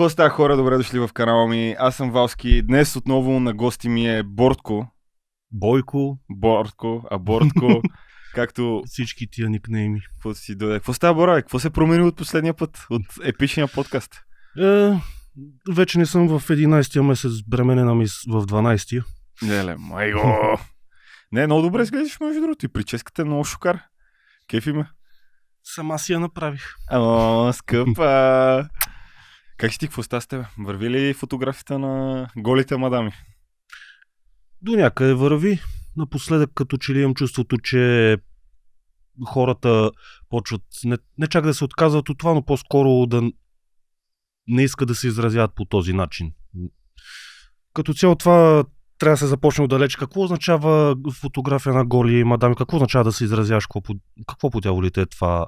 Какво 0.00 0.10
става 0.10 0.30
хора? 0.30 0.56
Добре 0.56 0.76
дошли 0.76 0.98
в 0.98 1.10
канала 1.14 1.46
ми. 1.46 1.76
Аз 1.78 1.96
съм 1.96 2.10
Валски. 2.10 2.62
Днес 2.62 2.96
отново 2.96 3.40
на 3.40 3.54
гости 3.54 3.88
ми 3.88 4.08
е 4.08 4.22
Бортко. 4.22 4.88
Бойко, 5.52 6.18
Бортко, 6.30 7.04
а 7.10 7.18
Бортко, 7.18 7.82
както 8.34 8.82
всички 8.86 9.26
тия 9.30 9.50
никнейми. 9.50 10.00
какво 10.00 10.34
си 10.34 10.56
дойде. 10.56 10.74
Какво 10.74 10.92
става, 10.92 11.14
Бора? 11.14 11.42
Какво 11.42 11.58
се 11.58 11.70
промени 11.70 12.02
от 12.02 12.16
последния 12.16 12.54
път? 12.54 12.86
От 12.90 13.02
епичния 13.24 13.68
подкаст? 13.68 14.22
Е, 14.58 14.92
вече 15.70 15.98
не 15.98 16.06
съм 16.06 16.28
в 16.28 16.48
11-я 16.48 17.02
месец, 17.02 17.32
бременена 17.48 17.94
ми 17.94 18.06
в 18.06 18.46
12-я. 18.46 19.04
Леле, 19.48 19.76
майго! 19.78 20.58
Не, 21.32 21.46
много 21.46 21.62
добре 21.62 21.82
изглеждаш, 21.82 22.20
между 22.20 22.40
другото. 22.40 22.66
И 22.66 22.68
прическата 22.68 23.22
е 23.22 23.24
много 23.24 23.44
шукар. 23.44 23.80
Кеф 24.48 24.66
има. 24.66 24.86
Сама 25.64 25.98
си 25.98 26.12
я 26.12 26.20
направих. 26.20 26.74
О, 26.90 27.52
скъпа! 27.52 28.68
Как 29.60 29.72
си 29.72 29.78
ти, 29.78 29.86
какво 29.86 30.02
става 30.02 30.20
с 30.20 30.26
тебе? 30.26 30.44
Върви 30.58 30.90
ли 30.90 31.14
фотографията 31.14 31.78
на 31.78 32.26
голите 32.36 32.76
мадами? 32.76 33.12
До 34.62 34.72
някъде 34.72 35.14
върви. 35.14 35.60
Напоследък 35.96 36.50
като 36.54 36.76
че 36.76 36.94
ли 36.94 37.00
имам 37.00 37.14
чувството, 37.14 37.58
че 37.58 38.16
хората 39.26 39.90
почват 40.28 40.62
не, 40.84 40.98
не 41.18 41.26
чак 41.26 41.44
да 41.44 41.54
се 41.54 41.64
отказват 41.64 42.08
от 42.08 42.18
това, 42.18 42.34
но 42.34 42.42
по-скоро 42.42 43.06
да 43.06 43.22
не 44.48 44.62
искат 44.62 44.88
да 44.88 44.94
се 44.94 45.08
изразяват 45.08 45.54
по 45.54 45.64
този 45.64 45.92
начин. 45.92 46.32
Като 47.74 47.94
цяло 47.94 48.14
това 48.14 48.64
трябва 48.98 49.14
да 49.14 49.18
се 49.18 49.26
започне 49.26 49.64
отдалеч. 49.64 49.96
Какво 49.96 50.22
означава 50.22 50.96
фотография 51.20 51.74
на 51.74 51.84
голи 51.84 52.24
мадами? 52.24 52.56
Какво 52.56 52.76
означава 52.76 53.04
да 53.04 53.12
се 53.12 53.24
изразяваш? 53.24 53.66
Какво, 53.66 53.94
какво 54.26 54.50
по 54.50 54.60
дяволите 54.60 55.00
е 55.00 55.06
това? 55.06 55.46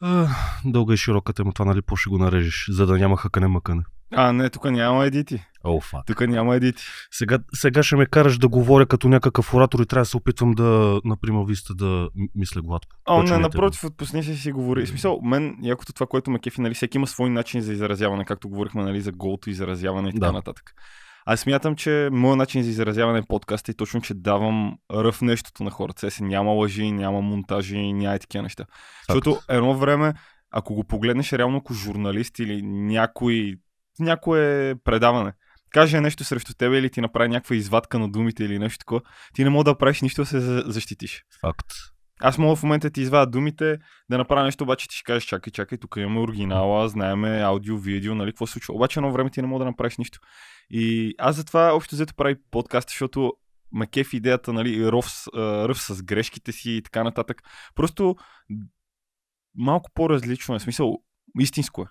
А, 0.00 0.28
дълга 0.64 0.94
и 0.94 0.96
широка 0.96 1.32
тема, 1.32 1.52
това 1.52 1.64
нали 1.64 1.82
по 1.82 1.96
ще 1.96 2.10
го 2.10 2.18
нарежеш, 2.18 2.66
за 2.70 2.86
да 2.86 2.98
няма 2.98 3.16
хъкане-мъкане. 3.16 3.82
А, 4.14 4.32
не, 4.32 4.50
тук 4.50 4.64
няма 4.64 5.04
едити. 5.04 5.44
О, 5.64 5.80
фак. 5.80 6.06
Тук 6.06 6.20
няма 6.20 6.56
едити. 6.56 6.82
Сега, 7.10 7.38
сега 7.54 7.82
ще 7.82 7.96
ме 7.96 8.06
караш 8.06 8.38
да 8.38 8.48
говоря 8.48 8.86
като 8.86 9.08
някакъв 9.08 9.54
оратор 9.54 9.80
и 9.80 9.86
трябва 9.86 10.02
да 10.02 10.06
се 10.06 10.16
опитвам 10.16 10.52
да, 10.52 11.00
например, 11.04 11.44
виста 11.48 11.74
да 11.74 12.08
мисля 12.34 12.62
гладко. 12.62 12.96
О, 13.06 13.22
не, 13.22 13.38
напротив, 13.38 13.84
отпусни 13.84 14.22
се 14.24 14.36
си 14.36 14.52
говори. 14.52 14.86
В 14.86 14.88
смисъл, 14.88 15.20
мен, 15.22 15.56
якото 15.62 15.92
това, 15.92 16.06
което 16.06 16.30
ме 16.30 16.38
кефи, 16.38 16.60
нали, 16.60 16.74
всеки 16.74 16.96
има 16.96 17.06
свой 17.06 17.30
начин 17.30 17.60
за 17.60 17.72
изразяване, 17.72 18.24
както 18.24 18.48
говорихме, 18.48 18.82
нали, 18.82 19.00
за 19.00 19.12
голто 19.12 19.50
изразяване 19.50 20.08
и 20.08 20.12
така 20.12 20.26
Да. 20.26 20.32
нататък. 20.32 20.74
Аз 21.30 21.40
смятам, 21.40 21.76
че 21.76 22.08
моят 22.12 22.38
начин 22.38 22.62
за 22.62 22.70
изразяване 22.70 23.18
е 23.18 23.22
подкаст 23.28 23.68
е 23.68 23.74
точно, 23.74 24.00
че 24.00 24.14
давам 24.14 24.78
ръв 24.92 25.22
нещото 25.22 25.64
на 25.64 25.70
хората. 25.70 26.10
Си 26.10 26.22
няма 26.22 26.50
лъжи, 26.50 26.92
няма 26.92 27.20
монтажи, 27.20 27.92
няма 27.92 28.18
такива 28.18 28.42
неща. 28.42 28.64
Защото 29.08 29.40
едно 29.48 29.76
време, 29.76 30.14
ако 30.50 30.74
го 30.74 30.84
погледнеш 30.84 31.32
реално 31.32 31.56
ако 31.58 31.74
журналист 31.74 32.38
или 32.38 32.62
някой, 32.62 33.54
някое 33.98 34.74
предаване, 34.84 35.32
каже 35.70 36.00
нещо 36.00 36.24
срещу 36.24 36.54
тебе 36.54 36.78
или 36.78 36.90
ти 36.90 37.00
направи 37.00 37.28
някаква 37.28 37.56
извадка 37.56 37.98
на 37.98 38.08
думите 38.08 38.44
или 38.44 38.58
нещо 38.58 38.78
такова, 38.78 39.00
ти 39.34 39.44
не 39.44 39.50
мога 39.50 39.64
да 39.64 39.78
правиш 39.78 40.02
нищо 40.02 40.22
да 40.22 40.26
се 40.26 40.40
за- 40.40 40.64
защитиш. 40.66 41.24
Факт. 41.40 41.66
Аз 42.20 42.38
мога 42.38 42.56
в 42.56 42.62
момента 42.62 42.90
ти 42.90 43.00
извадя 43.00 43.30
думите, 43.30 43.78
да 44.10 44.18
направя 44.18 44.44
нещо, 44.44 44.64
обаче 44.64 44.88
ти 44.88 44.96
ще 44.96 45.04
кажеш, 45.04 45.24
чакай, 45.24 45.50
чакай, 45.50 45.78
тук 45.78 45.96
имаме 45.96 46.20
оригинала, 46.20 46.88
знаеме 46.88 47.40
аудио, 47.40 47.78
видео, 47.78 48.14
нали, 48.14 48.30
какво 48.30 48.46
се 48.46 48.52
случва. 48.52 48.74
Обаче 48.74 49.00
едно 49.00 49.12
време 49.12 49.30
ти 49.30 49.42
не 49.42 49.48
мога 49.48 49.58
да 49.58 49.70
направиш 49.70 49.96
нищо. 49.96 50.18
И 50.70 51.14
аз 51.18 51.36
затова 51.36 51.72
общо 51.74 51.94
взето 51.94 52.14
прави 52.14 52.36
подкаст, 52.50 52.88
защото 52.88 53.32
ме 53.72 53.86
кефи 53.86 54.16
идеята, 54.16 54.52
нали, 54.52 54.92
ръв, 54.92 55.06
ръв 55.36 55.82
с 55.82 56.02
грешките 56.02 56.52
си 56.52 56.70
и 56.70 56.82
така 56.82 57.04
нататък. 57.04 57.42
Просто 57.74 58.16
малко 59.54 59.90
по-различно 59.94 60.54
е, 60.54 60.60
смисъл, 60.60 60.96
истинско 61.40 61.82
е. 61.82 61.86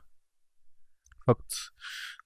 Факт. 1.26 1.52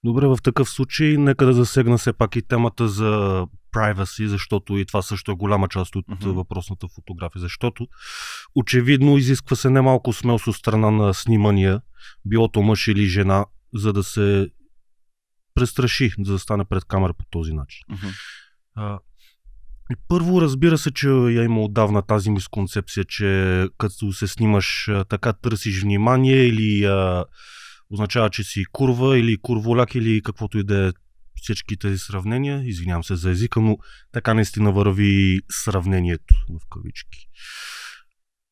Добре, 0.04 0.26
в 0.26 0.38
такъв 0.42 0.70
случай 0.70 1.16
нека 1.16 1.46
да 1.46 1.52
засегна 1.52 1.98
все 1.98 2.12
пак 2.12 2.36
и 2.36 2.42
темата 2.42 2.88
за 2.88 3.46
privacy, 3.74 4.26
защото 4.26 4.78
и 4.78 4.86
това 4.86 5.02
също 5.02 5.32
е 5.32 5.34
голяма 5.34 5.68
част 5.68 5.96
от 5.96 6.06
mm-hmm. 6.06 6.32
въпросната 6.32 6.86
фотография, 6.94 7.40
защото 7.40 7.86
очевидно 8.54 9.18
изисква 9.18 9.56
се 9.56 9.70
немалко 9.70 10.12
смелост 10.12 10.46
от 10.46 10.56
страна 10.56 10.90
на 10.90 11.14
снимания, 11.14 11.80
било 12.24 12.48
то 12.48 12.62
мъж 12.62 12.88
или 12.88 13.06
жена, 13.06 13.46
за 13.74 13.92
да 13.92 14.02
се 14.02 14.48
престраши, 15.54 16.12
за 16.18 16.32
да 16.32 16.38
стане 16.38 16.64
пред 16.64 16.84
камера 16.84 17.14
по 17.14 17.24
този 17.30 17.52
начин. 17.52 17.84
Мгм. 17.88 18.06
А, 18.74 18.98
и 19.92 19.94
първо, 20.08 20.40
разбира 20.40 20.78
се, 20.78 20.90
че 20.90 21.08
я 21.08 21.44
има 21.44 21.60
отдавна 21.60 22.02
тази 22.02 22.30
мисконцепция, 22.30 23.04
че 23.04 23.68
като 23.78 24.12
се 24.12 24.28
снимаш 24.28 24.90
така 25.08 25.32
търсиш 25.32 25.82
внимание 25.82 26.46
или 26.46 26.84
а, 26.84 27.24
означава, 27.90 28.30
че 28.30 28.44
си 28.44 28.64
курва 28.72 29.18
или 29.18 29.38
курволяк 29.42 29.94
или 29.94 30.22
каквото 30.22 30.58
и 30.58 30.64
да 30.64 30.86
е 30.86 30.92
всички 31.42 31.76
тези 31.76 31.98
сравнения. 31.98 32.62
Извинявам 32.64 33.04
се 33.04 33.16
за 33.16 33.30
езика, 33.30 33.60
но 33.60 33.78
така 34.12 34.34
наистина 34.34 34.72
върви 34.72 35.40
сравнението 35.50 36.34
в 36.48 36.68
кавички. 36.70 37.28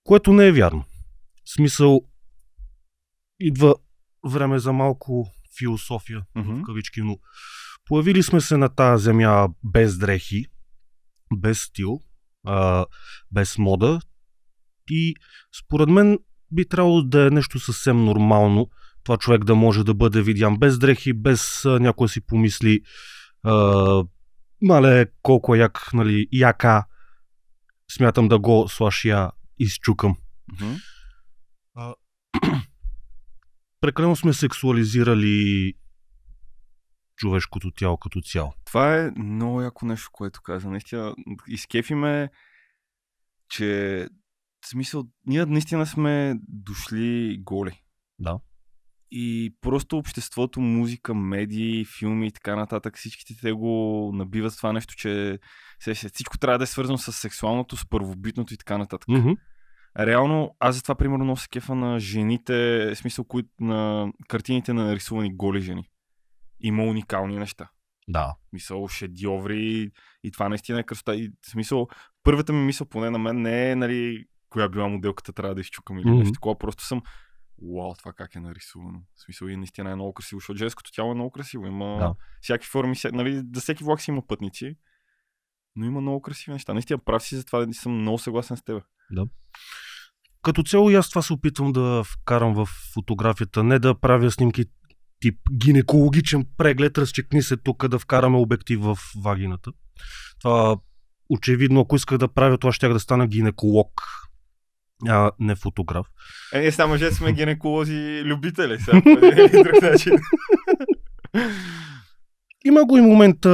Което 0.05 0.33
не 0.33 0.47
е 0.47 0.53
вярно. 0.53 0.85
В 1.45 1.51
смисъл, 1.51 2.01
идва 3.41 3.75
време 4.29 4.59
за 4.59 4.73
малко 4.73 5.31
философия 5.59 6.23
Мгм. 6.35 6.55
в 6.55 6.63
кавички, 6.63 7.01
но 7.01 7.19
появили 7.85 8.23
сме 8.23 8.41
се 8.41 8.57
на 8.57 8.69
тази 8.69 9.05
земя 9.05 9.49
без 9.65 9.99
дрехи, 9.99 10.45
без 11.37 11.61
стил, 11.61 12.01
а, 12.47 12.87
без 13.33 13.59
мода 13.59 14.01
и 14.91 15.15
според 15.65 15.89
мен 15.89 16.19
би 16.53 16.69
трябвало 16.69 17.03
да 17.03 17.27
е 17.27 17.31
нещо 17.31 17.59
съвсем 17.59 18.05
нормално 18.05 18.71
това 19.11 19.19
човек 19.19 19.45
да 19.45 19.55
може 19.55 19.85
да 19.85 19.95
бъде 19.95 20.23
видян 20.23 20.59
без 20.59 20.79
дрехи, 20.79 21.13
без 21.13 21.65
а, 21.65 21.81
някой 21.81 22.09
си 22.09 22.21
помисли 22.21 22.81
а, 23.43 24.05
мале 24.63 25.07
колко 25.23 25.55
е 25.55 25.59
як, 25.59 25.91
нали, 25.95 26.29
яка 26.33 26.87
смятам 27.93 28.29
да 28.29 28.39
го 28.39 28.69
слаш 28.69 29.05
я 29.05 29.31
изчукам. 29.59 30.17
Мгм. 30.53 30.75
Прекалено 33.81 34.17
сме 34.17 34.33
сексуализирали 34.33 35.75
човешкото 37.17 37.71
тяло 37.71 37.97
като 37.97 38.21
цяло. 38.21 38.55
Това 38.65 38.97
е 38.97 39.11
много 39.17 39.63
яко 39.63 39.87
нещо, 39.87 40.09
което 40.13 40.43
каза. 40.43 40.71
Наистина, 40.71 41.15
изкефи 41.49 41.95
ме, 41.95 42.31
че 43.49 44.09
в 44.65 44.69
смисъл, 44.69 45.05
ние 45.27 45.47
наистина 45.47 45.87
сме 45.87 46.35
дошли 46.49 47.39
голи. 47.43 47.83
Да. 48.19 48.41
И 49.11 49.55
просто 49.61 49.99
обществото, 49.99 50.61
музика, 50.61 51.15
медии, 51.15 51.85
филми 51.99 52.27
и 52.27 52.33
така 52.33 52.57
нататък, 52.57 52.97
всичките 52.99 53.35
те 53.41 53.53
го 53.53 54.11
набиват 54.15 54.57
това 54.57 54.73
нещо, 54.73 54.95
че 54.97 55.39
всичко 56.13 56.39
трябва 56.39 56.59
да 56.59 56.63
е 56.63 56.67
свързано 56.67 56.99
с 56.99 57.13
сексуалното, 57.13 57.77
с 57.77 57.89
първобитното 57.89 58.55
и 58.55 58.57
така 58.57 58.79
нататък. 58.79 59.09
Мгм. 59.09 59.31
Реално, 59.99 60.57
аз 60.59 60.77
затова 60.77 60.95
примерно 60.95 61.37
се 61.37 61.49
кефа 61.49 61.75
на 61.75 62.01
жените, 62.01 62.55
в 62.95 62.99
смисъл, 62.99 63.25
които 63.25 63.49
на 63.61 64.13
картините 64.29 64.73
на 64.73 64.85
нарисувани 64.85 65.37
голи 65.37 65.61
жени. 65.61 65.85
Има 66.61 66.83
уникални 66.85 67.37
неща 67.37 67.69
Да. 68.09 68.35
мисъл, 68.53 68.89
шедьоври 68.89 69.91
и 70.25 70.31
това 70.33 70.49
наистина 70.49 70.81
е 70.81 70.83
красота. 70.83 71.17
И 71.17 71.33
смисъл, 71.51 71.89
първата 72.23 72.53
ми 72.53 72.65
мисъл 72.65 72.87
поне 72.87 73.11
на 73.11 73.19
мен 73.19 73.43
не 73.43 73.71
е, 73.71 73.77
нали, 73.77 74.25
коя 74.49 74.69
била 74.69 74.89
моделката 74.89 75.33
трябва 75.33 75.55
да 75.55 75.61
изчукам 75.61 75.99
или 75.99 76.11
Мгм. 76.11 76.19
нещо 76.19 76.33
такова. 76.33 76.59
Просто 76.59 76.85
съм, 76.85 77.03
вау, 77.63 77.95
това 77.95 78.13
как 78.13 78.35
е 78.35 78.41
нарисувано. 78.41 78.99
В 79.15 79.23
смисъл, 79.25 79.47
и 79.47 79.57
наистина 79.57 79.91
е 79.91 79.95
много 79.95 80.13
красиво, 80.15 80.41
защото 80.41 80.57
женското 80.59 80.93
тяло 80.93 81.13
е 81.13 81.15
много 81.15 81.31
красиво. 81.31 81.67
Има 81.67 81.97
Да. 81.99 82.15
всякакви 82.41 82.69
форми, 82.69 82.95
вся- 82.95 83.13
нали, 83.13 83.43
за 83.55 83.61
всеки 83.61 83.85
влак 83.85 84.01
си 84.01 84.11
има 84.11 84.27
пътници, 84.27 84.77
но 85.77 85.87
има 85.87 86.01
много 86.01 86.23
красиви 86.23 86.53
неща. 86.53 86.73
Наистина 86.75 86.99
прав 86.99 87.23
си, 87.23 87.37
затова 87.37 87.67
да 87.67 87.75
съм 87.75 87.93
много 87.93 88.19
съгласен 88.19 88.57
с 88.57 88.63
теб. 88.63 88.83
Като 90.43 90.63
цяло 90.63 90.91
и 90.91 90.95
аз 90.95 91.09
това 91.09 91.23
се 91.23 91.33
опитвам 91.33 91.73
да 91.73 92.05
вкарам 92.05 92.55
в 92.55 92.69
фотографията. 92.95 93.65
Не 93.65 93.79
да 93.79 94.01
правя 94.01 94.31
снимки 94.31 94.65
тип 95.21 95.39
гинекологичен 95.53 96.47
преглед, 96.57 96.99
разчекни 96.99 97.43
се 97.43 97.57
тук 97.57 97.89
да 97.89 97.99
вкараме 97.99 98.37
обектив 98.37 98.81
в 98.81 98.99
вагината. 99.23 99.73
Това 100.41 100.77
очевидно, 101.29 101.81
ако 101.81 101.97
исках 101.97 102.19
да 102.19 102.29
правя 102.29 102.59
това, 102.59 102.73
ще 102.73 102.89
да 102.89 103.01
стана 103.01 103.27
гинеколог, 103.27 104.03
а 105.09 105.31
не 105.41 105.55
фотограф. 105.55 106.07
Е, 106.53 106.61
ние 106.61 106.73
само 106.73 106.93
мъже 106.93 107.11
сме 107.11 107.33
гинеколози 107.33 108.23
любители, 108.25 108.79
сега 108.81 109.01
друг 109.65 109.83
начин. 109.83 110.13
Има 112.65 112.85
го 112.85 112.99
и 112.99 113.01
момента, 113.01 113.51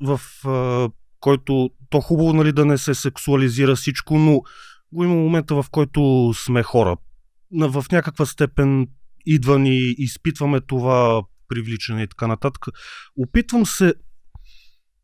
в 0.00 0.20
а, 0.46 0.88
който 1.20 1.70
то 1.90 2.00
хубаво 2.00 2.32
нали, 2.32 2.52
да 2.52 2.64
не 2.64 2.78
се 2.78 2.94
сексуализира 2.94 3.76
всичко, 3.76 4.18
но 4.18 4.42
го 4.92 5.04
има 5.04 5.14
момента, 5.14 5.54
в 5.54 5.66
който 5.70 6.32
сме 6.34 6.62
хора. 6.62 6.96
В 7.52 7.84
някаква 7.92 8.26
степен 8.26 8.86
идва 9.26 9.58
ни, 9.58 9.94
изпитваме 9.98 10.60
това 10.60 11.22
привличане 11.48 12.02
и 12.02 12.08
така 12.08 12.26
нататък. 12.26 12.66
Опитвам 13.16 13.66
се 13.66 13.94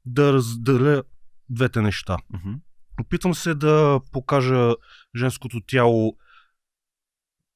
да 0.06 0.32
разделя 0.32 1.02
двете 1.50 1.80
неща. 1.80 2.16
Мгм. 2.32 2.54
Опитвам 3.00 3.34
се 3.34 3.54
да 3.54 4.00
покажа 4.12 4.74
женското 5.16 5.60
тяло 5.60 6.16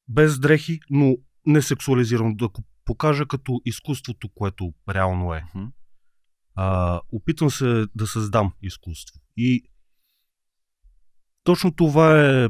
без 0.08 0.38
дрехи, 0.38 0.80
но 0.90 1.16
не 1.46 1.62
сексуализирано, 1.62 2.34
да 2.34 2.48
го 2.48 2.64
покажа 2.84 3.26
като 3.26 3.60
изкуството, 3.64 4.28
което 4.34 4.74
реално 4.88 5.34
е. 5.34 5.44
Мгм. 5.54 5.66
А, 6.54 7.00
опитвам 7.12 7.50
се 7.50 7.86
да 7.94 8.06
създам 8.06 8.52
изкуство. 8.62 9.20
И 9.36 9.62
точно 11.44 11.74
това 11.74 12.24
е 12.24 12.48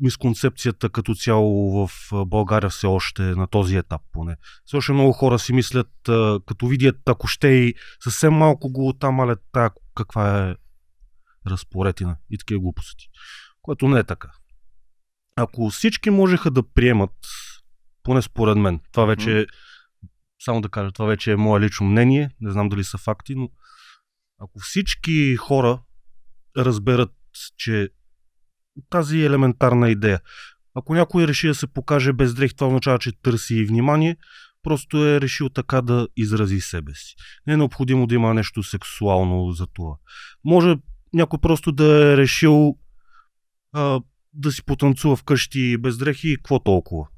мисконцепцията 0.00 0.90
като 0.90 1.14
цяло 1.14 1.86
в 1.86 1.90
България 2.26 2.70
все 2.70 2.86
още 2.86 3.22
на 3.22 3.46
този 3.46 3.76
етап 3.76 4.02
поне. 4.12 4.36
Все 4.64 4.76
още 4.76 4.92
много 4.92 5.12
хора 5.12 5.38
си 5.38 5.52
мислят, 5.52 5.90
като 6.46 6.66
видят, 6.66 6.96
ако 7.06 7.26
ще 7.26 7.48
и 7.48 7.74
съвсем 8.00 8.34
малко 8.34 8.72
го 8.72 8.92
там, 8.92 9.20
але 9.20 9.36
тая 9.52 9.70
каква 9.94 10.48
е 10.50 10.56
разпоредина 11.46 12.16
и 12.30 12.38
такива 12.38 12.60
глупости. 12.60 13.08
Което 13.62 13.88
не 13.88 13.98
е 13.98 14.04
така. 14.04 14.30
Ако 15.36 15.70
всички 15.70 16.10
можеха 16.10 16.50
да 16.50 16.62
приемат, 16.62 17.14
поне 18.02 18.22
според 18.22 18.58
мен, 18.58 18.80
това 18.92 19.04
вече 19.04 19.40
е, 19.40 19.46
само 20.44 20.60
да 20.60 20.68
кажа, 20.68 20.92
това 20.92 21.06
вече 21.06 21.32
е 21.32 21.36
мое 21.36 21.60
лично 21.60 21.86
мнение, 21.86 22.30
не 22.40 22.50
знам 22.50 22.68
дали 22.68 22.84
са 22.84 22.98
факти, 22.98 23.34
но 23.34 23.50
ако 24.40 24.58
всички 24.58 25.36
хора 25.36 25.82
разберат, 26.56 27.12
че 27.56 27.88
тази 28.90 29.22
елементарна 29.22 29.90
идея, 29.90 30.20
ако 30.74 30.94
някой 30.94 31.26
реши 31.26 31.46
да 31.46 31.54
се 31.54 31.66
покаже 31.66 32.12
без 32.12 32.34
дрехи, 32.34 32.54
това 32.54 32.66
означава, 32.66 32.98
че 32.98 33.12
търси 33.22 33.64
внимание, 33.64 34.16
просто 34.62 35.06
е 35.06 35.20
решил 35.20 35.48
така 35.48 35.82
да 35.82 36.08
изрази 36.16 36.60
себе 36.60 36.94
си. 36.94 37.14
Не 37.46 37.52
е 37.52 37.56
необходимо 37.56 38.06
да 38.06 38.14
има 38.14 38.34
нещо 38.34 38.62
сексуално 38.62 39.52
за 39.52 39.66
това. 39.66 39.94
Може 40.44 40.76
някой 41.12 41.38
просто 41.40 41.72
да 41.72 42.12
е 42.12 42.16
решил 42.16 42.78
а, 43.72 44.00
да 44.32 44.52
си 44.52 44.64
потанцува 44.64 45.16
вкъщи 45.16 45.76
без 45.78 45.98
дрехи 45.98 46.28
и 46.28 46.36
какво 46.36 46.58
толкова. 46.58 47.08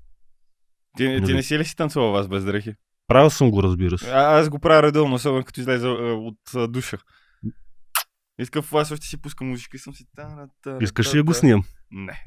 Ти, 0.96 1.04
ти 1.04 1.20
Нали? 1.20 1.34
не 1.34 1.42
си 1.42 1.58
ли 1.58 1.64
си 1.64 1.76
танцувал 1.76 2.10
вас 2.10 2.28
без 2.28 2.44
дрехи? 2.44 2.74
Правил 3.06 3.30
съм 3.30 3.50
го, 3.50 3.62
разбира 3.62 3.98
се. 3.98 4.10
А, 4.10 4.38
аз 4.38 4.48
го 4.48 4.58
правя 4.58 4.82
редовно, 4.82 5.14
особено 5.14 5.44
като 5.44 5.60
излезе 5.60 5.88
от 5.88 6.38
а, 6.54 6.68
душа. 6.68 6.98
Искам 8.38 8.62
в 8.62 8.70
вас 8.70 8.90
още 8.90 9.06
си 9.06 9.22
пускам 9.22 9.48
музика 9.48 9.76
и 9.76 9.80
съм 9.80 9.94
си... 9.94 10.04
Искаш 10.80 11.14
ли 11.14 11.18
да 11.18 11.24
го 11.24 11.34
снимам? 11.34 11.64
Не. 11.90 12.22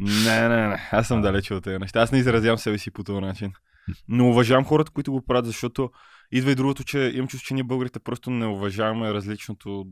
не, 0.00 0.48
не, 0.48 0.68
не. 0.68 0.88
Аз 0.92 1.08
съм 1.08 1.22
далече 1.22 1.54
от 1.54 1.64
тези 1.64 1.78
неща. 1.78 2.00
Аз 2.00 2.12
не 2.12 2.18
изразявам 2.18 2.58
себе 2.58 2.78
си 2.78 2.90
по 2.90 3.04
този 3.04 3.20
начин. 3.20 3.52
Но 4.08 4.28
уважавам 4.28 4.64
хората, 4.64 4.90
които 4.90 5.12
го 5.12 5.24
правят, 5.24 5.46
защото 5.46 5.90
идва 6.32 6.50
и 6.50 6.54
другото, 6.54 6.84
че 6.84 7.12
имам 7.14 7.28
чувство, 7.28 7.46
че 7.46 7.54
ние 7.54 7.64
българите 7.64 7.98
просто 7.98 8.30
не 8.30 8.46
уважаваме 8.46 9.14
различното 9.14 9.86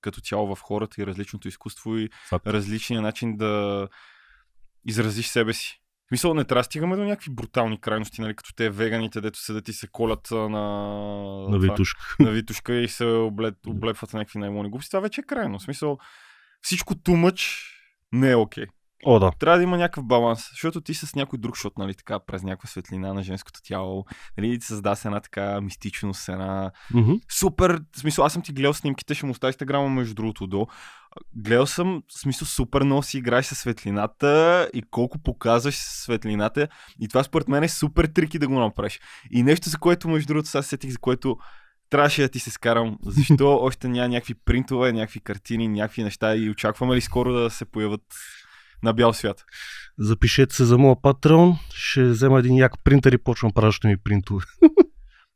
като 0.00 0.20
цяло 0.20 0.54
в 0.56 0.60
хората 0.60 1.02
и 1.02 1.06
различното 1.06 1.48
изкуство 1.48 1.96
и 1.96 2.08
Факт. 2.28 2.46
различния 2.46 3.02
начин 3.02 3.36
да 3.36 3.88
изразиш 4.86 5.26
себе 5.26 5.52
си. 5.52 5.80
Смисъл, 6.08 6.34
не 6.34 6.44
трябва 6.44 6.60
да 6.60 6.64
стигаме 6.64 6.96
до 6.96 7.04
някакви 7.04 7.30
брутални 7.30 7.80
крайности, 7.80 8.20
нали, 8.20 8.36
като 8.36 8.54
те 8.54 8.70
веганите, 8.70 9.20
дето 9.20 9.38
седят 9.38 9.68
и 9.68 9.72
се 9.72 9.88
колят 9.88 10.28
на... 10.30 10.48
На 11.48 11.58
витушка. 11.58 12.00
на 12.20 12.30
витушка 12.30 12.74
и 12.74 12.88
се 12.88 13.04
облеп, 13.04 13.54
облепват 13.66 14.12
някакви 14.12 14.38
наймони 14.38 14.70
глупости. 14.70 14.90
Това 14.90 15.00
вече 15.00 15.20
е 15.20 15.24
крайно. 15.24 15.58
В 15.58 15.62
смисъл, 15.62 15.98
всичко 16.62 16.94
тумъч 16.94 17.66
не 18.12 18.30
е 18.30 18.36
окей. 18.36 18.66
О, 19.06 19.18
да. 19.18 19.30
Трябва 19.38 19.56
да 19.58 19.62
има 19.62 19.76
някакъв 19.78 20.04
баланс, 20.04 20.48
защото 20.50 20.80
ти 20.80 20.94
с 20.94 21.14
някой 21.14 21.38
друг 21.38 21.56
шот, 21.56 21.78
нали, 21.78 21.94
така, 21.94 22.18
през 22.20 22.42
някаква 22.42 22.68
светлина 22.68 23.14
на 23.14 23.22
женското 23.22 23.60
тяло, 23.62 24.04
нали, 24.38 24.60
създа 24.60 24.94
се 24.94 25.08
една 25.08 25.20
така 25.20 25.60
мистичност, 25.60 26.28
една 26.28 26.70
Мгм. 26.94 27.12
супер, 27.30 27.80
в 27.96 27.98
смисъл, 27.98 28.24
аз 28.24 28.32
съм 28.32 28.42
ти 28.42 28.52
гледал 28.52 28.74
снимките, 28.74 29.14
ще 29.14 29.26
му 29.26 29.32
оставя 29.32 29.50
инстаграма 29.50 29.88
между 29.88 30.14
другото 30.14 30.46
до. 30.46 30.66
Гледал 31.36 31.66
съм, 31.66 32.02
в 32.08 32.20
смисъл, 32.20 32.46
супер 32.46 32.82
много 32.82 33.02
си 33.02 33.18
играеш 33.18 33.46
с 33.46 33.54
светлината 33.54 34.68
и 34.74 34.82
колко 34.82 35.18
показваш 35.18 35.76
светлината. 35.76 36.68
И 37.00 37.08
това 37.08 37.22
според 37.22 37.48
мен 37.48 37.62
е 37.62 37.68
супер 37.68 38.06
трики 38.06 38.38
да 38.38 38.48
го 38.48 38.60
направиш. 38.60 39.00
И 39.30 39.42
нещо, 39.42 39.68
за 39.68 39.78
което, 39.78 40.08
между 40.08 40.26
другото, 40.26 40.48
сега 40.48 40.62
се 40.62 40.68
сетих, 40.68 40.90
за 40.90 40.98
което 40.98 41.36
трябваше 41.90 42.22
да 42.22 42.28
ти 42.28 42.38
се 42.38 42.50
скарам. 42.50 42.98
Защо 43.06 43.58
още 43.62 43.88
няма 43.88 44.08
някакви 44.08 44.34
принтове, 44.34 44.92
някакви 44.92 45.20
картини, 45.20 45.68
някакви 45.68 46.02
неща 46.02 46.36
и 46.36 46.50
очакваме 46.50 46.96
ли 46.96 47.00
скоро 47.00 47.32
да 47.32 47.50
се 47.50 47.64
появят 47.64 48.02
на 48.82 48.92
бял 48.92 49.12
свят? 49.12 49.44
Запишете 49.98 50.54
се 50.54 50.64
за 50.64 50.78
моя 50.78 51.02
патрон. 51.02 51.58
Ще 51.74 52.04
взема 52.04 52.38
един 52.38 52.56
як 52.56 52.72
принтер 52.84 53.12
и 53.12 53.18
почвам 53.18 53.52
праща 53.52 53.88
ми 53.88 53.96
принтове. 53.96 54.44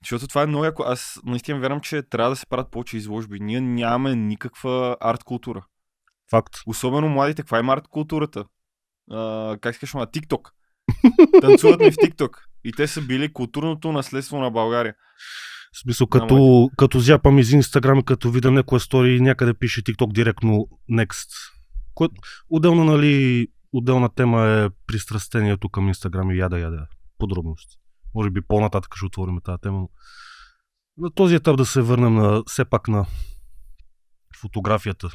Защото 0.05 0.29
това 0.29 0.43
е 0.43 0.47
много 0.47 0.65
яко. 0.65 0.83
Аз 0.87 1.21
наистина 1.25 1.61
вярвам, 1.61 1.81
че 1.81 2.03
трябва 2.03 2.31
да 2.31 2.37
се 2.37 2.47
правят 2.47 2.71
повече 2.71 2.97
изложби. 2.97 3.41
Ние 3.41 3.61
нямаме 3.61 4.17
никаква 4.17 4.97
арт 5.01 5.25
култура. 5.25 5.65
Факт. 6.31 6.55
Особено 6.67 7.09
младите, 7.09 7.43
каква 7.43 7.59
има 7.59 7.73
арт 7.73 7.89
културата? 7.89 8.45
А, 9.11 9.57
как 9.61 9.75
се 9.75 9.81
казва, 9.81 10.01
на 10.01 10.07
TikTok. 10.07 10.51
Танцуват 11.41 11.81
ми 11.81 11.91
в 11.91 11.97
TikTok. 11.97 12.31
И 12.65 12.73
те 12.73 12.87
са 12.87 13.03
били 13.03 13.33
културното 13.33 13.93
наследство 13.93 14.39
на 14.39 14.51
България. 14.51 14.95
В 15.73 15.79
смисъл, 15.79 16.07
като, 16.07 16.71
като 16.77 17.01
зяпам 17.01 17.39
из 17.39 17.53
Инстаграм 17.53 18.03
като 18.03 18.31
видя 18.31 18.51
някоя 18.51 18.81
стори 18.81 19.17
и 19.17 19.21
някъде 19.21 19.55
пише 19.55 19.83
TikTok 19.83 20.13
директно 20.13 20.69
next. 20.91 21.29
Кое, 21.95 22.09
отделна, 22.49 22.85
нали, 22.85 23.47
отделна 23.73 24.09
тема 24.09 24.47
е 24.47 24.71
пристрастението 24.87 25.69
към 25.69 25.89
Инстаграм 25.89 26.31
и 26.31 26.39
яда, 26.39 26.59
яда. 26.59 26.87
Подробности. 27.19 27.77
Може 28.15 28.31
би 28.31 28.41
по-нататък 28.41 28.97
ще 28.97 29.07
отворим 29.07 29.41
тази 29.45 29.61
тема. 29.61 29.79
Но 29.79 29.89
на 30.99 31.11
този 31.11 31.35
етап 31.35 31.57
да 31.57 31.67
се 31.67 31.83
върнем 31.83 32.15
на, 32.15 32.43
все 32.47 32.65
пак 32.65 32.89
на 32.89 33.07
фотографията. 34.41 35.11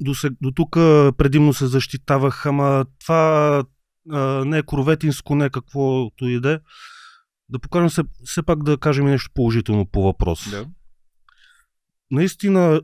До, 0.00 0.14
се, 0.14 0.30
до 0.42 0.50
тук 0.50 0.70
предимно 1.16 1.52
се 1.52 1.66
защитавах, 1.66 2.46
ама 2.46 2.86
това 3.00 3.64
а, 4.10 4.44
не 4.44 4.58
е 4.58 4.62
кроветинско, 4.62 5.34
не 5.34 5.44
е 5.44 5.50
каквото 5.50 6.28
и 6.28 6.40
да 6.40 6.60
покажем 7.62 7.90
се, 7.90 8.02
все 8.24 8.42
пак 8.42 8.62
да 8.62 8.78
кажем 8.78 9.06
нещо 9.06 9.30
положително 9.34 9.86
по 9.86 10.02
въпрос. 10.02 10.50
Да. 10.50 10.66
Наистина 12.10 12.80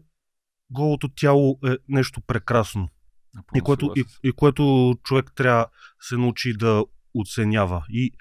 голото 0.70 1.08
тяло 1.08 1.58
е 1.66 1.76
нещо 1.88 2.20
прекрасно 2.20 2.88
и 3.54 3.60
което, 3.60 3.92
и, 3.96 4.04
и 4.22 4.32
което 4.32 4.94
човек 5.04 5.32
трябва 5.36 5.62
да 5.62 5.68
се 6.00 6.16
научи 6.16 6.52
да 6.52 6.84
оценява. 7.14 7.84
И 7.90 8.12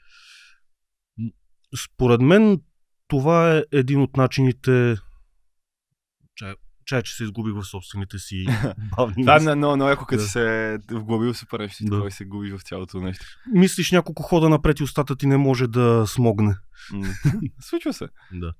според 1.83 2.21
мен 2.21 2.61
това 3.07 3.57
е 3.57 3.63
един 3.71 4.01
от 4.01 4.17
начините. 4.17 4.97
Чай, 6.35 6.53
чай 6.85 7.01
че 7.01 7.15
се 7.15 7.23
изгубих 7.23 7.53
в 7.53 7.63
собствените 7.67 8.19
си 8.19 8.45
бавни. 8.97 9.23
Да, 9.25 9.39
но, 9.39 9.55
но, 9.55 9.77
но 9.77 9.85
ако 9.85 10.05
като 10.05 10.23
Да. 10.23 10.27
се 10.27 10.77
вглъбил 10.91 11.33
супер 11.33 11.59
нещо, 11.59 11.83
Да. 11.85 12.01
да. 12.01 12.07
и 12.07 12.11
се 12.11 12.25
губиш 12.25 12.51
в 12.53 12.63
цялото 12.63 13.01
нещо. 13.01 13.25
Мислиш 13.53 13.91
няколко 13.91 14.23
хода 14.23 14.49
напред 14.49 14.79
и 14.79 14.83
устата 14.83 15.15
ти 15.15 15.27
не 15.27 15.37
може 15.37 15.67
да 15.67 16.07
смогне. 16.07 16.55
Случва 17.61 17.93
се. 17.93 18.07
Да. 18.33 18.53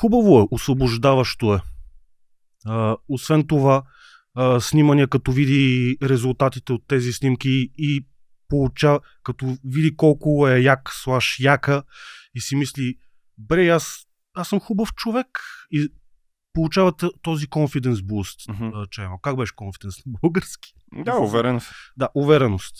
Хубаво 0.00 0.40
е, 0.40 0.46
освобождаващо 0.50 1.54
е. 1.54 1.60
А, 2.66 2.96
освен 3.08 3.46
това, 3.46 3.82
а, 4.34 4.60
снимания, 4.60 5.08
като 5.08 5.32
види 5.32 5.96
резултатите 6.02 6.72
от 6.72 6.82
тези 6.88 7.12
снимки 7.12 7.70
и 7.78 8.06
получава, 8.48 9.00
като 9.22 9.56
види 9.64 9.96
колко 9.96 10.48
е 10.48 10.60
як 10.60 10.90
слаш 10.92 11.36
яка 11.40 11.82
и 12.34 12.40
си 12.40 12.56
мисли, 12.56 12.96
бре, 13.38 13.68
аз, 13.68 13.96
аз 14.34 14.48
съм 14.48 14.60
хубав 14.60 14.94
човек 14.94 15.26
и 15.70 15.88
получава 16.52 16.92
този 17.22 17.46
confidence 17.46 17.94
boost. 17.94 18.52
Мгм. 18.52 18.70
А, 18.74 18.86
Чай, 18.86 19.06
ама 19.06 19.18
как 19.22 19.36
беше 19.36 19.52
confidence 19.52 20.06
на 20.06 20.18
български? 20.22 20.74
Да, 20.92 21.16
уверен. 21.16 21.60
съм. 21.60 21.74
Да, 21.96 22.08
увереност. 22.14 22.76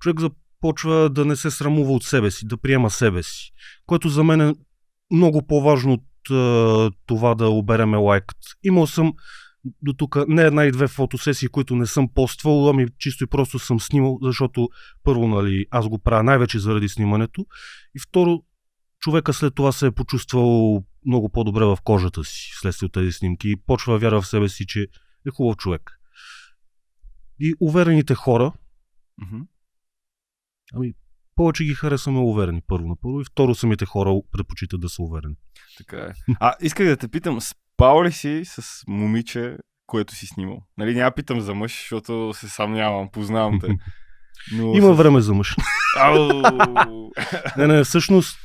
Човек 0.00 0.20
започва 0.20 1.10
да 1.10 1.24
не 1.24 1.36
се 1.36 1.50
срамува 1.50 1.92
от 1.92 2.04
себе 2.04 2.30
си, 2.30 2.46
да 2.46 2.56
приема 2.56 2.90
себе 2.90 3.22
си, 3.22 3.52
което 3.86 4.08
за 4.08 4.24
мен 4.24 4.40
е 4.40 4.54
много 5.10 5.46
по-важно 5.46 5.92
от 5.92 6.02
това 7.06 7.34
да 7.34 7.48
обереме 7.48 7.96
лайкът. 7.96 8.38
Имал 8.62 8.86
съм 8.86 9.14
до 9.82 9.92
тук 9.92 10.28
не 10.28 10.42
една 10.42 10.64
и 10.64 10.72
две 10.72 10.88
фотосесии, 10.88 11.48
които 11.48 11.76
не 11.76 11.86
съм 11.86 12.08
поствал, 12.08 12.70
ами 12.70 12.86
чисто 12.98 13.24
и 13.24 13.26
просто 13.26 13.58
съм 13.58 13.80
снимал, 13.80 14.18
защото 14.22 14.68
първо, 15.02 15.28
нали, 15.28 15.66
аз 15.70 15.88
го 15.88 15.98
правя 15.98 16.22
най-вече 16.22 16.58
заради 16.58 16.88
снимането 16.88 17.46
и 17.94 18.00
второ, 18.08 18.42
човека 19.00 19.32
след 19.32 19.54
това 19.54 19.72
се 19.72 19.86
е 19.86 19.90
почувствал 19.90 20.84
много 21.06 21.28
по-добре 21.28 21.64
в 21.64 21.78
кожата 21.84 22.24
си, 22.24 22.50
следствие 22.60 22.86
от 22.86 22.92
тези 22.92 23.12
снимки 23.12 23.50
и 23.50 23.56
почва 23.56 23.92
да 23.92 23.98
вярва 23.98 24.20
в 24.20 24.26
себе 24.26 24.48
си, 24.48 24.66
че 24.66 24.80
е 25.26 25.30
хубав 25.30 25.56
човек. 25.56 26.00
И 27.40 27.54
уверените 27.60 28.14
хора, 28.14 28.52
Мгм. 29.18 29.36
ами, 30.74 30.94
повече 31.36 31.64
ги 31.64 31.74
харесваме 31.74 32.18
уверени, 32.18 32.60
първо 32.66 32.88
на 32.88 32.96
първо, 33.02 33.20
и 33.20 33.24
второ 33.24 33.54
самите 33.54 33.86
хора 33.86 34.20
предпочитат 34.32 34.80
да 34.80 34.88
са 34.88 35.02
уверени. 35.02 35.34
Така 35.78 35.96
е. 35.96 36.10
А, 36.40 36.54
исках 36.60 36.86
да 36.86 36.96
те 36.96 37.08
питам, 37.08 37.40
спал 37.40 38.04
ли 38.04 38.12
си 38.12 38.42
с 38.44 38.82
момиче, 38.88 39.56
което 39.86 40.14
си 40.14 40.26
снимал? 40.26 40.58
Нали, 40.78 40.94
няма 40.94 41.10
питам 41.10 41.40
за 41.40 41.54
мъж, 41.54 41.72
защото 41.80 42.32
се 42.34 42.48
съмнявам, 42.48 43.08
познавам 43.12 43.60
те. 43.60 43.68
Но 44.52 44.74
Има 44.74 44.92
време 44.92 45.20
за 45.20 45.34
мъж. 45.34 45.56
Не, 47.56 47.66
не, 47.66 47.84
всъщност 47.84 48.38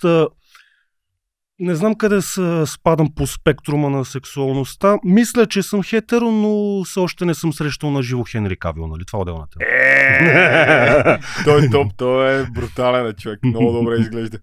не 1.62 1.76
знам 1.76 1.96
къде 1.96 2.22
са, 2.22 2.68
спадам 2.68 3.14
по 3.16 3.28
спектрума 3.28 3.90
на 3.90 4.06
сексуалността. 4.06 5.00
Мисля, 5.04 5.48
че 5.48 5.64
съм 5.64 5.84
хетеро, 5.84 6.32
но 6.32 6.84
все 6.84 7.00
още 7.00 7.26
не 7.26 7.34
съм 7.34 7.54
срещал 7.54 7.92
на 7.92 8.04
живо 8.04 8.24
Хенри 8.24 8.58
Кавил, 8.58 8.88
нали? 8.88 9.06
Това 9.06 9.20
е 9.20 9.22
отделна 9.22 9.48
тема. 9.48 9.66
Е, 9.72 11.20
той 11.44 11.66
е 11.66 11.70
топ, 11.70 11.94
той 11.98 12.42
е 12.42 12.46
брутален 12.46 13.14
човек. 13.14 13.40
Много 13.44 13.72
добре 13.72 13.96
изглежда. 13.96 14.40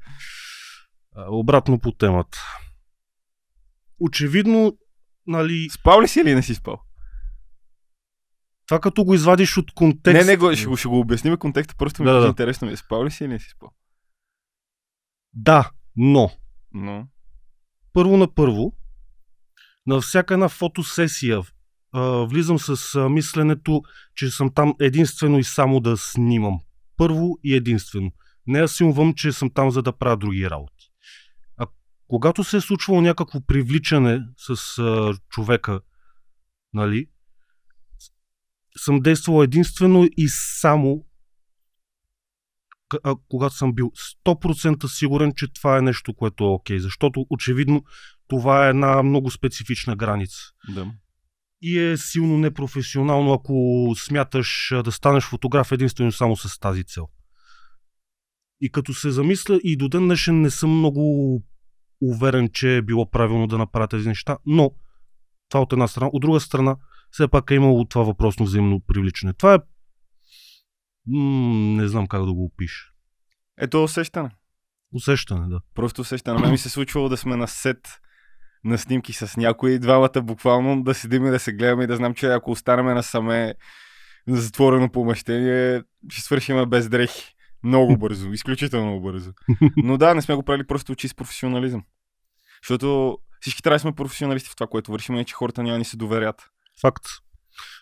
Обратно 1.29 1.79
по 1.79 1.93
темата. 1.93 2.39
Очевидно, 4.01 4.77
нали, 5.27 5.69
Спал 5.71 6.03
ли 6.03 6.09
си 6.09 6.21
или 6.21 6.35
не 6.35 6.43
си 6.43 6.55
спал? 6.55 6.81
това 8.67 8.81
като 8.81 9.05
го 9.05 9.15
извадиш 9.15 9.57
от 9.57 9.73
контекст... 9.75 10.27
Не, 10.27 10.33
не, 10.33 10.37
го, 10.37 10.57
ще, 10.57 10.67
го, 10.67 10.77
ще 10.77 10.89
го 10.89 10.99
обясним 11.01 11.37
контекста, 11.37 11.75
просто 11.79 12.03
ми 12.03 12.07
Да, 12.07 12.15
да, 12.15 12.21
да. 12.21 12.27
интересно 12.27 12.67
ми 12.67 12.73
е. 12.73 12.77
Спал 12.77 13.05
ли 13.05 13.11
си 13.11 13.25
или 13.25 13.33
не 13.33 13.39
си 13.39 13.49
спал? 13.49 13.71
Да, 15.33 15.71
но 15.97 16.31
Но, 16.73 17.09
първо 17.93 18.17
на 18.17 18.35
първо, 18.35 18.73
на 19.87 20.01
всяка 20.01 20.35
една 20.35 20.49
фотосесия 20.49 21.43
а, 21.93 22.01
влизам 22.27 22.59
с 22.59 22.95
а, 22.95 23.09
мисленето, 23.09 23.83
че 24.15 24.31
съм 24.31 24.55
там 24.55 24.75
единствено 24.81 25.39
и 25.39 25.45
само 25.45 25.81
да 25.81 25.97
снимам. 25.97 26.61
Първо 26.97 27.39
и 27.45 27.55
единствено. 27.55 28.13
Не 28.47 28.61
асилвам, 28.61 29.15
че 29.15 29.33
съм 29.33 29.51
там 29.51 29.71
за 29.71 29.83
да 29.83 29.93
правя 29.93 30.17
други 30.17 30.51
работи. 30.51 30.91
А 31.57 31.67
когато 32.09 32.45
се 32.45 32.57
е 32.57 32.61
случвало 32.61 33.01
някакво 33.01 33.41
привличане 33.41 34.21
с 34.37 34.79
а, 34.79 35.15
човека, 35.29 35.81
нали, 36.73 37.07
съм 38.77 39.01
действал 39.01 39.43
единствено 39.43 40.09
и 40.17 40.29
само 40.29 41.05
когато 43.29 43.55
съм 43.55 43.73
бил 43.73 43.93
100% 44.27 44.87
сигурен, 44.87 45.33
че 45.37 45.53
това 45.53 45.79
е 45.79 45.83
нещо, 45.83 46.15
което 46.15 46.45
е 46.45 46.49
окей. 46.49 46.79
Защото 46.79 47.27
очевидно 47.31 47.85
това 48.29 48.67
е 48.67 48.71
една 48.71 49.03
много 49.03 49.31
специфична 49.31 49.97
граница. 49.97 50.39
да. 50.75 50.87
И 51.63 51.79
е 51.79 51.97
силно 51.97 52.39
непрофесионално, 52.39 53.33
ако 53.33 53.93
смяташ 53.97 54.73
да 54.85 54.93
станеш 54.93 55.25
фотограф 55.25 55.73
единствено 55.73 56.13
само 56.13 56.37
с 56.37 56.59
тази 56.59 56.85
цел. 56.85 57.09
И 58.61 58.71
като 58.71 58.95
се 58.95 59.11
замисля, 59.11 59.61
и 59.65 59.77
до 59.77 59.89
ден 59.89 60.05
днешен 60.05 60.41
не 60.41 60.51
съм 60.51 60.79
много 60.79 61.43
уверен, 62.01 62.49
че 62.53 62.77
е 62.77 62.83
било 62.83 63.11
правилно 63.11 63.47
да 63.47 63.59
направя 63.59 63.89
тези 63.89 64.09
неща, 64.09 64.39
но 64.47 64.71
това 65.49 65.63
от 65.63 65.73
една 65.73 65.89
страна. 65.89 66.11
От 66.13 66.21
друга 66.21 66.41
страна, 66.41 66.77
все 67.11 67.29
пак 67.29 67.51
е 67.51 67.55
имало 67.55 67.85
това 67.85 68.05
въпросно 68.05 68.47
взаимно 68.47 68.81
привличане. 68.87 69.33
Това 69.33 69.55
е... 69.55 69.59
М- 71.09 71.77
не 71.77 71.89
знам 71.89 72.07
как 72.07 72.25
да 72.25 72.33
го 72.33 72.45
опиша. 72.45 72.87
Ето 73.61 73.85
усещане. 73.85 74.31
Усещане, 74.93 75.49
да. 75.49 75.61
Просто 75.75 76.01
усещане. 76.01 76.41
Мен 76.41 76.51
ми 76.51 76.59
се 76.59 76.69
случвало 76.69 77.09
да 77.09 77.17
сме 77.17 77.37
на 77.37 77.49
сет 77.49 78.01
на 78.65 78.79
снимки 78.79 79.13
с 79.13 79.37
някои, 79.37 79.79
двамата 79.79 80.23
буквално 80.23 80.83
да 80.83 80.95
седим 80.95 81.27
и 81.27 81.31
да 81.31 81.39
се 81.39 81.53
гледаме 81.53 81.85
и 81.85 81.87
да 81.87 81.97
знам, 81.97 82.15
че 82.15 82.27
ако 82.27 82.51
останем 82.51 82.87
насаме 82.87 83.55
на 84.27 84.37
затворено 84.37 84.93
помещение, 84.93 85.83
ще 86.09 86.23
свършим 86.23 86.65
без 86.71 86.89
дрехи. 86.89 87.35
Много 87.65 87.97
бързо, 87.99 88.33
изключително 88.33 89.01
бързо. 89.01 89.33
Но 89.77 89.97
да, 89.99 90.15
не 90.15 90.23
сме 90.23 90.35
го 90.35 90.43
правили 90.43 90.67
просто 90.67 90.93
очи 90.93 91.09
с 91.09 91.15
професионализъм. 91.15 91.83
Защото 92.63 93.19
всички 93.41 93.63
трябва 93.63 93.75
да 93.75 93.81
сме 93.81 93.93
професионалисти 93.93 94.51
в 94.51 94.57
това, 94.57 94.67
което 94.67 94.93
вършим, 94.93 95.15
иначе 95.15 95.35
хората 95.35 95.63
няма 95.63 95.79
ни 95.79 95.85
се 95.85 95.97
доверят. 95.97 96.51
Факт. 96.81 97.05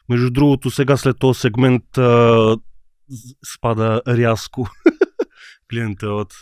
Между 0.08 0.30
другото, 0.30 0.70
сега 0.70 0.96
след 0.96 1.18
този 1.18 1.40
сегмент 1.40 1.98
а, 1.98 2.56
спада 3.54 4.02
рязко 4.08 4.68
клиентелът. 5.70 6.34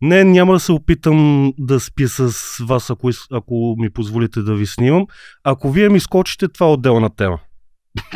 Не, 0.00 0.24
няма 0.24 0.52
да 0.52 0.60
се 0.60 0.72
опитам 0.72 1.52
да 1.58 1.80
спя 1.80 2.08
с 2.08 2.32
вас, 2.64 2.90
ако, 2.90 3.10
ако 3.32 3.74
ми 3.78 3.90
позволите 3.90 4.42
да 4.42 4.54
ви 4.54 4.66
снимам. 4.66 5.06
Ако 5.44 5.70
вие 5.70 5.88
ми 5.88 6.00
скочите, 6.00 6.48
това 6.48 6.66
е 6.66 6.70
отделна 6.70 7.10
тема. 7.16 7.40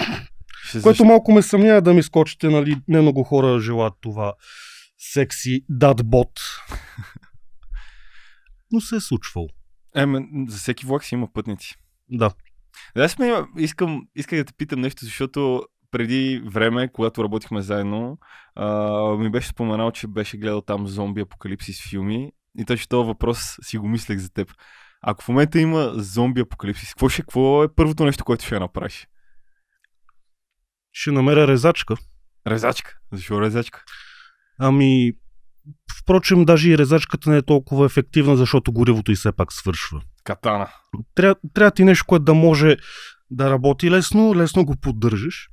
Което 0.83 1.05
малко 1.05 1.33
ме 1.33 1.43
съмнява 1.43 1.83
да 1.83 1.95
ми 1.95 2.03
скочите, 2.03 2.49
нали? 2.49 2.77
Не 2.89 3.01
много 3.01 3.25
хора 3.25 3.61
желаят 3.61 3.95
това 4.01 4.35
секси 4.99 5.65
дадбот. 5.69 6.41
Но 8.73 8.81
се 8.81 8.97
е 8.97 9.01
случвало. 9.01 9.49
Еме, 9.97 10.29
за 10.49 10.59
всеки 10.59 10.87
влак 10.87 11.05
си 11.05 11.15
има 11.15 11.33
пътници. 11.33 11.77
Да. 12.11 12.31
Да, 12.97 13.09
сме, 13.09 13.33
искам, 13.59 14.07
исках 14.17 14.39
да 14.39 14.45
те 14.45 14.53
питам 14.53 14.81
нещо, 14.81 15.05
защото 15.05 15.63
преди 15.93 16.43
време, 16.47 16.89
когато 16.93 17.25
работихме 17.25 17.63
заедно, 17.63 18.19
а, 18.55 19.17
ми 19.17 19.31
беше 19.31 19.49
споменал, 19.49 19.91
че 19.91 20.07
беше 20.07 20.37
гледал 20.37 20.63
там 20.63 20.87
зомби 20.87 21.21
апокалипсис 21.21 21.83
филми 21.89 22.33
и 22.59 22.65
точно 22.65 22.89
този 22.89 23.07
въпрос 23.07 23.59
си 23.63 23.79
го 23.79 23.89
мислех 23.89 24.19
за 24.19 24.31
теб. 24.31 24.53
Ако 25.03 25.25
в 25.25 25.29
момента 25.29 25.61
има 25.61 25.93
зомби 25.95 26.41
апокалипсис, 26.41 26.89
какво, 26.89 27.09
ще, 27.09 27.23
какво 27.23 27.65
е 27.65 27.75
първото 27.75 28.05
нещо, 28.05 28.25
което 28.25 28.45
ще 28.45 28.59
направиш? 28.59 29.07
Ще 30.93 31.11
намеря 31.11 31.49
резачка. 31.49 31.95
Резачка. 32.47 32.99
Защо 33.13 33.41
резачка? 33.41 33.85
Ами, 34.59 35.13
впрочем, 36.01 36.45
даже 36.45 36.71
и 36.71 36.79
резачката 36.79 37.31
не 37.31 37.37
е 37.37 37.43
толкова 37.43 37.87
ефективна, 37.87 38.37
защото 38.37 38.73
горивото 38.73 39.13
и 39.13 39.15
все 39.15 39.33
пак 39.33 39.53
свършва. 39.53 40.03
Катана. 40.25 40.69
Трябва, 41.15 41.37
трябва 41.55 41.71
ти 41.71 41.85
нещо, 41.85 42.05
което 42.07 42.25
да 42.25 42.35
може 42.35 42.77
да 43.31 43.51
работи 43.51 43.91
лесно, 43.91 44.35
лесно 44.35 44.65
го 44.65 44.77
поддържаш. 44.77 45.49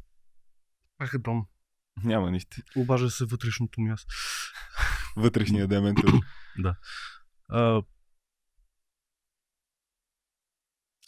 Ах, 0.99 1.17
дом. 1.19 1.45
Няма 2.03 2.31
нищо. 2.31 2.57
Обажа 2.75 3.09
се 3.09 3.25
вътрешното 3.25 3.81
място. 3.81 4.15
Вътрешния 5.15 5.67
дементор. 5.67 6.13
А, 7.49 7.81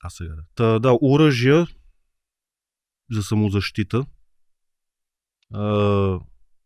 а 0.04 0.10
сега 0.10 0.36
да. 0.36 0.44
Та, 0.56 0.80
да, 0.80 0.98
оръжия 1.02 1.68
за 3.12 3.24
самозащита. 3.24 4.06
А, 5.54 6.20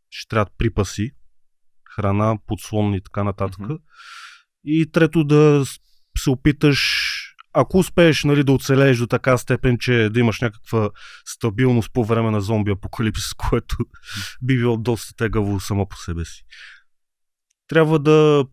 ще 0.10 0.28
трябват 0.28 0.54
припаси, 0.58 1.12
храна, 1.96 2.38
подслонни 2.46 2.98
и 2.98 3.02
така 3.02 3.24
нататък. 3.24 3.60
Мгм. 3.60 3.74
И 4.64 4.92
трето 4.92 5.24
да 5.24 5.64
се 6.18 6.30
опиташ, 6.30 7.12
ако 7.56 7.78
успееш 7.78 8.24
нали, 8.24 8.44
да 8.44 8.52
оцелееш 8.52 8.98
до 8.98 9.08
така 9.08 9.38
степен, 9.38 9.78
че 9.78 10.10
да 10.12 10.20
имаш 10.20 10.42
някаква 10.42 10.90
стабилност 11.26 11.94
по 11.94 12.06
време 12.06 12.32
на 12.32 12.42
зомби 12.42 12.72
апокалипсис, 12.72 13.34
което 13.50 13.78
би 14.42 14.58
било 14.58 14.78
доста 14.78 15.16
тегаво 15.16 15.60
само 15.60 15.88
по 15.88 15.96
себе 15.98 16.26
си. 16.26 16.44
Трябва 17.68 18.00
да 18.00 18.46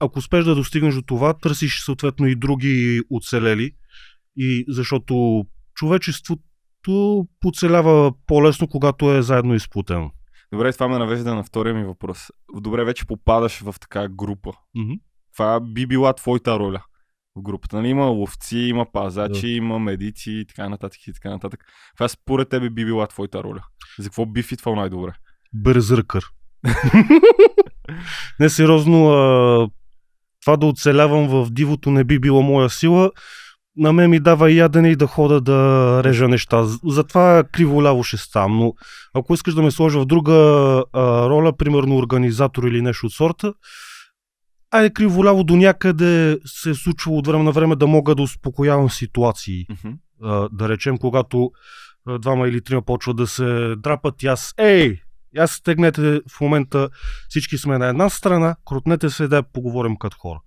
ако 0.00 0.18
успееш 0.18 0.44
да 0.44 0.54
достигнеш 0.54 0.94
до 0.94 1.02
това, 1.02 1.34
търсиш 1.34 1.80
съответно 1.84 2.26
и 2.26 2.36
други 2.36 3.02
оцелели, 3.10 3.72
и 4.36 4.64
защото 4.68 5.44
човечеството 5.74 7.26
оцелява 7.44 8.12
по-лесно, 8.26 8.68
когато 8.68 9.12
е 9.12 9.22
заедно 9.22 9.54
изплутено. 9.54 10.10
Добре, 10.52 10.72
това 10.72 10.88
ме 10.88 10.98
навежда 10.98 11.34
на 11.34 11.44
втория 11.44 11.74
ми 11.74 11.84
въпрос. 11.84 12.30
Добре, 12.60 12.84
вече 12.84 13.06
попадаш 13.06 13.60
в 13.60 13.74
така 13.80 14.08
група. 14.08 14.52
Мгм. 14.74 14.92
Това 15.32 15.60
би 15.60 15.86
била 15.86 16.12
твоята 16.12 16.58
роля 16.58 16.82
в 17.38 17.42
групата. 17.42 17.76
Нали? 17.76 17.88
Има 17.88 18.04
ловци, 18.06 18.58
има 18.58 18.86
пазачи, 18.92 19.46
Да. 19.46 19.48
има 19.48 19.78
медици 19.78 20.30
и 20.30 20.46
така 20.46 20.68
нататък 20.68 21.06
и 21.06 21.12
така 21.12 21.30
нататък. 21.30 21.64
Това 21.96 22.08
според 22.08 22.48
тебе 22.48 22.70
би 22.70 22.84
била 22.84 23.06
твоята 23.06 23.42
роля. 23.42 23.62
За 23.98 24.08
какво 24.08 24.26
би 24.26 24.42
фитвал 24.42 24.74
най-добре? 24.74 25.12
Берзъркър. 25.54 26.24
Не, 28.40 28.48
сериозно, 28.48 29.10
а, 29.10 29.68
това 30.44 30.56
да 30.56 30.66
оцелявам 30.66 31.28
в 31.28 31.50
дивото 31.50 31.90
не 31.90 32.04
би 32.04 32.18
било 32.18 32.42
моя 32.42 32.70
сила. 32.70 33.10
На 33.76 33.92
мен 33.92 34.10
ми 34.10 34.20
дава 34.20 34.52
ядене 34.52 34.90
и 34.90 34.96
да 34.96 35.06
хода 35.06 35.40
да 35.40 36.00
режа 36.04 36.28
неща. 36.28 36.64
Затова 36.84 37.44
криво-ляво 37.52 38.04
ще 38.04 38.16
ставам. 38.16 38.58
Но 38.58 38.72
ако 39.14 39.34
искаш 39.34 39.54
да 39.54 39.62
ме 39.62 39.70
сложа 39.70 40.00
в 40.00 40.06
друга 40.06 40.32
а, 40.92 41.28
роля, 41.28 41.56
примерно 41.56 41.96
организатор 41.96 42.62
или 42.62 42.82
нещо 42.82 43.06
от 43.06 43.12
сорта, 43.12 43.54
айде 44.70 44.90
криво-ляво 44.90 45.44
до 45.44 45.56
някъде 45.56 46.38
се 46.46 46.70
е 46.70 46.74
случвало 46.74 47.18
от 47.18 47.26
време 47.26 47.44
на 47.44 47.52
време 47.52 47.76
да 47.76 47.86
мога 47.86 48.14
да 48.14 48.22
успокоявам 48.22 48.90
ситуации 48.90 49.66
Мгм. 49.70 49.94
а, 50.22 50.48
да 50.52 50.68
речем, 50.68 50.98
когато 50.98 51.50
двама 52.20 52.48
или 52.48 52.60
трима 52.60 52.82
почват 52.82 53.16
да 53.16 53.26
се 53.26 53.74
драпат 53.76 54.22
и 54.22 54.26
аз, 54.26 54.54
ей, 54.58 55.00
аз 55.38 55.50
стегнете 55.50 56.20
в 56.28 56.40
момента, 56.40 56.88
всички 57.28 57.58
сме 57.58 57.78
на 57.78 57.86
една 57.86 58.08
страна, 58.08 58.56
крутнете 58.64 59.10
се 59.10 59.28
да 59.28 59.42
поговорим 59.42 59.96
като 59.96 60.16
хора. 60.18 60.40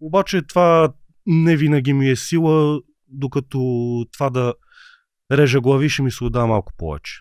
Обаче 0.00 0.42
това 0.42 0.92
не 1.26 1.56
винаги 1.56 1.92
ми 1.92 2.10
е 2.10 2.16
сила, 2.16 2.80
докато 3.08 3.58
това 4.12 4.30
да 4.30 4.54
режа 5.32 5.60
глави 5.60 5.88
ще 5.88 6.02
ми 6.02 6.10
се 6.10 6.24
отдава 6.24 6.46
малко 6.46 6.72
повече. 6.78 7.20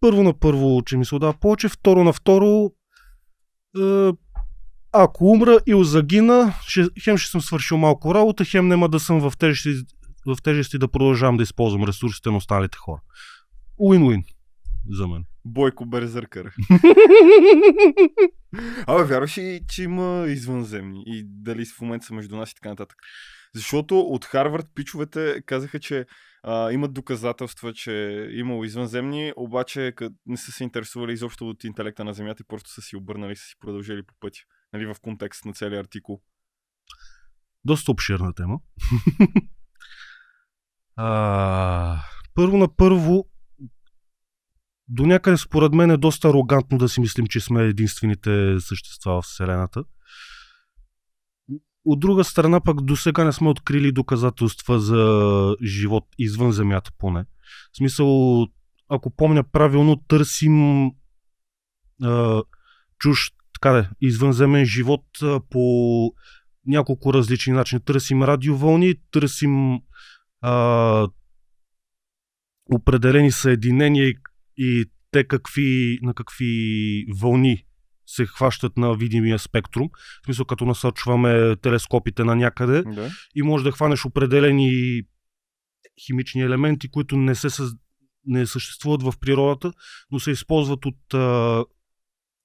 Първо 0.00 0.22
на 0.22 0.38
първо, 0.38 0.82
че 0.86 0.96
ми 0.96 1.04
се 1.04 1.14
отдава 1.14 1.34
повече, 1.40 1.68
второ 1.68 2.04
на 2.04 2.12
второ, 2.12 2.70
е, 3.78 4.10
ако 4.92 5.30
умра 5.30 5.58
и 5.66 5.84
загина, 5.84 6.54
ще, 6.62 6.86
хем 7.02 7.16
ще 7.16 7.30
съм 7.30 7.40
свършил 7.40 7.76
малко 7.76 8.14
работа, 8.14 8.44
хем 8.44 8.68
няма 8.68 8.88
да 8.88 9.00
съм 9.00 9.30
в 9.30 9.32
тежести, 9.38 9.70
в 10.26 10.36
тежести 10.42 10.78
да 10.78 10.88
продължавам 10.88 11.36
да 11.36 11.42
използвам 11.42 11.84
ресурсите 11.84 12.30
на 12.30 12.36
останалите 12.36 12.78
хора. 12.78 13.00
Уин-уин 13.78 14.24
за 14.90 15.08
мен. 15.08 15.24
Бойко 15.44 15.86
Берзъркър. 15.86 16.46
Абе, 18.86 19.04
вярваш 19.04 19.38
ли, 19.38 19.60
че 19.68 19.82
има 19.82 20.24
извънземни 20.28 21.02
и 21.06 21.22
дали 21.26 21.64
в 21.64 21.80
момента 21.80 22.06
са 22.06 22.14
между 22.14 22.36
нас 22.36 22.50
и 22.50 22.54
така 22.54 22.68
нататък? 22.68 22.98
Защото 23.54 24.00
от 24.00 24.24
Харвард 24.24 24.66
пичовете 24.74 25.42
казаха, 25.46 25.80
че 25.80 26.06
а, 26.42 26.72
имат 26.72 26.92
доказателства, 26.92 27.72
че 27.72 28.28
имало 28.32 28.64
извънземни, 28.64 29.32
обаче 29.36 29.92
не 30.26 30.36
са 30.36 30.52
се 30.52 30.64
интересували 30.64 31.12
изобщо 31.12 31.48
от 31.48 31.64
интелекта 31.64 32.04
на 32.04 32.14
Земята 32.14 32.42
и 32.42 32.48
просто 32.48 32.70
са 32.70 32.82
си 32.82 32.96
обърнали 32.96 33.36
са 33.36 33.44
си 33.44 33.54
продължили 33.60 34.02
по 34.02 34.14
пътя. 34.20 34.40
Нали, 34.72 34.86
в 34.86 34.96
контекст 35.02 35.44
на 35.44 35.52
целият 35.52 35.86
артикул. 35.86 36.20
Доста 37.64 37.90
обширна 37.90 38.34
тема. 38.34 38.60
а, 40.96 42.02
първо 42.34 42.58
на 42.58 42.76
първо, 42.76 43.28
до 44.88 45.06
някъде 45.06 45.36
според 45.36 45.72
мен 45.72 45.90
е 45.90 45.96
доста 45.96 46.28
арогантно 46.28 46.78
да 46.78 46.88
си 46.88 47.00
мислим, 47.00 47.26
че 47.26 47.40
сме 47.40 47.64
единствените 47.64 48.56
същества 48.60 49.22
в 49.22 49.24
Вселената. 49.24 49.84
От 51.84 52.00
друга 52.00 52.24
страна 52.24 52.60
пък 52.60 52.84
до 52.84 52.96
сега 52.96 53.24
не 53.24 53.32
сме 53.32 53.48
открили 53.48 53.92
доказателства 53.92 54.80
за 54.80 55.56
живот 55.64 56.04
извън 56.18 56.52
Земята 56.52 56.90
поне. 56.98 57.24
В 57.72 57.76
смисъл, 57.76 58.46
ако 58.88 59.10
помня 59.10 59.44
правилно, 59.44 59.96
търсим 59.96 60.86
а, 62.02 62.42
чуж, 62.98 63.32
така 63.60 63.72
да, 63.72 63.90
извънземен 64.00 64.64
живот 64.64 65.04
по 65.50 66.12
няколко 66.66 67.14
различни 67.14 67.52
начини. 67.52 67.80
Търсим 67.84 68.22
радиовълни, 68.22 68.94
търсим 69.10 69.78
а, 70.40 71.08
определени 72.72 73.32
съединения 73.32 74.08
и, 74.08 74.14
и 74.56 74.84
те 75.10 75.24
какви, 75.24 75.98
на 76.02 76.14
какви 76.14 77.06
вълни 77.20 77.64
се 78.06 78.26
хващат 78.26 78.76
на 78.76 78.94
видимия 78.94 79.38
спектрум. 79.38 79.88
В 80.22 80.24
смисъл, 80.24 80.44
като 80.44 80.64
насочваме 80.64 81.56
телескопите 81.56 82.24
на 82.24 82.36
някъде 82.36 82.82
Да. 82.82 83.10
и 83.34 83.42
може 83.42 83.64
да 83.64 83.72
хванеш 83.72 84.04
определени 84.04 85.02
химични 86.06 86.42
елементи, 86.42 86.90
които 86.90 87.16
не, 87.16 87.34
се, 87.34 87.62
не 88.24 88.46
съществуват 88.46 89.02
в 89.02 89.12
природата, 89.20 89.72
но 90.10 90.20
се 90.20 90.30
използват 90.30 90.86
от 90.86 91.14
а, 91.14 91.64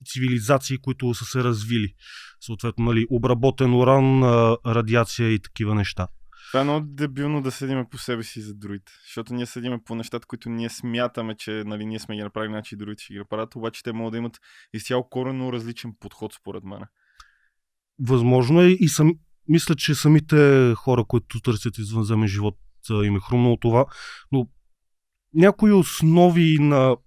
цивилизации, 0.06 0.78
които 0.78 1.14
са 1.14 1.26
се 1.26 1.44
развили. 1.44 1.94
Съответно, 2.42 2.86
нали, 2.86 3.08
обработен 3.10 3.74
уран, 3.74 4.24
радиация 4.66 5.30
и 5.30 5.40
такива 5.40 5.76
неща. 5.76 6.08
Това 6.52 6.62
е 6.62 6.64
много 6.64 6.86
дебилно 6.90 7.42
да 7.42 7.52
седиме 7.52 7.86
по 7.92 7.98
себе 7.98 8.24
си 8.24 8.42
за 8.42 8.54
другите. 8.54 8.92
Защото 9.06 9.34
ние 9.34 9.46
седиме 9.46 9.80
по 9.86 9.96
нещата, 9.96 10.28
които 10.28 10.50
ние 10.50 10.70
смятаме, 10.70 11.36
че 11.38 11.64
нали, 11.66 11.86
ние 11.86 12.00
сме 12.00 12.16
ги 12.16 12.24
направили, 12.24 12.52
значи 12.52 12.76
и 12.76 12.78
другите 12.78 13.04
ще 13.04 13.14
ги 13.14 13.20
направят, 13.20 13.56
обаче 13.56 13.84
те 13.84 13.94
могат 13.94 14.12
да 14.12 14.18
имат 14.18 14.40
изцяло 14.74 15.10
коренно 15.10 15.54
различен 15.54 15.94
подход, 16.00 16.34
според 16.34 16.64
мен. 16.64 16.80
Възможно 18.00 18.62
е 18.62 18.68
и 18.68 18.88
сам, 18.88 19.14
мисля, 19.48 19.76
че 19.76 19.96
самите 19.96 20.74
хора, 20.78 21.04
които 21.08 21.42
търсят 21.42 21.78
извънземен 21.78 22.28
живот, 22.28 22.58
им 23.04 23.16
е 23.16 23.20
хрумнало 23.20 23.58
това, 23.58 23.86
но 24.32 24.48
някои 25.34 25.72
основи 25.72 26.58
на 26.60 26.98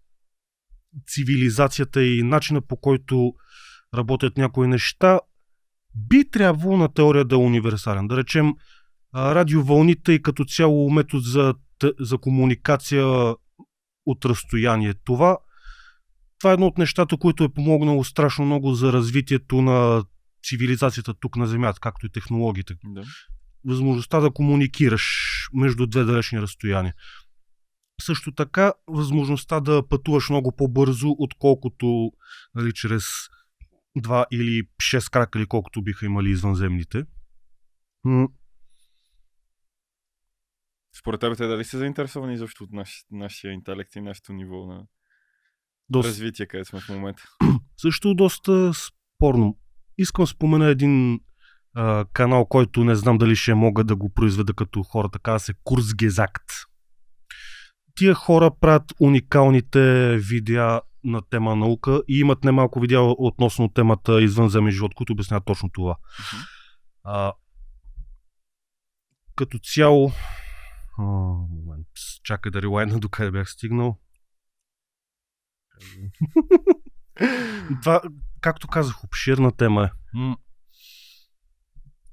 цивилизацията 1.09 2.05
и 2.05 2.23
начина 2.23 2.61
по 2.61 2.77
който 2.77 3.33
работят 3.95 4.37
някои 4.37 4.67
неща, 4.67 5.21
би 5.95 6.31
трябвало 6.31 6.77
на 6.77 6.93
теория 6.93 7.25
да 7.25 7.35
е 7.35 7.39
универсален. 7.39 8.09
Да 8.09 8.17
речем, 8.17 8.53
радиовълните 9.15 10.13
и 10.13 10.23
като 10.23 10.45
цяло 10.45 10.91
метод 10.91 11.23
за, 11.27 11.55
за 12.01 12.19
комуникация 12.19 13.35
от 14.07 14.25
разстояние. 14.25 14.95
Това, 15.05 15.39
това 16.39 16.51
е 16.51 16.55
едно 16.55 16.67
от 16.67 16.79
нещата, 16.79 17.17
което 17.17 17.45
е 17.45 17.53
помогнало 17.53 18.05
страшно 18.05 18.45
много 18.45 18.75
за 18.75 18.93
развитието 18.93 19.63
на 19.63 20.05
цивилизацията 20.45 21.15
тук 21.15 21.37
на 21.37 21.47
Земята, 21.47 21.81
както 21.81 22.07
и 22.07 22.11
технологиите. 22.11 22.75
Да. 22.85 23.03
Възможността 23.65 24.21
да 24.21 24.31
комуникираш 24.31 25.27
между 25.55 25.87
две 25.87 26.05
далечни 26.05 26.41
разстояния. 26.41 26.95
Също 28.01 28.33
така, 28.33 28.73
възможността 28.87 29.61
да 29.61 29.89
пътуваш 29.89 30.31
много 30.31 30.53
по-бързо, 30.57 31.17
отколкото 31.19 32.13
нали, 32.55 32.73
чрез 32.73 33.05
два 33.97 34.27
или 34.33 34.69
шест 34.83 35.11
крака, 35.11 35.39
или 35.39 35.47
колкото 35.47 35.83
биха 35.83 36.07
имали 36.07 36.31
извънземните. 36.31 37.05
Според 40.99 41.21
тебе 41.21 41.37
те 41.37 41.47
дали 41.47 41.65
са 41.65 41.79
заинтересовани 41.79 42.35
изобщо 42.35 42.65
от 42.65 42.73
наш, 42.73 43.05
нашия 43.11 43.53
интелект 43.53 43.97
и 43.97 44.01
нашето 44.01 44.33
ниво 44.33 44.67
на 44.67 44.87
Доста, 45.89 46.09
развитие, 46.09 46.47
където 46.47 46.69
сме 46.69 46.81
в 46.81 46.89
момента? 46.89 47.23
също 47.77 48.15
доста 48.15 48.73
спорно. 48.75 49.59
Искам 49.99 50.27
спомена 50.27 50.67
един 50.67 51.21
а, 51.75 52.05
канал, 52.13 52.47
който 52.47 52.85
не 52.85 52.95
знам 52.95 53.19
дали 53.19 53.37
ще 53.37 53.55
мога 53.55 53.85
да 53.85 53.97
го 53.97 54.11
произведа 54.15 54.55
като 54.55 54.83
хората, 54.83 55.19
казва 55.19 55.41
се 55.41 55.55
Курсгезакт. 55.65 56.53
Тия 57.97 58.15
хора 58.15 58.51
правят 58.61 58.93
уникалните 59.01 60.17
видеа 60.17 60.81
на 61.05 61.23
тема 61.23 61.57
наука 61.57 62.03
и 62.09 62.19
имат 62.19 62.45
немалко 62.45 62.81
видеа 62.81 63.01
относно 63.01 63.69
темата 63.69 64.23
извънземен 64.23 64.73
живот, 64.73 64.95
които 64.95 65.13
обясняват 65.13 65.45
точно 65.45 65.71
това. 65.71 65.97
Мгм. 66.35 66.43
А, 67.05 67.33
като 69.37 69.59
цяло... 69.59 70.13
А, 70.99 71.03
момент, 71.03 71.87
чакай 72.23 72.53
да 72.53 72.63
релайна 72.63 72.99
до 72.99 73.09
къде 73.09 73.31
бях 73.31 73.51
стигнал. 73.51 73.99
Това, 77.83 78.03
както 78.41 78.69
казах, 78.69 79.05
обширна 79.05 79.53
тема 79.53 79.85
е. 79.85 79.89
М. 80.15 80.37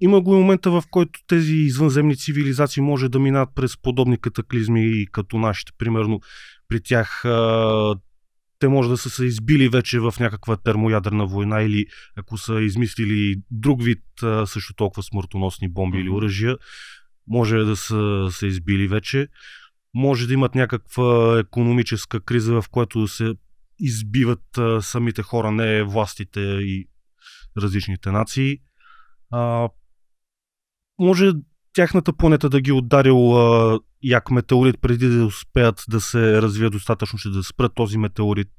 Има 0.04 0.22
го 0.22 0.36
и 0.36 0.38
момента, 0.38 0.72
в 0.72 0.84
който 0.92 1.20
тези 1.28 1.54
извънземни 1.54 2.18
цивилизации 2.18 2.84
може 2.84 3.10
да 3.10 3.20
минат 3.20 3.50
през 3.56 3.78
подобни 3.78 4.18
катаклизми, 4.18 5.08
като 5.12 5.38
нашите. 5.38 5.72
Примерно, 5.78 6.22
при 6.68 6.82
тях 6.82 7.26
а, 7.26 7.96
те 8.60 8.68
може 8.68 8.90
да 8.90 8.98
са 8.98 9.10
се 9.10 9.26
избили 9.26 9.70
вече 9.70 10.00
в 10.00 10.14
някаква 10.20 10.58
термоядрена 10.58 11.26
война 11.26 11.62
или 11.62 11.86
ако 12.16 12.38
са 12.38 12.62
измислили 12.62 13.36
друг 13.52 13.84
вид 13.84 14.04
а, 14.24 14.46
също 14.46 14.74
толкова 14.74 15.04
смъртоносни 15.04 15.70
бомби 15.70 15.98
или 15.98 16.10
оръжия, 16.10 16.58
може 17.28 17.58
да 17.58 17.76
са 17.76 18.28
се 18.32 18.48
избили 18.48 18.88
вече. 18.88 19.28
Може 19.94 20.28
да 20.28 20.34
имат 20.34 20.56
някаква 20.56 21.40
економическа 21.40 22.20
криза, 22.20 22.62
в 22.62 22.70
която 22.70 23.08
се 23.08 23.34
избиват 23.80 24.58
а, 24.58 24.82
самите 24.82 25.22
хора, 25.22 25.52
не 25.52 25.84
властите 25.84 26.40
и 26.42 26.88
различните 27.58 28.12
нации. 28.12 28.58
А, 29.32 29.70
може 31.04 31.32
тяхната 31.74 32.14
планета 32.14 32.50
да 32.50 32.62
ги 32.62 32.72
ударил 32.72 33.38
а, 33.38 33.80
як 34.04 34.32
метеорит 34.32 34.82
преди 34.82 35.08
да 35.08 35.26
успеят 35.26 35.84
да 35.90 36.02
се 36.02 36.42
развият 36.42 36.74
достатъчно, 36.74 37.20
че 37.20 37.30
да 37.30 37.44
спрат 37.44 37.72
този 37.76 37.98
метеорит. 37.98 38.52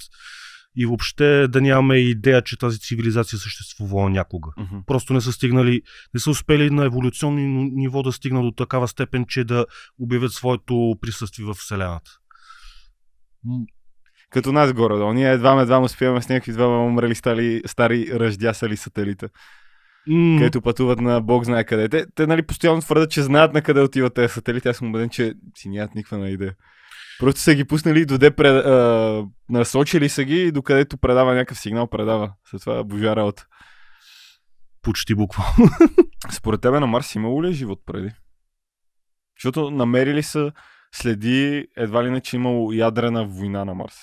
И 0.77 0.87
въобще 0.87 1.49
да 1.49 1.61
нямаме 1.61 1.97
идея, 1.97 2.43
че 2.43 2.59
тази 2.59 2.81
цивилизация 2.81 3.39
съществувала 3.39 4.11
някога. 4.11 4.51
Мгм. 4.59 4.77
Просто 4.87 5.13
не 5.13 5.21
са 5.21 5.33
стигнали, 5.33 5.83
не 6.15 6.21
са 6.21 6.31
успели 6.31 6.71
на 6.71 6.85
еволюционно 6.85 7.71
ниво 7.73 8.03
да 8.03 8.13
стигнат 8.13 8.45
до 8.45 8.51
такава 8.51 8.89
степен, 8.89 9.25
че 9.29 9.45
да 9.45 9.67
обявят 9.99 10.33
своето 10.33 10.95
присъствие 11.01 11.47
в 11.47 11.55
Вселената. 11.55 12.11
Като 14.31 14.53
нас 14.53 14.73
горе-долу. 14.73 15.13
Ние 15.13 15.33
едва 15.33 15.63
едва 15.63 15.81
успяваме 15.81 16.23
с 16.23 16.29
някакви 16.29 16.53
двама 16.53 16.85
умрели 16.85 17.15
стари, 17.15 17.63
стари 17.67 18.09
ръждясали 18.21 18.77
сателита, 18.77 19.29
м, 20.09 20.37
където 20.39 20.63
пътуват 20.63 21.01
на 21.01 21.21
Бог 21.21 21.45
знае 21.45 21.65
къде. 21.65 21.89
Те, 21.89 22.07
те 22.15 22.27
нали, 22.27 22.43
постоянно 22.43 22.81
твърдят, 22.81 23.11
че 23.11 23.23
знаят 23.23 23.55
на 23.55 23.63
къде 23.63 23.81
отиват 23.81 24.15
тези 24.15 24.33
сателити. 24.33 24.69
Аз 24.69 24.77
съм 24.77 24.89
убеден, 24.89 25.09
че 25.09 25.35
си 25.57 25.69
нямат 25.69 25.95
никаква 25.95 26.19
на 26.19 26.31
идея. 26.31 26.55
Просто 27.19 27.41
са 27.41 27.55
ги 27.55 27.65
пуснали 27.65 28.07
доде 28.07 28.31
пред, 28.31 28.67
а, 28.67 29.27
насочили 29.49 30.09
са 30.09 30.25
ги 30.25 30.43
и 30.43 30.53
докъдето 30.53 30.99
предава 30.99 31.35
някакъв 31.35 31.59
сигнал, 31.59 31.87
предава. 31.87 32.33
След 32.51 32.61
това 32.61 32.85
божа 32.85 33.17
работа. 33.17 33.47
Почти 34.83 35.15
буквално. 35.15 35.71
Според 36.33 36.61
тебе 36.61 36.81
на 36.81 36.87
Марс 36.87 37.15
имало 37.15 37.45
ли 37.45 37.49
е 37.49 37.53
живот 37.53 37.81
преди? 37.87 38.11
Защото 39.39 39.71
намерили 39.71 40.23
са 40.23 40.53
следи 40.93 41.67
едва 41.77 42.05
ли 42.05 42.11
не, 42.11 42.21
че 42.21 42.37
имало 42.37 42.73
ядрена 42.73 43.25
война 43.25 43.65
на 43.65 43.75
Марс. 43.75 43.95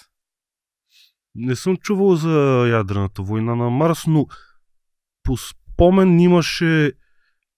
Не 1.35 1.55
съм 1.55 1.77
чувал 1.77 2.15
за 2.15 2.67
ядрената 2.67 3.21
война 3.21 3.55
на 3.55 3.69
Марс, 3.69 4.07
но 4.07 4.27
по 5.23 5.37
спомен 5.81 6.19
имаше 6.19 6.91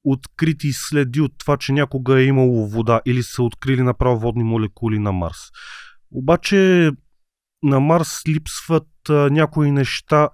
открити 0.03 0.73
следи 0.73 1.21
от 1.21 1.31
това, 1.37 1.57
че 1.57 1.71
някога 1.71 2.19
е 2.19 2.23
имало 2.23 2.67
вода 2.67 3.01
или 3.05 3.23
са 3.23 3.43
открили 3.43 3.81
направо 3.81 4.19
водни 4.19 4.43
молекули 4.43 4.99
на 4.99 5.11
Марс. 5.11 5.37
Обаче 6.11 6.91
на 7.63 7.79
Марс 7.79 8.21
липсват 8.27 8.87
а, 9.09 9.13
някои 9.13 9.71
неща, 9.71 10.29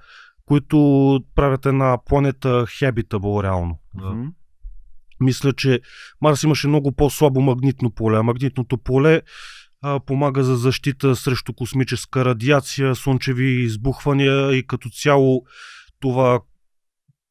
които 0.46 0.78
правят 1.36 1.66
една 1.66 1.98
планета 2.06 2.48
habitable 2.66 3.44
реално. 3.44 3.80
Мгм. 3.96 4.28
Мисля, 5.20 5.54
че 5.54 5.80
Марс 6.22 6.44
имаше 6.44 6.68
много 6.68 6.92
по-слабо 6.92 7.42
магнитно 7.42 7.92
поле. 7.92 8.18
А 8.18 8.24
магнитното 8.24 8.78
поле 8.78 9.22
а, 9.82 10.00
помага 10.00 10.44
за 10.44 10.56
защита 10.56 11.16
срещу 11.16 11.54
космическа 11.54 12.26
радиация, 12.26 12.96
слънчеви 12.96 13.64
избухвания 13.64 14.52
и 14.52 14.68
като 14.68 14.90
цяло 14.90 15.44
това 16.00 16.40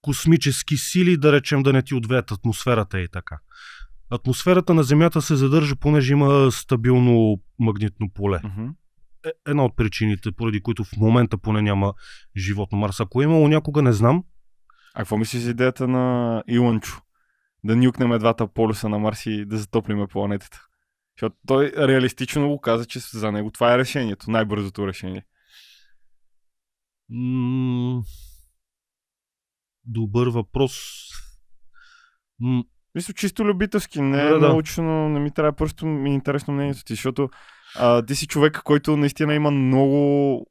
космически 0.03 0.77
сили, 0.77 1.17
да 1.17 1.33
речем 1.33 1.63
да 1.63 1.73
не 1.73 1.83
ти 1.83 1.95
отвеят 1.95 2.31
атмосферата 2.31 3.01
и 3.01 3.09
така. 3.09 3.39
Атмосферата 4.11 4.75
на 4.75 4.83
Земята 4.83 5.23
се 5.23 5.37
задържа, 5.37 5.77
понеже 5.77 6.13
има 6.13 6.53
стабилно 6.53 7.41
магнитно 7.59 8.11
поле. 8.15 8.41
Е, 9.27 9.31
една 9.47 9.65
от 9.65 9.77
причините, 9.77 10.33
поради 10.33 10.61
които 10.61 10.85
в 10.85 10.97
момента 10.97 11.39
поне 11.39 11.63
няма 11.63 11.95
живот 12.37 12.73
на 12.73 12.79
Марс. 12.79 13.01
Ако 13.01 13.21
е 13.21 13.25
имало 13.25 13.49
някога, 13.49 13.83
не 13.83 13.93
знам. 13.93 14.25
А 14.95 14.99
какво 14.99 15.17
мислиш 15.17 15.43
за 15.43 15.51
идеята 15.51 15.89
на 15.89 16.43
Илънчо? 16.49 17.01
Да 17.65 17.77
нюкнем 17.77 18.19
двата 18.19 18.47
полюса 18.47 18.89
на 18.89 18.99
Марс 18.99 19.27
и 19.27 19.45
да 19.45 19.59
затоплиме 19.59 20.07
планетата. 20.07 20.61
Защото 21.17 21.37
той 21.47 21.73
реалистично 21.79 22.49
го 22.49 22.61
каза, 22.61 22.87
че 22.87 22.99
за 22.99 23.33
него 23.33 23.51
това 23.51 23.75
е 23.75 23.79
решението, 23.79 24.31
най-бързото 24.31 24.87
решение. 24.87 25.25
М- 27.11 28.03
добър 29.89 30.27
въпрос. 30.29 30.73
М- 32.41 32.65
Мисля, 32.95 33.15
чисто 33.15 33.45
любителски, 33.45 34.01
не 34.01 34.23
Да, 34.23 34.29
да, 34.29 34.39
да. 34.39 34.49
научно, 34.49 35.09
не 35.09 35.21
ми 35.21 35.31
трябва, 35.31 35.53
просто 35.53 35.87
ми 35.87 36.11
е 36.11 36.15
интересно 36.15 36.55
мнението 36.55 36.85
ти, 36.85 36.93
защото 36.93 37.31
а, 37.79 38.03
ти 38.03 38.15
си 38.15 38.27
човек, 38.27 38.61
който 38.65 38.97
наистина 38.97 39.35
има 39.35 39.51
много, 39.51 40.47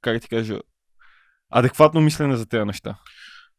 как 0.00 0.22
ти 0.22 0.28
кажа, 0.28 0.58
адекватно 1.50 2.00
мислене 2.00 2.36
за 2.36 2.46
тези 2.46 2.64
неща. 2.64 2.98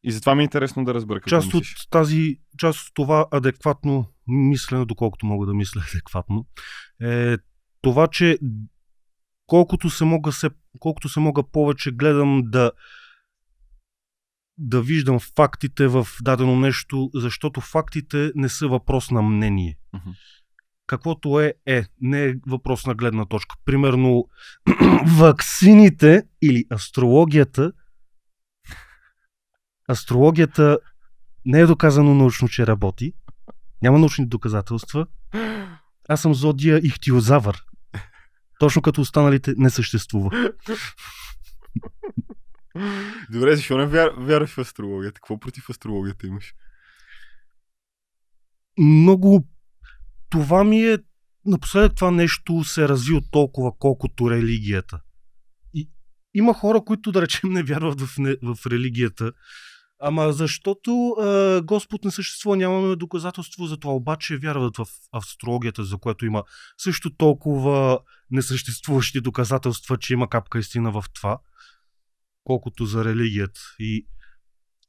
И 0.03 0.11
затова 0.11 0.35
ми 0.35 0.43
е 0.43 0.43
интересно 0.43 0.85
да 0.85 0.93
разбера 0.93 1.19
какво 1.19 1.29
част 1.29 1.47
от 1.47 1.53
мислиш. 1.53 1.87
тази, 1.89 2.39
част 2.57 2.87
от 2.87 2.93
това 2.93 3.25
адекватно 3.31 4.05
мислене, 4.27 4.85
доколкото 4.85 5.25
мога 5.25 5.45
да 5.45 5.53
мисля 5.53 5.81
адекватно, 5.93 6.45
е 7.01 7.37
това, 7.81 8.07
че 8.07 8.37
колкото 9.47 9.89
се 9.89 10.05
мога, 10.05 10.31
се, 10.31 10.49
колкото 10.79 11.09
се 11.09 11.19
мога 11.19 11.43
повече 11.51 11.91
гледам 11.91 12.41
да 12.45 12.71
да 14.57 14.81
виждам 14.81 15.19
фактите 15.19 15.87
в 15.87 16.07
дадено 16.21 16.55
нещо, 16.55 17.09
защото 17.13 17.61
фактите 17.61 18.31
не 18.35 18.49
са 18.49 18.67
въпрос 18.67 19.11
на 19.11 19.21
мнение. 19.21 19.77
Каквото 20.87 21.39
е, 21.39 21.53
е. 21.65 21.85
Не 22.01 22.25
е 22.25 22.35
въпрос 22.47 22.85
на 22.85 22.95
гледна 22.95 23.25
точка. 23.25 23.55
Примерно, 23.65 24.27
ваксините 25.17 26.23
или 26.41 26.65
астрологията. 26.71 27.71
Астрологията 29.89 30.79
не 31.45 31.59
е 31.59 31.65
доказано 31.65 32.15
научно, 32.15 32.47
че 32.47 32.67
работи. 32.67 33.13
Няма 33.81 33.99
научни 33.99 34.27
доказателства. 34.27 35.07
Аз 36.09 36.21
съм 36.21 36.33
зодия 36.33 36.77
ихтиозавър. 36.83 37.63
Точно 38.59 38.81
като 38.81 39.01
останалите 39.01 39.53
не 39.57 39.69
съществува. 39.69 40.29
Добре, 43.31 43.55
защо 43.55 43.77
не 43.77 43.85
вяр, 43.85 44.09
вярваш 44.17 44.49
в 44.49 44.57
астрологията? 44.57 45.15
Какво 45.15 45.39
против 45.39 45.69
астрологията 45.69 46.27
имаш? 46.27 46.53
Много... 48.79 49.47
Това 50.29 50.63
ми 50.63 50.81
е... 50.81 50.97
Напоследък 51.45 51.95
това 51.95 52.11
нещо 52.11 52.63
се 52.63 52.83
е 52.83 52.87
развило 52.87 53.21
толкова, 53.31 53.71
колкото 53.79 54.31
религията. 54.31 55.01
И 55.73 55.89
има 56.33 56.53
хора, 56.53 56.81
които, 56.85 57.11
да 57.11 57.21
речем, 57.21 57.49
не 57.49 57.63
вярват 57.63 58.01
в, 58.01 58.17
не, 58.17 58.35
в 58.43 58.57
религията. 58.67 59.31
Ама 59.99 60.33
защото 60.33 61.09
а, 61.09 61.61
Господ 61.61 62.03
не 62.03 62.11
съществува, 62.11 62.57
нямаме 62.57 62.95
доказателство 62.95 63.65
за 63.65 63.77
това. 63.77 63.93
Обаче 63.93 64.37
вярват 64.37 64.77
в 64.77 64.85
астрологията, 65.13 65.83
за 65.83 65.97
което 65.97 66.25
има 66.25 66.43
също 66.77 67.15
толкова 67.15 67.99
несъществуващи 68.31 69.21
доказателства, 69.21 69.97
че 69.97 70.13
има 70.13 70.29
капка 70.29 70.59
истина 70.59 70.91
в 70.91 71.05
това, 71.13 71.39
колкото 72.43 72.85
за 72.85 73.05
религията. 73.05 73.59
И 73.79 74.07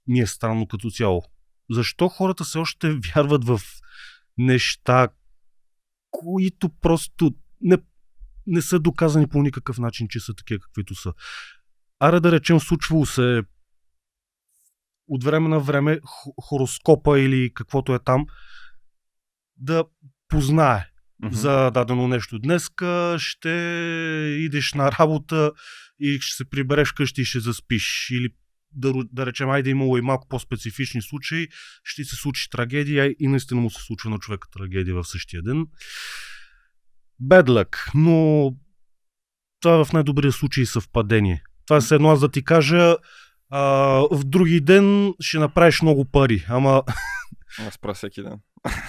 ми 0.07 0.21
е 0.21 0.27
странно 0.27 0.69
като 0.69 0.91
цяло. 0.91 1.23
Защо 1.71 2.09
хората 2.09 2.45
все 2.45 2.59
още 2.59 2.99
вярват 3.15 3.45
в 3.45 3.61
неща, 4.39 5.09
които 6.11 6.69
просто 6.69 7.35
не, 7.61 7.79
не 8.47 8.63
са 8.63 8.81
доказани 8.81 9.29
по 9.29 9.43
никакъв 9.43 9.79
начин, 9.79 10.09
че 10.09 10.21
са 10.21 10.35
такива 10.35 10.61
каквито 10.61 10.95
са. 10.95 11.13
Аре 11.99 12.21
да 12.21 12.33
речем, 12.33 12.61
случвало 12.61 13.07
се 13.07 13.43
от 15.09 15.25
време 15.25 15.49
на 15.49 15.61
време 15.61 16.01
хо- 16.01 16.35
хороскопа 16.43 17.21
или 17.21 17.55
каквото 17.55 17.95
е 17.95 17.99
там 17.99 18.27
да 19.57 19.85
познае 20.29 20.91
Мгм. 21.23 21.35
за 21.35 21.71
дадено 21.71 22.09
нещо. 22.09 22.39
Днеска 22.39 23.17
ще 23.19 23.51
идеш 24.41 24.75
на 24.75 24.93
работа 24.93 25.53
и 26.01 26.19
ще 26.21 26.37
се 26.37 26.51
прибереш 26.51 26.93
къщи 26.93 27.21
и 27.21 27.25
ще 27.25 27.41
заспиш. 27.41 28.11
Или 28.11 28.29
да, 28.73 28.93
да 29.13 29.27
речем, 29.27 29.51
айде 29.51 29.71
имало 29.71 29.99
и 29.99 30.01
малко 30.01 30.29
по-специфични 30.29 31.03
случаи, 31.03 31.49
ще 31.85 32.05
се 32.05 32.17
случи 32.17 32.51
трагедия 32.51 33.15
и 33.21 33.29
наистина 33.29 33.61
му 33.61 33.71
се 33.71 33.83
случва 33.83 34.11
на 34.11 34.19
човека 34.19 34.49
трагедия 34.51 34.95
в 34.95 35.05
същия 35.05 35.43
ден. 35.43 35.67
Bad 37.23 37.47
luck, 37.47 37.77
но 37.95 38.51
това 39.61 39.75
е 39.75 39.85
в 39.85 39.93
най-добрия 39.93 40.33
случай 40.33 40.67
съвпадение. 40.67 41.43
Това 41.67 41.77
е 41.77 41.95
едно 41.95 42.11
аз 42.11 42.21
да 42.21 42.29
ти 42.29 42.45
кажа 42.45 42.97
а, 43.51 43.61
в 44.11 44.25
други 44.25 44.61
ден 44.61 45.15
ще 45.21 45.39
направиш 45.39 45.83
много 45.83 46.05
пари, 46.05 46.47
ама 46.49 46.83
Аз 47.59 47.79
правя 47.79 47.95
всеки 47.95 48.23
ден. 48.23 48.39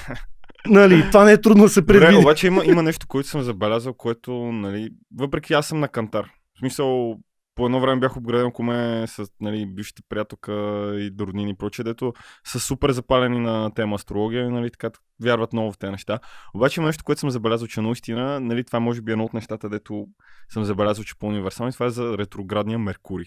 нали, 0.68 1.04
това 1.08 1.26
не 1.26 1.32
е 1.32 1.41
трудно 1.41 1.63
да 1.63 1.70
се 1.70 1.82
Добре, 1.82 2.00
предвиди. 2.00 2.18
обаче 2.18 2.48
има, 2.48 2.65
има 2.65 2.84
нещо, 2.84 3.08
което 3.08 3.30
съм 3.30 3.41
забелязал, 3.41 3.94
което, 3.94 4.34
нали, 4.34 4.89
въпреки 5.18 5.54
аз 5.54 5.68
съм 5.68 5.80
на 5.80 5.88
кантар. 5.88 6.32
В 6.56 6.60
смисъл, 6.60 7.20
по 7.56 7.65
едно 7.65 7.80
време 7.80 8.00
бях 8.00 8.18
обграден 8.18 8.52
коме 8.52 9.08
с 9.08 9.28
нали, 9.41 9.65
бившите 9.65 10.02
приятелка 10.10 10.52
и 10.96 11.12
роднини 11.20 11.52
и 11.52 11.56
прочее, 11.58 11.84
дето 11.84 12.13
са 12.44 12.60
супер 12.60 12.91
запалени 12.91 13.39
на 13.39 13.74
тема 13.74 13.96
астрология, 13.96 14.50
нали, 14.50 14.72
така 14.72 14.89
вярват 15.24 15.54
много 15.54 15.72
в 15.72 15.78
тези 15.78 15.91
неща. 15.91 16.20
Обаче 16.54 16.80
има 16.80 16.88
нещо, 16.88 17.04
което 17.04 17.20
съм 17.20 17.30
забелязал, 17.30 17.68
че 17.68 17.82
наистина, 17.82 18.39
нали, 18.39 18.63
това 18.63 18.80
може 18.80 19.02
би 19.02 19.12
е 19.12 19.13
едно 19.13 19.24
от 19.24 19.34
нещата, 19.34 19.70
дето 19.70 20.08
съм 20.50 20.63
забелязал, 20.63 21.04
че 21.04 21.13
е 21.18 21.20
по-универсално 21.20 21.70
и 21.70 21.74
това 21.74 21.86
е 21.86 21.89
за 21.89 22.18
ретроградния 22.18 22.80
Меркурий. 22.80 23.26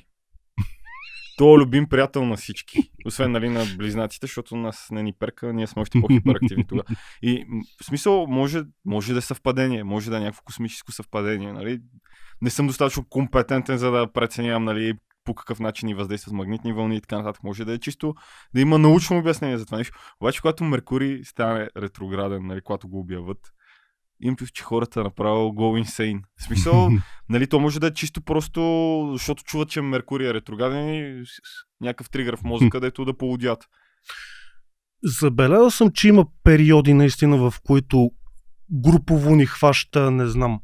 Той 1.39 1.55
е 1.55 1.59
любим 1.59 1.89
приятел 1.89 2.25
на 2.25 2.37
всички. 2.37 2.91
Освен 3.07 3.33
нали, 3.33 3.49
на 3.49 3.65
близнаците, 3.77 4.27
защото 4.27 4.57
нас 4.57 4.89
не 4.91 5.03
ни 5.03 5.13
перка, 5.13 5.53
ние 5.53 5.67
сме 5.67 5.83
още 5.83 6.01
по-хиперактивни 6.01 6.67
тогава. 6.67 6.85
И 7.23 7.45
в 7.83 7.85
смисъл, 7.85 8.27
може, 8.27 8.63
може 8.85 9.13
да 9.13 9.19
е 9.19 9.23
съвпадение, 9.23 9.85
може 9.85 10.11
да 10.11 10.17
е 10.17 10.21
някакво 10.21 10.43
космическо 10.43 10.93
съвпадение. 10.93 11.53
Нали? 11.53 11.81
Не 12.43 12.51
съм 12.51 12.67
достатъчно 12.67 13.05
компетентен, 13.09 13.79
за 13.79 13.91
да 13.91 14.13
преценявам 14.13 14.65
нали, 14.65 14.95
по 15.25 15.35
какъв 15.35 15.61
начин 15.61 15.87
ни 15.87 15.95
въздейства 15.95 16.31
с 16.31 16.33
магнитни 16.33 16.73
вълни 16.73 16.97
и 16.97 17.01
така 17.01 17.19
нататък. 17.19 17.45
Може 17.45 17.65
да 17.65 17.73
е 17.73 17.79
чисто 17.79 18.15
да 18.55 18.61
има 18.61 18.79
научно 18.79 19.19
обяснение 19.19 19.59
за 19.59 19.65
това 19.67 19.79
нещо. 19.79 19.99
Обаче, 20.21 20.41
когато 20.41 20.65
Меркурий 20.65 21.25
стане 21.25 21.69
ретрограден, 21.77 22.47
нали, 22.47 22.61
когато 22.61 22.89
го 22.89 23.01
обяват, 23.01 23.39
имам 24.21 24.37
чувство, 24.37 24.55
че 24.55 24.63
хората 24.63 25.05
направо 25.05 25.49
go 25.49 25.85
insane. 25.85 26.23
В 26.41 26.43
смисъл, 26.43 26.91
нали, 27.29 27.47
то 27.47 27.61
може 27.61 27.81
да 27.81 27.87
е 27.87 27.95
чисто 27.95 28.21
просто, 28.21 29.11
защото 29.13 29.43
чуват, 29.45 29.69
че 29.69 29.81
Меркурий 29.81 30.29
е 30.29 30.35
ретрограден 30.35 30.95
и 30.95 31.25
някакъв 31.81 32.11
тригър 32.11 32.37
в 32.37 32.43
мозъка, 32.43 32.81
дето 32.81 33.05
да 33.05 33.17
полудят. 33.17 33.65
Забелязал 35.05 35.71
съм, 35.71 35.93
че 35.93 36.09
има 36.09 36.27
периоди 36.45 36.95
наистина, 36.95 37.37
в 37.37 37.55
които 37.65 38.11
групово 38.73 39.35
ни 39.35 39.47
хваща, 39.47 40.11
не 40.11 40.27
знам, 40.27 40.61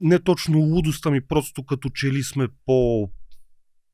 не 0.00 0.18
точно 0.18 0.58
лудост, 0.58 1.06
ами 1.06 1.26
просто 1.26 1.64
като 1.66 1.88
че 1.88 2.12
ли 2.12 2.22
сме 2.22 2.48
по 2.66 3.10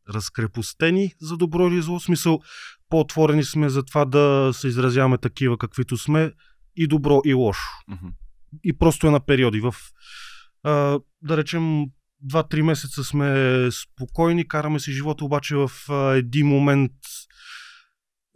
разкрепостени 0.09 1.15
за 1.21 1.37
добро 1.37 1.69
или 1.69 1.83
зло. 1.83 2.01
Смисъл, 2.01 2.41
по-отворени 2.89 3.45
сме 3.45 3.69
за 3.69 3.83
това 3.83 4.05
да 4.05 4.51
се 4.55 4.69
изразяваме 4.69 5.19
такива 5.19 5.59
каквито 5.59 5.97
сме 5.97 6.33
и 6.81 6.87
добро 6.87 7.21
и 7.25 7.35
лошо. 7.35 7.69
Мгм. 7.89 8.09
И 8.65 8.79
просто 8.79 9.07
е 9.07 9.11
на 9.11 9.21
периоди. 9.21 9.61
В, 9.61 9.75
а, 10.63 11.01
да 11.23 11.37
речем, 11.37 11.87
2-3 12.27 12.63
месеца 12.63 13.05
сме 13.05 13.69
спокойни, 13.71 14.49
караме 14.49 14.81
си 14.81 14.93
живота, 14.93 15.25
обаче 15.25 15.57
в 15.57 15.71
а, 15.89 16.15
един 16.15 16.47
момент 16.47 16.93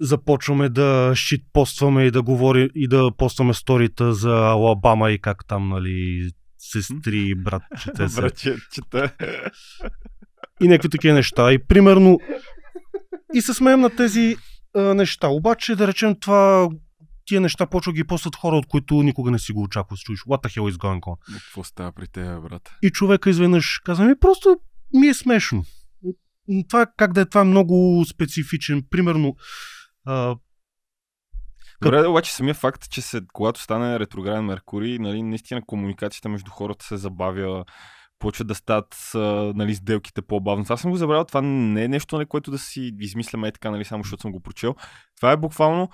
започваме 0.01 0.69
да 0.69 1.13
щитпостваме 1.15 2.05
и 2.05 2.11
да 2.11 2.23
говорим 2.23 2.69
и 2.75 2.89
да 2.89 3.11
постваме 3.17 3.55
сторита 3.55 4.13
за 4.13 4.37
Алабама 4.37 5.11
и 5.11 5.19
как 5.19 5.47
там, 5.47 5.69
нали, 5.69 6.31
сестри, 6.59 7.35
братчета 7.35 8.09
се. 8.09 8.21
Братче, 8.21 8.57
чета. 8.73 9.13
и 10.63 10.69
някакви 10.69 10.89
такива 10.89 11.15
неща. 11.15 11.53
И 11.53 11.67
примерно 11.67 12.21
и 13.35 13.41
се 13.41 13.55
смеем 13.55 13.81
на 13.81 13.91
тези 13.91 14.37
а, 14.77 14.81
неща. 14.95 15.29
Обаче, 15.29 15.77
да 15.77 15.87
речем 15.87 16.21
това, 16.21 16.69
тия 17.25 17.41
неща 17.41 17.67
почва 17.67 17.93
ги 17.93 18.05
постват 18.05 18.37
хора, 18.37 18.57
от 18.57 18.67
които 18.67 18.95
никога 18.95 19.31
не 19.31 19.39
си 19.39 19.53
го 19.53 19.63
очакваш. 19.63 20.01
Чуеш, 20.01 20.21
what 20.21 20.43
the 20.43 20.61
hell 20.61 20.73
is 20.73 20.77
going 20.77 21.01
on? 21.01 21.35
Какво 21.35 21.65
става 21.65 21.93
при 21.93 22.09
теб, 22.09 22.43
брат? 22.43 22.71
И 22.83 22.91
човека 22.91 23.31
изведнъж 23.31 23.81
казва, 23.85 24.05
ми 24.05 24.19
просто 24.21 24.57
ми 24.95 25.07
е 25.07 25.15
смешно. 25.15 25.65
Това 26.69 26.87
как 26.97 27.13
да 27.13 27.21
е, 27.21 27.25
това 27.25 27.41
е 27.41 27.45
много 27.45 28.05
специфичен. 28.05 28.83
Примерно, 28.91 29.37
а, 30.05 30.37
Добре, 31.83 32.07
обаче 32.07 32.35
самия 32.35 32.55
факт, 32.55 32.91
че 32.91 33.03
се, 33.03 33.21
когато 33.33 33.61
стане 33.61 34.01
ретрограден 34.01 34.45
Меркурий, 34.45 34.99
нали, 34.99 35.23
наистина 35.23 35.63
комуникацията 35.67 36.29
между 36.29 36.51
хората 36.51 36.85
се 36.85 36.97
забавя, 36.97 37.65
почват 38.19 38.49
да 38.49 38.55
стават 38.55 39.11
а, 39.15 39.19
нали, 39.57 39.75
сделките 39.75 40.23
по-бавно. 40.23 40.65
Това 40.65 40.77
съм 40.77 40.91
го 40.91 40.97
забравял. 40.97 41.25
Това 41.25 41.43
не 41.43 41.85
е 41.85 41.89
нещо, 41.89 42.17
нали, 42.17 42.27
което 42.27 42.51
да 42.51 42.59
си 42.59 42.93
измисляме 43.01 43.49
е 43.49 43.53
така, 43.53 43.71
нали, 43.71 43.85
само 43.85 44.03
защото 44.03 44.21
съм 44.21 44.33
го 44.33 44.41
прочел. 44.41 44.75
Това 45.17 45.33
е 45.33 45.37
буквално 45.37 45.89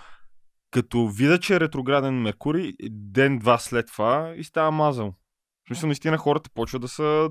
като 0.70 1.09
видя, 1.09 1.40
че 1.40 1.54
е 1.54 1.61
ретрограден 1.61 2.22
Меркурий, 2.22 2.72
ден-два 2.90 3.59
след 3.59 3.87
това 3.87 4.35
и 4.37 4.44
става 4.44 4.70
мазал. 4.70 5.14
В 5.64 5.66
смисъл, 5.66 5.87
наистина 5.87 6.18
хората 6.18 6.50
почват 6.50 6.83
да 6.83 6.88
са... 6.88 7.30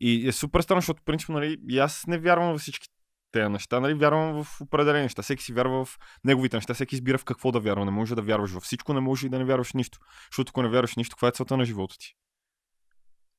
И 0.00 0.28
е 0.28 0.32
супер 0.32 0.60
странно, 0.60 0.80
защото 0.80 1.02
принцип, 1.04 1.28
нали, 1.28 1.58
и 1.68 1.78
аз 1.78 2.06
не 2.06 2.18
вярвам 2.18 2.52
във 2.52 2.60
всички 2.60 2.88
тези 3.32 3.48
неща, 3.48 3.80
нали, 3.80 3.94
вярвам 3.94 4.44
в 4.44 4.60
определени 4.60 5.02
неща. 5.02 5.22
Всеки 5.22 5.42
си 5.42 5.52
вярва 5.52 5.84
в 5.84 5.98
неговите 6.24 6.56
неща, 6.56 6.74
всеки 6.74 6.94
избира 6.94 7.18
в 7.18 7.24
какво 7.24 7.52
да 7.52 7.60
вярва. 7.60 7.84
Не 7.84 7.90
може 7.90 8.14
да 8.14 8.22
вярваш 8.22 8.50
във 8.50 8.62
всичко, 8.62 8.92
не 8.92 9.00
може 9.00 9.26
и 9.26 9.30
да 9.30 9.38
не 9.38 9.44
вярваш 9.44 9.72
нищо. 9.72 9.98
Защото 10.32 10.50
ако 10.50 10.62
не 10.62 10.68
вярваш 10.68 10.96
нищо, 10.96 11.16
каква 11.16 11.28
е 11.28 11.32
целта 11.32 11.56
на 11.56 11.64
живота 11.64 11.96
ти? 11.98 12.14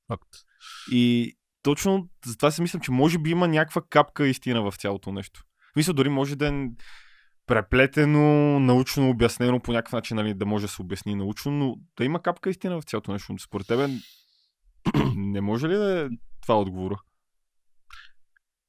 Факт. 0.07 0.29
И 0.91 1.33
точно 1.63 2.09
затова 2.25 2.51
си 2.51 2.61
мислям, 2.61 2.81
че 2.81 2.91
може 2.91 3.17
би 3.17 3.29
има 3.29 3.47
някаква 3.47 3.81
капка 3.89 4.27
истина 4.27 4.71
в 4.71 4.77
цялото 4.77 5.11
нещо. 5.11 5.43
Мисля, 5.75 5.93
дори 5.93 6.09
може 6.09 6.35
да 6.35 6.47
е 6.47 6.67
преплетено, 7.47 8.59
научно 8.59 9.09
обяснено 9.09 9.59
по 9.59 9.71
някакъв 9.71 9.93
начин, 9.93 10.15
нали, 10.15 10.33
да 10.33 10.45
може 10.45 10.65
да 10.65 10.71
се 10.71 10.81
обясни 10.81 11.15
научно, 11.15 11.51
но 11.51 11.75
да 11.97 12.05
има 12.05 12.21
капка 12.21 12.49
истина 12.49 12.81
в 12.81 12.85
цялото 12.85 13.11
нещо. 13.11 13.35
Според 13.39 13.67
тебе 13.67 13.87
не 15.15 15.41
може 15.41 15.67
ли 15.67 15.75
да 15.75 16.01
е 16.01 16.09
това 16.41 16.59
отговора? 16.59 17.01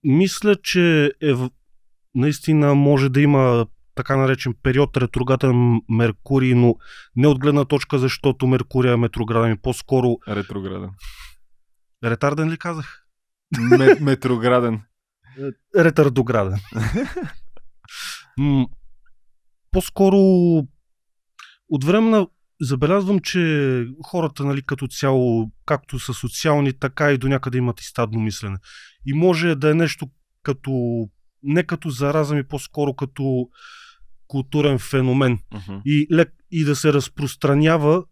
Мисля, 0.04 0.56
че 0.62 1.12
е, 1.22 1.32
наистина 2.14 2.74
може 2.74 3.08
да 3.08 3.20
има 3.20 3.66
така 3.94 4.16
наречен 4.16 4.54
период 4.62 4.96
ретрограден 4.96 5.80
Меркурий, 5.88 6.54
но 6.54 6.76
не 7.16 7.26
от 7.28 7.38
гледна 7.40 7.64
точка, 7.64 7.98
защото 7.98 8.46
Меркурий 8.46 8.92
е 8.92 8.96
ретрограден, 8.96 9.58
по-скоро 9.62 10.16
Ретрограден. 10.28 10.90
ретарден 12.04 12.50
ли 12.50 12.58
казах? 12.58 12.98
Ме- 13.58 14.00
метрограден. 14.00 14.82
Ретардограден. 15.76 16.58
М, 18.38 18.66
по-скоро 19.71 20.16
от 21.68 21.85
време 21.85 22.11
на 22.11 22.27
забелязвам, 22.61 23.21
че 23.21 23.87
хората, 24.05 24.45
нали, 24.45 24.62
като 24.62 24.87
цяло, 24.87 25.51
както 25.66 25.99
са 25.99 26.14
социални, 26.14 26.73
така 26.73 27.12
и 27.12 27.18
до 27.18 27.29
някъде 27.29 27.59
имат 27.59 27.81
и 27.81 27.85
стадно 27.85 28.21
мислене. 28.21 28.57
И 29.07 29.12
може 29.12 29.55
да 29.55 29.71
е 29.71 29.75
нещо 29.75 30.07
като, 30.42 31.07
не 31.42 31.62
като 31.62 31.90
зараза 31.90 32.35
ми, 32.35 32.45
по-скоро 32.45 32.95
като 32.95 33.49
културен 34.27 34.79
феномен. 34.79 35.38
Мгм. 35.55 35.81
И, 35.85 36.07
лек, 36.12 36.33
и 36.51 36.64
да 36.64 36.77
се 36.77 36.92
разпространява 36.92 38.05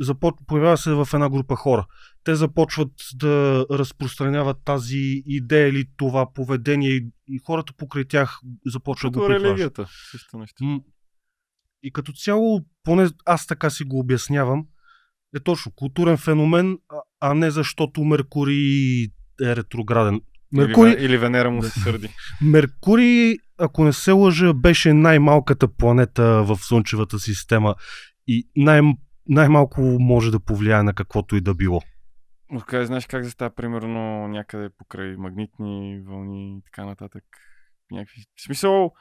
започ, 0.00 0.34
появява 0.46 0.78
се 0.78 0.90
в 0.90 1.08
една 1.14 1.28
група 1.30 1.56
хора. 1.56 1.86
Те 2.24 2.34
започват 2.34 2.92
да 3.14 3.66
разпространяват 3.70 4.56
тази 4.64 5.22
идея 5.26 5.68
или 5.68 5.84
това 5.96 6.32
поведение 6.32 6.90
и, 6.90 7.08
и 7.28 7.38
хората 7.38 7.72
покрай 7.72 8.04
тях 8.04 8.40
започват 8.66 9.12
да 9.12 9.18
го 9.18 9.26
прихващат. 9.26 9.50
религията. 9.50 9.86
Също 10.10 10.38
нещо. 10.38 10.80
И 11.82 11.92
като 11.92 12.12
цяло, 12.12 12.64
поне 12.82 13.08
аз 13.24 13.46
така 13.46 13.70
си 13.70 13.84
го 13.84 13.98
обяснявам, 13.98 14.66
е 15.36 15.40
точно 15.40 15.72
културен 15.76 16.16
феномен, 16.16 16.78
а, 17.20 17.34
не 17.34 17.50
защото 17.50 18.04
Меркурий 18.04 19.04
е 19.42 19.56
ретрограден. 19.56 20.20
Меркурий, 20.52 20.92
Или, 20.92 21.04
или 21.04 21.16
Венера 21.16 21.50
му 21.50 21.62
се 21.62 21.80
сърди. 21.80 22.08
Меркурий, 22.42 23.36
ако 23.58 23.84
не 23.84 23.92
се 23.92 24.12
лъжа, 24.12 24.54
беше 24.54 24.92
най-малката 24.92 25.68
планета 25.68 26.24
в 26.24 26.56
Слънчевата 26.56 27.18
система 27.18 27.74
и 28.26 28.48
най- 28.56 28.82
най-малко 29.28 29.80
може 29.80 30.30
да 30.30 30.40
повлияе 30.40 30.82
на 30.82 30.94
каквото 30.94 31.36
и 31.36 31.40
да 31.40 31.54
било. 31.54 31.80
Но 32.50 32.60
къде 32.60 32.86
знаеш 32.86 33.06
как 33.06 33.24
застава, 33.24 33.50
примерно, 33.50 34.28
някъде 34.28 34.68
покрай 34.78 35.16
магнитни 35.16 36.02
вълни 36.06 36.56
и 36.56 36.62
така 36.62 36.84
нататък. 36.84 37.24
Някакви... 37.90 38.22
В 38.36 38.42
смисъл, 38.42 38.92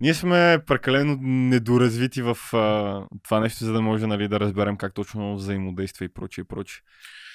ние 0.00 0.14
сме 0.14 0.58
прекалено 0.66 1.18
недоразвити 1.20 2.22
в 2.22 2.36
а, 2.52 3.06
това 3.22 3.40
нещо, 3.40 3.64
за 3.64 3.72
да 3.72 3.80
може 3.82 4.06
нали, 4.06 4.28
да 4.28 4.40
разберем 4.40 4.76
как 4.76 4.94
точно 4.94 5.36
взаимодейства 5.36 6.04
и 6.04 6.08
прочее, 6.08 6.44
прочее. 6.44 6.80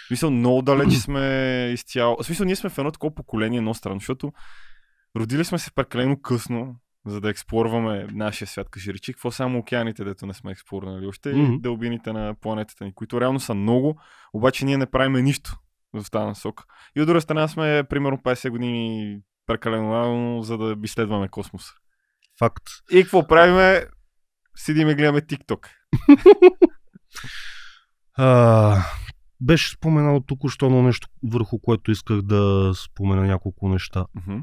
В 0.04 0.08
смисъл, 0.08 0.32
много 0.32 0.62
далеч 0.62 0.94
сме 0.94 1.70
изцяло. 1.74 2.18
В 2.20 2.26
смисъл, 2.26 2.46
ние 2.46 2.56
сме 2.56 2.70
в 2.70 2.78
едно 2.78 2.92
такова 2.92 3.16
поколение, 3.16 3.58
едно 3.58 3.74
странно, 3.74 4.00
защото 4.00 4.34
родили 5.16 5.46
сме 5.46 5.60
се 5.60 5.72
прекалено 5.72 6.22
късно, 6.22 6.76
за 7.06 7.22
да 7.22 7.30
експлорваме 7.30 8.08
нашия 8.12 8.48
свят, 8.48 8.70
кажи 8.70 8.94
речи. 8.94 9.14
Какво 9.14 9.32
само 9.32 9.60
океаните, 9.60 10.04
дето 10.04 10.26
не 10.26 10.34
сме 10.34 10.52
експлорнали 10.52 11.08
още, 11.08 11.30
Мгм. 11.34 11.54
и 11.54 11.60
дълбините 11.60 12.14
на 12.14 12.36
планетата 12.42 12.86
ни, 12.86 12.94
които 12.94 13.22
реално 13.22 13.40
са 13.40 13.54
много, 13.54 14.00
обаче 14.34 14.66
ние 14.66 14.78
не 14.78 14.86
правиме 14.86 15.22
нищо 15.22 15.56
в 15.94 16.12
тази 16.12 16.26
насока. 16.26 16.64
И 16.96 17.02
от 17.02 17.08
друга 17.08 17.22
страна 17.22 17.48
сме 17.48 17.84
примерно 17.90 18.18
50 18.18 18.50
години 18.50 19.20
прекалено 19.46 19.94
рано, 19.94 20.42
за 20.44 20.58
да 20.58 20.76
изследваме 20.84 21.28
космоса. 21.28 21.74
Факт. 22.40 22.64
И 22.92 23.04
какво 23.04 23.28
правиме? 23.28 23.86
Седиме 24.56 24.92
и 24.92 24.96
гледаме 24.96 25.22
TikTok. 25.22 25.68
А, 28.16 28.78
беше 29.42 29.72
споменал 29.72 30.20
току-що 30.22 30.66
едно 30.66 30.84
нещо, 30.84 31.08
върху 31.24 31.60
което 31.60 31.92
исках 31.92 32.22
да 32.22 32.72
спомена 32.76 33.22
няколко 33.22 33.70
неща. 33.70 34.06
Мгм. 34.16 34.38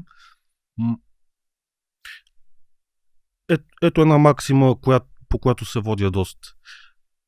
Е, 3.51 3.57
ето 3.81 4.01
една 4.01 4.17
максима, 4.17 4.81
коя, 4.81 4.99
по 5.29 5.39
която 5.39 5.65
се 5.65 5.79
водя 5.79 6.11
доста. 6.11 6.47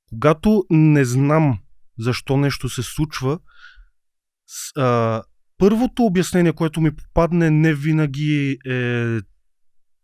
Когато 0.10 0.66
не 0.70 1.06
знам 1.06 1.60
защо 2.00 2.38
нещо 2.38 2.70
се 2.70 2.84
случва, 2.84 3.40
с, 4.46 4.78
а, 4.82 5.24
първото 5.58 6.04
обяснение, 6.04 6.54
което 6.54 6.82
ми 6.82 6.96
попадне, 6.96 7.50
не 7.50 7.74
винаги 7.74 8.58
е 8.66 9.20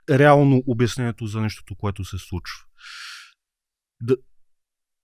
реално 0.10 0.64
обяснението 0.68 1.28
за 1.28 1.42
нещото, 1.42 1.76
което 1.76 2.06
се 2.06 2.18
случва. 2.18 2.66
Да, 4.02 4.16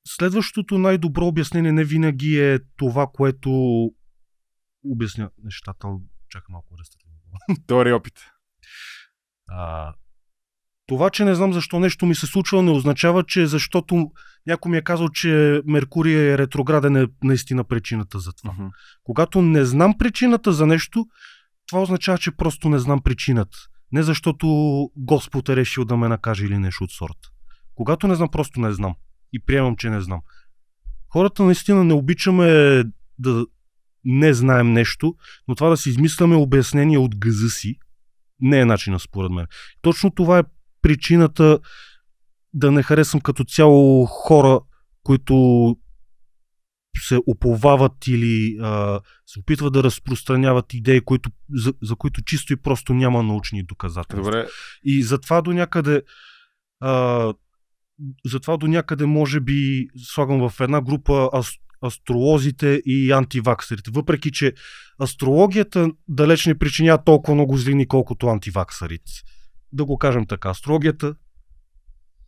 следващото 0.07 0.77
най-добро 0.77 1.27
обяснение 1.27 1.71
не 1.71 1.83
винаги 1.83 2.39
е 2.39 2.59
това, 2.75 3.07
което 3.13 3.51
обясня 4.85 5.29
нещата. 5.43 5.87
Чакай 6.29 6.53
малко 6.53 6.75
да 6.75 6.83
Теория 7.67 7.91
и 7.91 7.93
опит. 7.93 8.19
а, 9.47 9.93
това, 10.87 11.09
че 11.09 11.25
не 11.25 11.35
знам 11.35 11.53
защо 11.53 11.79
нещо 11.79 12.05
ми 12.05 12.15
се 12.15 12.27
случва, 12.27 12.63
не 12.63 12.71
означава, 12.71 13.23
че 13.23 13.47
защото 13.47 14.11
някой 14.47 14.71
ми 14.71 14.77
е 14.77 14.81
казал, 14.81 15.09
че 15.09 15.61
Меркурий 15.65 16.15
е 16.15 16.37
ретрограден 16.37 16.95
е 16.95 17.07
наистина 17.23 17.63
причината 17.63 18.19
за 18.19 18.33
това. 18.33 18.53
Мгм. 18.53 18.67
Когато 19.03 19.41
не 19.41 19.65
знам 19.65 19.97
причината 19.97 20.53
за 20.53 20.65
нещо, 20.65 21.05
това 21.67 21.81
означава, 21.81 22.17
че 22.17 22.31
просто 22.31 22.69
не 22.69 22.79
знам 22.79 23.01
причината. 23.01 23.57
Не 23.91 24.03
защото 24.03 24.47
Господ 24.97 25.49
е 25.49 25.55
решил 25.55 25.85
да 25.85 25.97
ме 25.97 26.07
накаже 26.07 26.45
или 26.45 26.57
нещо 26.57 26.83
от 26.83 26.91
сорта. 26.91 27.29
Когато 27.75 28.07
не 28.07 28.15
знам, 28.15 28.29
просто 28.31 28.59
не 28.59 28.71
знам. 28.71 28.95
И 29.33 29.39
приемам, 29.39 29.75
че 29.75 29.89
не 29.89 30.01
знам. 30.01 30.21
Хората 31.09 31.43
наистина 31.43 31.83
не 31.83 31.93
обичаме 31.93 32.83
да 33.19 33.45
не 34.05 34.33
знаем 34.33 34.73
нещо, 34.73 35.15
но 35.47 35.55
това 35.55 35.69
да 35.69 35.77
си 35.77 35.89
измисляме 35.89 36.35
обяснение 36.35 36.97
от 36.97 37.15
гъза 37.15 37.49
си, 37.49 37.75
не 38.39 38.59
е 38.59 38.65
начина 38.65 38.99
според 38.99 39.31
мен. 39.31 39.47
Точно 39.81 40.11
това 40.11 40.39
е 40.39 40.43
причината 40.85 41.59
да 42.53 42.71
не 42.71 42.83
харесвам 42.83 43.21
като 43.21 43.43
цяло 43.43 44.05
хора, 44.05 44.59
които 45.03 45.75
се 46.99 47.19
оповават 47.27 48.07
или 48.07 48.57
а, 48.61 48.99
се 49.25 49.39
опитват 49.39 49.73
да 49.73 49.83
разпространяват 49.83 50.73
идеи, 50.73 51.01
които, 51.01 51.29
за, 51.53 51.73
за 51.81 51.95
които 51.95 52.21
чисто 52.21 52.53
и 52.53 52.55
просто 52.55 52.93
няма 52.93 53.23
научни 53.23 53.63
доказателства. 53.63 54.23
Добре, 54.23 54.47
И 54.83 55.03
затова 55.03 55.41
до 55.41 55.53
някъде 55.53 56.01
а, 56.79 57.33
затова 58.25 58.57
до 58.57 58.67
някъде 58.67 59.05
може 59.05 59.39
би 59.39 59.87
слагам 59.97 60.49
в 60.49 60.59
една 60.59 60.81
група 60.81 61.29
ас, 61.33 61.51
астролозите 61.85 62.81
и 62.85 63.11
антиваксерите. 63.11 63.91
Въпреки, 63.93 64.31
че 64.31 64.53
астрологията 65.01 65.89
далеч 66.07 66.45
не 66.45 66.57
причинява 66.57 67.03
толкова 67.03 67.35
много 67.35 67.57
злини, 67.57 67.87
колкото 67.87 68.27
антиваксерите. 68.27 69.11
Да 69.71 69.85
го 69.85 69.97
кажем 69.97 70.25
така. 70.25 70.49
Астрологията, 70.49 71.15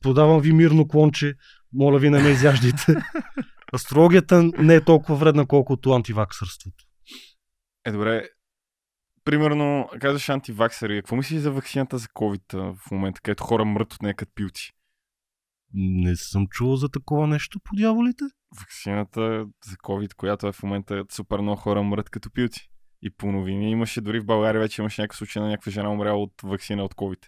подавам 0.02 0.42
ви 0.42 0.54
мирно 0.54 0.88
клонче, 0.88 1.34
моля 1.74 2.00
ви 2.00 2.10
не 2.10 2.24
ме 2.24 2.30
изяждите. 2.30 2.96
Астрологията 3.74 4.44
не 4.44 4.76
е 4.76 4.84
толкова 4.84 5.16
вредна, 5.16 5.46
колкото 5.46 5.92
антиваксърството. 5.92 6.86
е 7.86 7.92
добре. 7.92 8.30
Примерно, 9.24 9.90
казваш 10.02 10.30
антиваксери. 10.30 10.98
Какво 10.98 11.16
мислиш 11.16 11.40
за 11.40 11.52
вакцината 11.52 11.98
за 11.98 12.08
COVID 12.08 12.74
в 12.76 12.92
момента, 12.92 13.22
където 13.22 13.44
хора 13.44 13.66
мрът 13.66 13.94
от 13.94 14.02
нея 14.02 14.16
като 14.16 14.32
пилци? 14.36 14.72
Не 15.74 16.16
съм 16.16 16.48
чувал 16.48 16.76
за 16.76 16.90
такова 16.90 17.28
нещо 17.28 17.60
по 17.64 17.76
дяволите. 17.76 18.24
Вакцината 18.60 19.46
за 19.66 19.76
COVID, 19.76 20.14
която 20.14 20.48
е 20.48 20.52
в 20.52 20.64
момента 20.64 21.04
супер 21.12 21.40
много 21.40 21.62
хора 21.62 21.84
мрът 21.84 22.10
като 22.10 22.32
пилци. 22.32 22.70
И 23.08 23.10
по 23.10 23.32
новини 23.32 23.72
имаше, 23.72 24.02
дори 24.02 24.20
в 24.20 24.26
България 24.26 24.62
вече 24.62 24.82
имаше 24.82 25.02
някакъв 25.02 25.18
случай 25.18 25.42
на 25.42 25.50
някаква 25.50 25.72
жена 25.72 25.90
умряла 25.92 26.24
от 26.24 26.32
вакцина 26.44 26.84
от 26.84 26.94
COVID. 26.94 27.20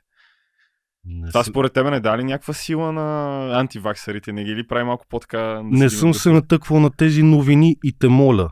Не 1.06 1.28
Това 1.28 1.44
според 1.44 1.74
тебе 1.74 1.92
не 1.92 2.00
дали 2.00 2.24
някаква 2.24 2.54
сила 2.54 2.92
на 2.92 3.60
антиваксерите? 3.60 4.32
Не 4.34 4.44
ги 4.44 4.56
ли 4.56 4.68
прави 4.68 4.84
малко 4.84 5.06
по-така? 5.10 5.38
да 5.38 5.64
Не 5.64 5.90
съм 5.90 6.12
да- 6.12 6.20
се 6.20 6.32
натъквал 6.32 6.80
на 6.80 6.92
тези 6.92 7.24
новини 7.24 7.76
и 7.84 7.94
те 8.00 8.08
моля. 8.08 8.50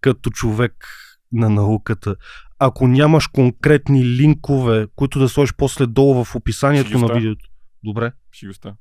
като 0.00 0.30
човек 0.30 0.72
на 1.32 1.50
науката, 1.50 2.16
ако 2.58 2.88
нямаш 2.88 3.26
конкретни 3.26 4.04
линкове, 4.04 4.86
които 4.96 5.18
да 5.18 5.28
сложиш 5.28 5.54
после 5.56 5.86
долу 5.86 6.24
в 6.24 6.34
описанието 6.34 6.98
на 6.98 7.14
видеото. 7.14 7.48
Добре. 7.84 8.12
Шигостта. 8.32 8.74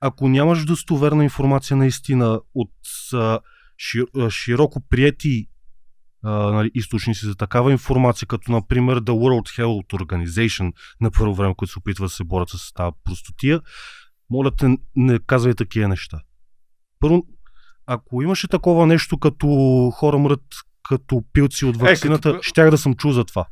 Ако 0.00 0.28
нямаш 0.28 0.64
достоверна 0.64 1.24
информация 1.24 1.76
наистина 1.76 2.40
от 2.54 2.72
а, 3.12 3.40
шир, 3.78 4.04
широко 4.30 4.80
прияти 4.88 5.46
а, 6.26 6.52
нали, 6.52 6.70
източници 6.74 7.26
за 7.26 7.34
такава 7.34 7.72
информация, 7.72 8.28
като 8.28 8.52
например 8.52 9.00
The 9.00 9.10
World 9.10 9.62
Health 9.62 10.04
Organization 10.04 10.72
на 11.00 11.10
първо 11.10 11.34
време, 11.34 11.54
които 11.56 11.72
се 11.72 11.78
опитва 11.78 12.04
да 12.04 12.10
се 12.10 12.24
борят 12.24 12.48
с 12.48 12.72
тази 12.72 12.90
простотия, 13.04 13.60
моля 14.30 14.50
те, 14.50 14.76
не 14.96 15.18
казвай 15.18 15.54
такива 15.54 15.88
неща. 15.88 16.18
Първо, 17.00 17.26
ако 17.86 18.22
имаше 18.22 18.48
такова 18.48 18.86
нещо, 18.86 19.18
като 19.18 19.46
хора 19.94 20.18
мрат 20.18 20.44
като 20.88 21.22
пилци 21.32 21.64
от 21.64 21.76
вакцината, 21.76 22.28
е, 22.28 22.32
като... 22.32 22.42
щях 22.42 22.70
да 22.70 22.78
съм 22.78 22.94
чул 22.94 23.12
за 23.12 23.24
това. 23.24 23.46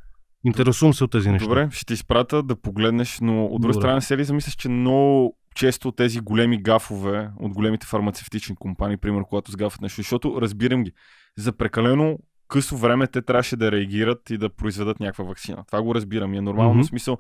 Интересувам 0.45 0.95
се 0.95 1.05
от 1.05 1.11
тези 1.11 1.31
неща. 1.31 1.49
Добре, 1.49 1.69
ще 1.73 1.85
ти 1.85 1.93
изпрата 1.93 2.43
да 2.43 2.61
погледнеш, 2.61 3.19
но 3.21 3.45
от 3.45 3.63
друга 3.63 3.75
страна 3.75 4.01
се 4.01 4.17
ли 4.17 4.25
замислиш, 4.25 4.55
че 4.55 4.69
много 4.69 5.39
често 5.55 5.93
тези 5.93 6.21
големи 6.21 6.63
гафове 6.63 7.31
от 7.41 7.53
големите 7.53 7.87
фармацевтични 7.87 8.57
компании, 8.57 8.97
примерно, 8.97 9.25
когато 9.25 9.51
сгафат 9.51 9.81
нещо, 9.81 9.97
защото 9.97 10.41
разбирам 10.41 10.85
ги. 10.85 10.93
За 11.39 11.53
прекалено 11.53 12.19
късо 12.49 12.77
време 12.77 13.07
те 13.07 13.23
трябваше 13.23 13.57
да 13.57 13.73
реагират 13.73 14.31
и 14.31 14.39
да 14.39 14.49
произведат 14.49 15.01
някаква 15.01 15.25
вакцина. 15.25 15.65
Това 15.67 15.83
го 15.83 15.95
разбирам 15.95 16.35
и 16.35 16.37
е 16.37 16.41
нормално. 16.41 16.83
Mm-hmm. 16.83 16.89
смисъл, 16.89 17.19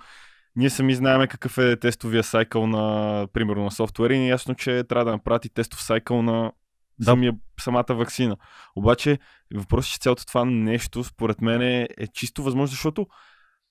ние 0.57 0.71
сами 0.71 0.95
знаем 0.95 1.29
какъв 1.29 1.59
е 1.59 1.77
тестовия 1.77 2.23
сайкъл 2.23 2.67
на, 2.67 3.27
примерно, 3.33 3.65
на 3.65 3.71
софтуер 3.71 4.11
и 4.11 4.15
е 4.15 4.27
ясно, 4.27 4.55
че 4.55 4.85
трябва 4.85 5.05
да 5.05 5.11
направи 5.11 5.49
тестов 5.49 5.83
сайкъл 5.83 6.23
на 6.23 6.53
да. 6.99 7.05
самия, 7.05 7.33
самата 7.61 7.85
вакцина. 7.89 8.37
Обаче 8.77 9.19
въпросът, 9.55 9.93
че 9.93 9.99
цялото 9.99 10.27
това 10.27 10.45
нещо, 10.45 11.05
според 11.05 11.41
мен, 11.41 11.63
е, 11.63 11.89
е 11.99 12.07
чисто 12.07 12.43
възможно, 12.43 12.67
защото 12.67 13.07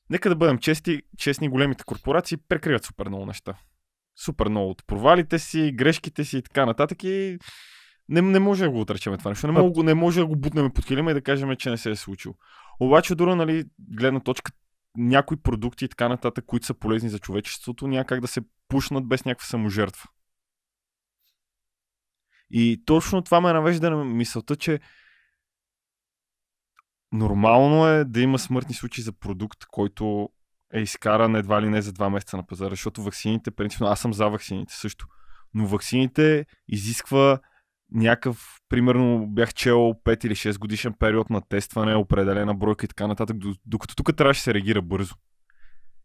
нека 0.10 0.30
да 0.30 0.36
бъдем 0.36 0.58
чести, 0.58 1.02
честни, 1.18 1.50
големите 1.50 1.84
корпорации 1.84 2.38
прекриват 2.50 2.86
супер 2.86 3.08
много 3.08 3.26
неща. 3.26 3.54
Супер 4.26 4.48
много 4.48 4.70
от 4.70 4.88
провалите 4.88 5.40
си, 5.40 5.72
грешките 5.76 6.24
си 6.24 6.38
и 6.38 6.42
така 6.42 6.66
нататък 6.66 7.04
и 7.04 7.38
не, 8.10 8.22
не 8.22 8.40
може 8.40 8.64
да 8.64 8.70
го 8.70 8.82
отречем 8.82 9.18
това 9.18 9.32
нещо. 9.32 9.48
Не, 9.48 9.62
мога, 9.62 9.84
не 9.84 9.94
може 9.94 10.20
да 10.20 10.26
го 10.26 10.36
бутнем 10.36 10.72
под 10.72 10.86
килима 10.86 11.12
и 11.12 11.14
да 11.14 11.22
кажем, 11.22 11.56
че 11.56 11.70
не 11.70 11.78
се 11.78 11.92
е 11.92 11.96
случило. 11.96 12.36
Обаче, 12.80 13.16
дори, 13.16 13.36
нали, 13.36 13.66
гледна 13.80 14.20
точка, 14.20 14.52
някои 14.98 15.38
продукти 15.38 15.86
и 15.86 15.90
така 15.90 16.10
нататък, 16.10 16.46
които 16.46 16.66
са 16.66 16.74
полезни 16.74 17.10
за 17.10 17.20
човечеството, 17.20 17.88
няма 17.88 18.06
как 18.06 18.22
да 18.22 18.28
се 18.28 18.42
пушнат 18.68 19.08
без 19.08 19.26
някаква 19.26 19.46
саможертва. 19.46 20.10
И 22.50 22.84
точно 22.86 23.22
това 23.22 23.42
ме 23.42 23.54
навежда 23.54 23.90
на 23.90 24.06
мисълта, 24.06 24.56
че 24.56 24.80
нормално 27.12 27.88
е 27.88 28.06
да 28.06 28.22
има 28.22 28.40
смъртни 28.40 28.76
случаи 28.76 29.04
за 29.04 29.12
продукт, 29.12 29.66
който 29.72 30.30
е 30.74 30.82
изкаран 30.82 31.36
едва 31.36 31.62
ли 31.62 31.70
не 31.70 31.82
за 31.82 31.94
два 31.94 32.10
месеца 32.10 32.38
на 32.38 32.48
пазара, 32.48 32.70
защото 32.70 33.04
ваксините, 33.04 33.52
принципно, 33.52 33.88
аз 33.88 34.00
съм 34.00 34.14
за 34.14 34.30
ваксините 34.30 34.74
също, 34.74 35.08
но 35.54 35.68
ваксините 35.68 36.46
изисква 36.68 37.40
някакъв, 37.94 38.60
примерно 38.70 39.28
бях 39.28 39.54
чел 39.54 39.78
5 39.78 40.26
или 40.26 40.36
6 40.36 40.58
годишен 40.58 40.94
период 41.00 41.30
на 41.30 41.42
тестване, 41.42 41.96
определена 41.96 42.54
бройка 42.54 42.86
и 42.86 42.88
така 42.88 43.08
нататък, 43.08 43.38
докато 43.66 43.96
тук 43.96 44.16
трябваше 44.16 44.40
да 44.40 44.44
се 44.44 44.54
реагира 44.54 44.82
бързо. 44.82 45.16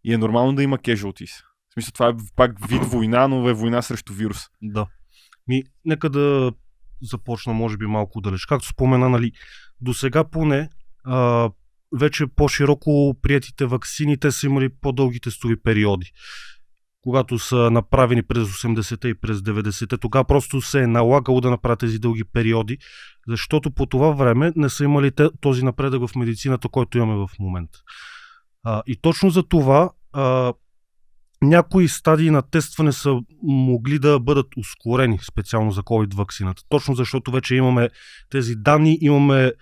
И 0.04 0.14
е 0.14 0.18
нормално 0.18 0.54
да 0.54 0.62
има 0.62 0.78
casualties. 0.78 1.44
В 1.70 1.72
смисъл, 1.74 1.92
това 1.92 2.08
е 2.08 2.12
пак 2.36 2.68
вид 2.68 2.84
война, 2.84 3.28
но 3.28 3.48
е 3.48 3.52
война 3.52 3.82
срещу 3.82 4.12
вирус. 4.12 4.38
Да. 4.62 4.86
Ми, 5.48 5.62
нека 5.84 6.10
да 6.10 6.52
започна, 7.02 7.52
може 7.52 7.76
би, 7.76 7.86
малко 7.86 8.20
далеч. 8.20 8.46
Както 8.46 8.68
спомена, 8.68 9.08
нали, 9.08 9.32
до 9.80 9.94
сега 9.94 10.24
поне 10.24 10.68
а, 11.04 11.50
вече 11.98 12.26
по-широко 12.26 13.16
приятите 13.22 13.66
ваксините 13.66 14.30
са 14.30 14.46
имали 14.46 14.68
по-дълги 14.68 15.20
тестови 15.20 15.62
периоди. 15.62 16.12
Когато 17.08 17.38
са 17.38 17.70
направени 17.70 18.22
през 18.22 18.48
80-те 18.48 19.08
и 19.08 19.14
през 19.14 19.38
90-те, 19.38 19.98
тогава 19.98 20.24
просто 20.24 20.60
се 20.60 20.82
е 20.82 20.86
налагало 20.86 21.40
да 21.40 21.50
направят 21.50 21.78
тези 21.78 21.98
дълги 21.98 22.24
периоди, 22.24 22.78
защото 23.28 23.70
по 23.70 23.86
това 23.86 24.10
време 24.10 24.52
не 24.56 24.68
са 24.68 24.84
имали 24.84 25.10
този 25.40 25.64
напредък 25.64 26.06
в 26.06 26.16
медицината, 26.16 26.68
който 26.68 26.98
имаме 26.98 27.14
в 27.14 27.28
момента. 27.40 27.78
И 28.86 28.96
точно 28.96 29.30
за 29.30 29.42
това 29.42 29.90
а, 30.12 30.52
някои 31.42 31.88
стадии 31.88 32.30
на 32.30 32.42
тестване 32.42 32.92
са 32.92 33.20
могли 33.42 33.98
да 33.98 34.20
бъдат 34.20 34.46
ускорени 34.56 35.18
специално 35.22 35.70
за 35.70 35.82
COVID 35.82 36.14
вакцината. 36.14 36.62
Точно 36.68 36.94
защото 36.94 37.30
вече 37.30 37.54
имаме 37.54 37.88
тези 38.30 38.54
данни, 38.56 38.98
имаме 39.00 39.52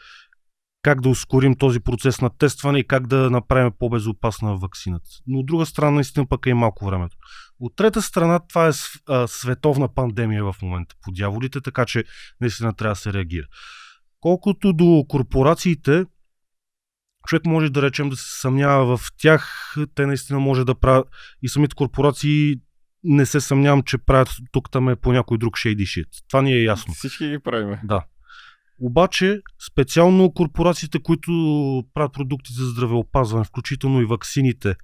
как 0.87 1.01
да 1.01 1.09
ускорим 1.09 1.55
този 1.55 1.81
процес 1.81 2.21
на 2.21 2.31
тестване 2.31 2.79
и 2.79 2.87
как 2.87 3.07
да 3.07 3.31
направим 3.31 3.73
по-безопасна 3.79 4.57
вакцината. 4.57 5.07
Но 5.27 5.39
от 5.39 5.47
друга 5.47 5.67
страна, 5.67 5.91
наистина 5.91 6.27
пък 6.27 6.47
е 6.47 6.51
и 6.51 6.55
малко 6.55 6.87
времето. 6.87 7.17
От 7.61 7.77
трета 7.77 8.03
страна, 8.03 8.41
това 8.49 8.69
е 8.69 8.73
световна 9.27 9.95
пандемия 9.95 10.45
в 10.45 10.55
момента 10.63 10.95
по 11.03 11.13
дяволите, 11.13 11.61
така 11.61 11.87
че 11.87 12.05
наистина 12.41 12.75
трябва 12.75 12.93
да 12.93 13.01
се 13.01 13.13
реагира. 13.13 13.47
Колкото 14.21 14.73
до 14.73 15.05
корпорациите, 15.09 16.05
човек 17.27 17.47
може 17.47 17.71
да 17.71 17.83
речем 17.83 18.09
да 18.09 18.17
се 18.17 18.41
съмнява 18.41 18.97
в 18.97 19.11
тях, 19.19 19.75
те 19.95 20.07
наистина 20.07 20.41
може 20.41 20.65
да 20.65 20.75
правят 20.75 21.09
и 21.43 21.49
самите 21.49 21.75
корпорации 21.75 22.55
не 23.05 23.27
се 23.27 23.41
съмнявам, 23.41 23.83
че 23.83 23.99
правят 23.99 24.29
тук 24.53 24.71
там 24.71 24.89
е 24.89 24.97
по 24.97 25.13
някой 25.13 25.39
друг 25.39 25.55
shady 25.55 25.83
shit. 25.83 26.09
Това 26.29 26.43
ни 26.43 26.53
е 26.53 26.63
ясно. 26.63 26.95
Всички 26.95 27.29
ги 27.29 27.39
правиме. 27.39 27.81
Да. 27.85 28.05
Обаче, 28.79 29.41
специално 29.71 30.33
корпорациите, 30.33 31.03
които 31.03 31.33
правят 31.95 32.13
продукти 32.13 32.53
за 32.53 32.67
здравеопазване, 32.67 33.45
включително 33.45 34.01
и 34.01 34.05
ваксините, 34.05 34.75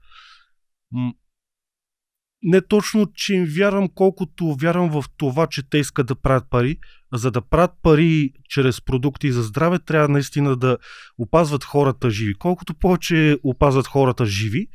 не 2.43 2.61
точно, 2.61 3.07
че 3.15 3.35
им 3.35 3.45
вярвам, 3.45 3.89
колкото 3.95 4.55
вярвам 4.55 4.91
в 4.91 5.05
това, 5.17 5.47
че 5.47 5.63
те 5.71 5.79
искат 5.79 6.07
да 6.07 6.15
правят 6.15 6.51
пари. 6.51 6.79
За 7.15 7.31
да 7.31 7.43
правят 7.43 7.71
пари 7.83 8.33
чрез 8.49 8.81
продукти 8.81 9.33
за 9.33 9.43
здраве, 9.43 9.79
трябва 9.79 10.09
наистина 10.09 10.57
да 10.57 10.79
опазват 11.19 11.65
хората 11.65 12.11
живи. 12.11 12.35
Колкото 12.35 12.75
повече 12.75 13.39
опазват 13.43 13.87
хората 13.87 14.27
живи, 14.27 14.69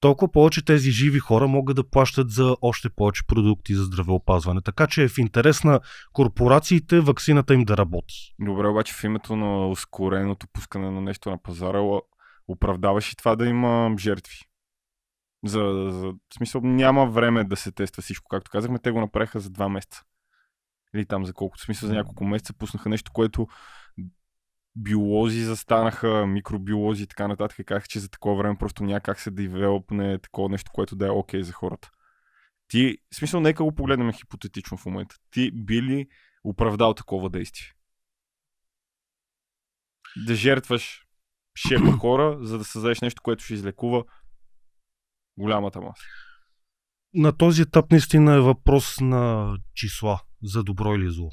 толкова 0.00 0.32
повече 0.32 0.64
тези 0.64 0.90
живи 0.90 1.18
хора 1.18 1.48
могат 1.48 1.76
да 1.76 1.90
плащат 1.90 2.30
за 2.30 2.56
още 2.62 2.88
повече 2.90 3.26
продукти 3.26 3.74
за 3.74 3.84
здравеопазване. 3.84 4.60
Така 4.64 4.86
че 4.86 5.02
е 5.02 5.08
в 5.08 5.18
интерес 5.18 5.64
на 5.64 5.80
корпорациите 6.12 7.00
вакцината 7.00 7.54
им 7.54 7.64
да 7.64 7.76
работи. 7.76 8.34
Добре, 8.38 8.66
обаче 8.66 8.94
в 8.94 9.04
името 9.04 9.36
на 9.36 9.68
ускореното 9.68 10.46
пускане 10.52 10.90
на 10.90 11.00
нещо 11.00 11.30
на 11.30 11.42
пазара, 11.42 12.00
оправдаваш 12.48 13.12
и 13.12 13.16
това 13.16 13.36
да 13.36 13.46
има 13.46 13.94
жертви. 13.98 14.36
За, 15.44 15.90
за, 15.90 16.06
в 16.06 16.34
смисъл 16.36 16.60
няма 16.64 17.06
време 17.06 17.44
да 17.44 17.56
се 17.56 17.72
тества 17.72 18.02
всичко. 18.02 18.28
Както 18.28 18.50
казахме, 18.50 18.78
те 18.78 18.90
го 18.90 19.00
направиха 19.00 19.40
за 19.40 19.50
два 19.50 19.68
месеца. 19.68 20.02
Или 20.94 21.06
там 21.06 21.24
за 21.26 21.32
колко. 21.32 21.58
В 21.58 21.60
смисъл 21.60 21.86
за 21.86 21.94
няколко 21.94 22.24
месеца 22.24 22.52
пуснаха 22.52 22.88
нещо, 22.88 23.10
което 23.14 23.46
биолози 24.82 25.44
застанаха, 25.44 26.26
микробиолози 26.26 27.02
и 27.02 27.06
така 27.06 27.28
нататък 27.28 27.66
казаха, 27.66 27.88
че 27.88 28.00
за 28.00 28.08
такова 28.08 28.36
време 28.36 28.58
просто 28.58 28.84
няма 28.84 29.00
как 29.00 29.20
се 29.20 29.30
девелопне 29.30 30.18
такова 30.18 30.48
нещо, 30.48 30.70
което 30.74 30.96
да 30.96 31.06
е 31.06 31.10
окей 31.10 31.40
okay 31.40 31.42
за 31.42 31.52
хората. 31.52 31.90
Ти, 32.68 32.98
в 33.12 33.16
смисъл, 33.16 33.40
нека 33.40 33.64
го 33.64 33.74
погледнем 33.74 34.12
хипотетично 34.12 34.76
в 34.76 34.86
момента. 34.86 35.16
Ти 35.30 35.50
би 35.50 35.82
ли 35.82 36.06
оправдал 36.44 36.94
такова 36.94 37.30
действие? 37.30 37.72
Да 40.26 40.34
жертваш 40.34 41.06
шепа 41.56 41.92
хора, 41.98 42.38
за 42.40 42.58
да 42.58 42.64
създадеш 42.64 43.00
нещо, 43.00 43.22
което 43.22 43.44
ще 43.44 43.54
излекува 43.54 44.04
голямата 45.38 45.80
маса. 45.80 46.04
На 47.14 47.36
този 47.36 47.62
етап 47.62 47.90
наистина 47.90 48.34
е 48.34 48.40
въпрос 48.40 49.00
на 49.00 49.54
числа, 49.74 50.20
за 50.42 50.64
добро 50.64 50.94
или 50.94 51.10
зло. 51.10 51.30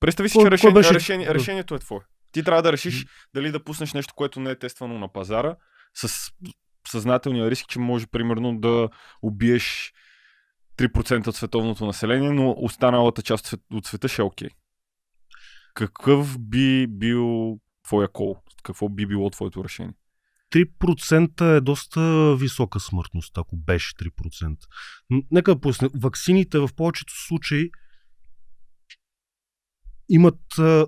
Представи 0.00 0.28
си, 0.28 0.38
че 0.42 0.50
решение, 0.50 0.74
беше... 0.74 0.94
решение, 0.94 1.34
решението 1.34 1.74
е 1.74 1.78
твое. 1.78 2.00
Ти 2.32 2.44
трябва 2.44 2.62
да 2.62 2.72
решиш 2.72 3.06
дали 3.34 3.50
да 3.50 3.64
пуснеш 3.64 3.92
нещо, 3.92 4.14
което 4.14 4.40
не 4.40 4.50
е 4.50 4.58
тествано 4.58 4.98
на 4.98 5.12
пазара, 5.12 5.56
с 5.94 6.32
съзнателния 6.88 7.50
риск, 7.50 7.66
че 7.68 7.78
може 7.78 8.06
примерно 8.06 8.58
да 8.58 8.88
убиеш 9.22 9.92
3% 10.78 11.26
от 11.26 11.36
световното 11.36 11.86
население, 11.86 12.30
но 12.30 12.54
останалата 12.58 13.22
част 13.22 13.54
от 13.72 13.86
света 13.86 14.08
ще 14.08 14.22
е 14.22 14.24
окей. 14.24 14.48
Okay. 14.48 14.52
Какъв 15.74 16.38
би 16.38 16.86
бил 16.86 17.58
твоя 17.84 18.08
кол? 18.08 18.36
Какво 18.62 18.88
би 18.88 19.06
било 19.06 19.30
твоето 19.30 19.64
решение? 19.64 19.94
3% 20.52 21.56
е 21.56 21.60
доста 21.60 22.36
висока 22.36 22.80
смъртност, 22.80 23.38
ако 23.38 23.56
беше 23.56 23.94
3%. 23.94 24.56
Нека 25.30 25.54
да 25.54 25.60
пусне. 25.60 25.88
Ваксините 25.94 26.58
в 26.58 26.68
повечето 26.76 27.12
случаи 27.26 27.70
имат... 30.10 30.58
А, 30.58 30.86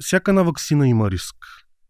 всяка 0.00 0.30
една 0.30 0.42
вакцина 0.42 0.88
има 0.88 1.10
риск. 1.10 1.36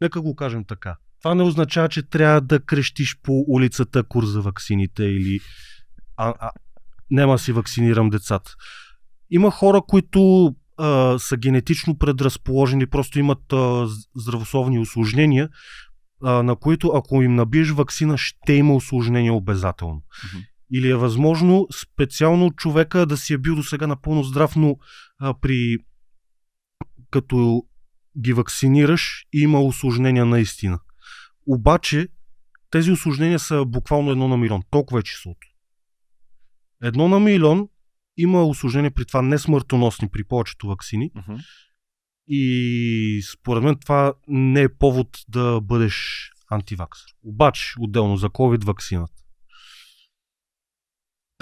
Нека 0.00 0.20
го 0.20 0.36
кажем 0.36 0.64
така. 0.64 0.96
Това 1.22 1.34
не 1.34 1.42
означава, 1.42 1.88
че 1.88 2.02
трябва 2.02 2.40
да 2.40 2.60
крещиш 2.60 3.18
по 3.22 3.44
улицата 3.48 4.02
кур 4.02 4.24
за 4.24 4.40
ваксините 4.40 5.04
или 5.04 5.40
а, 6.16 6.34
а, 6.40 6.50
няма 7.10 7.38
си 7.38 7.52
вакцинирам 7.52 8.10
децата. 8.10 8.54
Има 9.30 9.50
хора, 9.50 9.82
които 9.88 10.54
а, 10.78 11.18
са 11.18 11.36
генетично 11.36 11.98
предразположени, 11.98 12.86
просто 12.86 13.18
имат 13.18 13.52
а, 13.52 13.86
здравословни 14.16 14.78
осложнения, 14.78 15.48
а, 16.22 16.42
на 16.42 16.56
които 16.56 16.88
ако 16.88 17.22
им 17.22 17.34
набиеш 17.34 17.70
вакцина, 17.70 18.18
ще 18.18 18.52
има 18.52 18.74
осложнения 18.74 19.32
обязателно. 19.32 20.02
Или 20.74 20.88
е 20.88 20.96
възможно 20.96 21.66
специално 21.80 22.50
човека 22.50 23.06
да 23.06 23.16
си 23.16 23.32
е 23.32 23.38
бил 23.38 23.54
до 23.54 23.62
сега 23.62 23.86
напълно 23.86 24.22
здрав, 24.22 24.56
но 24.56 24.76
а, 25.18 25.34
при 25.40 25.78
като 27.12 27.62
ги 28.20 28.32
вакцинираш 28.32 29.24
има 29.32 29.60
осложнения 29.60 30.26
наистина. 30.26 30.80
Обаче 31.46 32.08
тези 32.70 32.90
осложнения 32.92 33.38
са 33.38 33.64
буквално 33.64 34.10
едно 34.10 34.28
на 34.28 34.36
милион. 34.36 34.62
Толкова 34.70 35.00
е 35.00 35.02
числото. 35.02 35.48
Едно 36.82 37.08
на 37.08 37.20
милион 37.20 37.68
има 38.16 38.44
осложнения 38.44 38.90
при 38.90 39.04
това 39.04 39.22
не 39.22 39.38
смъртоносни 39.38 40.08
при 40.08 40.24
повечето 40.24 40.66
вакцини 40.66 41.10
Мгм. 41.14 41.36
и 42.28 43.22
според 43.32 43.62
мен 43.62 43.76
това 43.76 44.14
не 44.28 44.62
е 44.62 44.74
повод 44.74 45.08
да 45.28 45.60
бъдеш 45.60 46.28
антиваксър. 46.50 47.06
Обаче, 47.22 47.74
отделно 47.78 48.16
за 48.16 48.28
COVID 48.28 48.64
вакцината. 48.64 49.21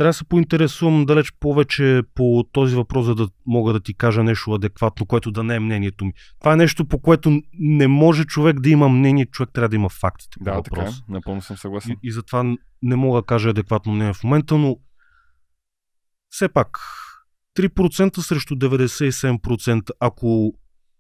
Трябва 0.01 0.09
да 0.09 0.15
се 0.15 0.25
поинтересувам 0.25 1.07
далеч 1.07 1.33
повече 1.41 2.03
по 2.15 2.45
този 2.53 2.77
въпрос, 2.77 3.07
за 3.07 3.15
да 3.15 3.29
мога 3.47 3.73
да 3.73 3.81
ти 3.81 3.95
кажа 3.95 4.25
нещо 4.25 4.53
адекватно, 4.53 5.07
което 5.07 5.31
да 5.31 5.43
не 5.43 5.55
е 5.55 5.61
мнението 5.61 6.05
ми. 6.05 6.13
Това 6.39 6.53
е 6.53 6.57
нещо, 6.57 6.85
по 6.85 6.99
което 6.99 7.43
не 7.53 7.89
може 7.89 8.25
човек 8.25 8.61
да 8.61 8.71
има 8.71 8.89
мнение, 8.89 9.27
човек 9.27 9.51
трябва 9.53 9.69
да 9.69 9.77
има 9.77 9.89
фактите. 9.89 10.39
Да, 10.41 10.63
така 10.63 10.81
е. 10.81 10.89
Напълно 11.09 11.43
съм 11.43 11.57
съгласен. 11.57 11.93
И, 11.93 12.09
и 12.09 12.13
затова 12.13 12.57
не 12.83 12.97
мога 12.97 13.21
да 13.21 13.27
кажа 13.27 13.51
адекватно 13.51 13.93
мнение 13.93 14.15
в 14.15 14.25
момента, 14.25 14.59
но 14.59 14.77
все 16.31 16.49
пак 16.49 16.79
3% 17.59 18.21
срещу 18.21 18.55
97%, 18.55 19.91
ако 20.01 20.53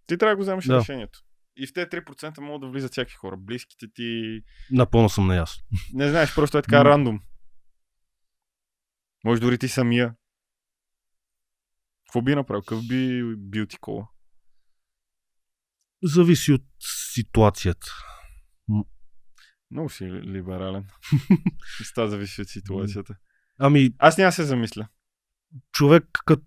Ти 0.07 0.18
трябва 0.18 0.32
да 0.32 0.36
го 0.36 0.42
вземеш 0.42 0.64
Да. 0.64 0.78
решението. 0.78 1.18
И 1.57 1.66
в 1.66 1.72
тези 1.72 1.86
3% 1.86 2.40
могат 2.40 2.61
да 2.61 2.68
влизат 2.68 2.92
всякакви 2.92 3.16
хора. 3.16 3.36
Близките 3.38 3.86
ти... 3.94 4.40
напълно 4.70 5.09
съм 5.09 5.26
наясно. 5.26 5.62
Не 5.94 6.09
знаеш, 6.09 6.34
просто 6.34 6.59
е 6.59 6.62
така 6.62 6.84
рандом. 6.84 7.20
Може 9.25 9.41
дори 9.41 9.59
ти 9.59 9.68
самия. 9.68 10.14
Какво 12.07 12.23
би 12.23 12.35
направил? 12.35 12.62
Какъв 12.62 12.89
би 12.89 13.23
бил 13.37 13.66
ти 13.66 13.79
кола? 13.79 14.09
Зависи 16.03 16.53
от 16.53 16.64
ситуацията. 17.12 17.87
Много 19.71 19.91
си 19.91 20.05
либерален. 20.05 20.87
С 21.85 21.93
това 21.95 22.07
зависи 22.07 22.43
от 22.43 22.49
ситуацията. 22.49 23.16
Ами, 23.59 23.91
Аз 23.99 24.18
няма 24.18 24.33
се 24.33 24.45
замисля. 24.45 24.89
човек, 25.73 26.05
като 26.27 26.43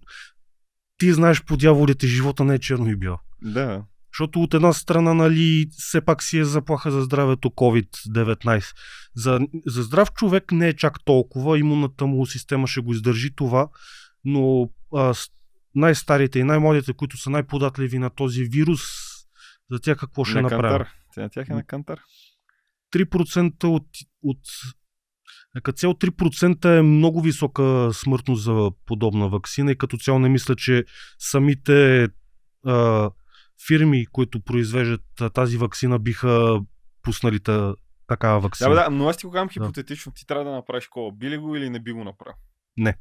ти 0.97 1.13
знаеш 1.13 1.43
по 1.43 1.57
дяволите, 1.57 2.07
живота 2.07 2.43
не 2.43 2.55
е 2.55 2.59
черно 2.59 2.89
и 2.89 2.95
бял. 2.95 3.19
Да. 3.41 3.85
Защото 4.13 4.41
от 4.41 4.53
една 4.53 4.73
страна, 4.73 5.13
нали, 5.13 5.67
все 5.71 6.01
пак 6.01 6.23
си 6.23 6.37
е 6.37 6.45
заплаха 6.45 6.91
за 6.91 7.01
здравето 7.01 7.49
COVID-19. 7.49 8.63
За, 9.15 9.39
за 9.65 9.83
здрав 9.83 10.13
човек 10.13 10.51
не 10.51 10.67
е 10.67 10.73
чак 10.73 11.03
толкова, 11.05 11.59
имунната 11.59 12.05
му 12.05 12.25
система 12.25 12.67
ще 12.67 12.81
го 12.81 12.93
издържи 12.93 13.35
това, 13.35 13.69
но 14.25 14.69
а, 14.95 15.13
най-старите 15.75 16.39
и 16.39 16.43
най-младите, 16.43 16.93
които 16.93 17.17
са 17.17 17.29
най-податливи 17.29 17.99
на 17.99 18.09
този 18.09 18.43
вирус, 18.43 18.81
за 19.71 19.79
тях 19.79 19.97
какво 19.97 20.25
ще 20.25 20.35
на 20.35 20.41
направят? 20.41 20.87
кантар. 20.87 21.21
На 21.23 21.29
тях 21.29 21.49
е 21.49 21.53
на 21.53 21.63
кантар. 21.63 21.99
3% 22.93 23.63
от, 23.63 23.87
от 24.23 24.39
като 25.63 25.77
цяло 25.77 25.93
3% 25.93 26.77
е 26.77 26.81
много 26.81 27.21
висока 27.21 27.89
смъртност 27.93 28.43
за 28.43 28.71
подобна 28.85 29.29
вакцина 29.29 29.71
и 29.71 29.77
като 29.77 29.97
цяло 29.97 30.19
не 30.19 30.29
мисля, 30.29 30.55
че 30.55 30.85
самите 31.19 32.07
а, 32.65 33.09
фирми, 33.67 34.05
които 34.05 34.39
произвеждат 34.41 35.01
тази 35.33 35.57
вакцина, 35.57 35.99
биха 35.99 36.61
пуснали 37.01 37.39
та, 37.39 37.75
такава 38.07 38.35
Да, 38.35 38.39
вакцина. 38.39 38.69
бе, 38.69 38.75
да, 38.75 38.89
но 38.89 39.07
аз 39.09 39.17
ти 39.17 39.25
го 39.25 39.31
казвам 39.31 39.47
Да. 39.47 39.53
хипотетично. 39.53 40.11
Ти 40.11 40.25
трябва 40.25 40.45
да 40.45 40.51
направиш 40.51 40.87
кола. 40.87 41.11
Би 41.11 41.29
ли 41.29 41.37
го 41.37 41.55
или 41.55 41.69
не 41.69 41.79
би 41.79 41.91
го 41.91 42.03
направил? 42.03 42.35
Не. 42.77 42.95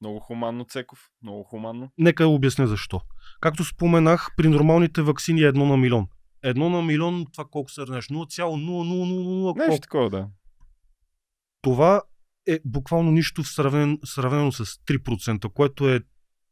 Много 0.00 0.20
хуманно, 0.20 0.64
Цеков. 0.64 0.98
Много 1.22 1.44
хуманно. 1.44 1.90
Нека 1.98 2.26
обясня 2.26 2.66
защо. 2.66 3.00
Както 3.40 3.64
споменах, 3.64 4.28
при 4.36 4.48
нормалните 4.48 5.02
вакцини 5.02 5.42
е 5.42 5.46
едно 5.46 5.66
на 5.66 5.76
милион. 5.76 6.06
Едно 6.42 6.70
на 6.70 6.82
милион, 6.82 7.26
това 7.32 7.44
колко 7.50 7.70
се 7.70 7.86
ранеш? 7.86 8.08
0,0000 8.08 9.68
Нещо 9.68 9.80
такова, 9.80 10.10
да. 10.10 10.28
Това 11.62 12.02
е 12.48 12.58
буквално 12.64 13.10
нищо 13.10 13.42
в 13.42 13.48
сравнен, 13.48 13.98
сравнено 14.04 14.52
с 14.52 14.64
3%, 14.64 15.52
което 15.52 15.88
е 15.88 16.00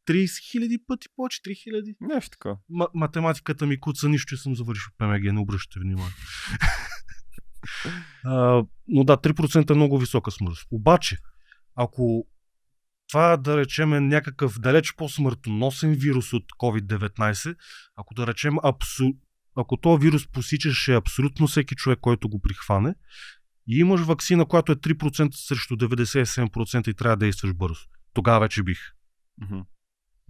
30 0.09 0.51
хиляди 0.51 0.79
пъти 0.87 1.09
повече, 1.17 1.43
3 1.43 1.63
хиляди. 1.63 1.95
Нещо 2.01 2.31
такова. 2.31 2.57
М- 2.71 2.89
математиката 2.95 3.67
ми 3.67 3.81
куца, 3.81 4.09
нищо, 4.09 4.37
че 4.37 4.43
съм 4.43 4.57
завършил 4.57 4.93
ПМГ, 4.99 5.23
не 5.23 5.41
обръщате 5.41 5.81
внимание. 5.81 6.15
а, 8.25 8.65
но 8.89 9.05
да, 9.05 9.17
3% 9.17 9.71
е 9.71 9.75
много 9.75 9.99
висока 9.99 10.31
смъртност. 10.31 10.67
Обаче, 10.71 11.19
ако 11.75 12.27
това 13.11 13.37
да 13.37 13.57
речем 13.57 13.95
е 13.95 14.01
някакъв 14.01 14.59
далеч 14.59 14.95
по-смъртоносен 14.97 15.93
вирус 15.93 16.33
от 16.33 16.45
COVID-19, 16.59 17.57
ако 17.97 18.15
да 18.15 18.27
речем 18.27 18.57
абсу... 18.63 19.05
ако 19.57 19.77
този 19.77 20.03
вирус 20.03 20.27
посичаше 20.27 20.95
абсолютно 20.95 21.47
всеки 21.47 21.75
човек, 21.75 21.99
който 22.01 22.29
го 22.29 22.41
прихване, 22.41 22.95
и 23.69 23.79
имаш 23.79 24.01
вакцина, 24.01 24.47
която 24.47 24.73
е 24.73 24.77
3% 24.77 25.35
срещу 25.35 25.77
97% 25.77 26.89
и 26.89 26.95
трябва 26.95 27.17
да 27.17 27.27
действаш 27.27 27.55
бързо, 27.55 27.81
тогава 28.13 28.41
вече 28.41 28.63
бих. 28.63 28.79
Мгм. 29.41 29.61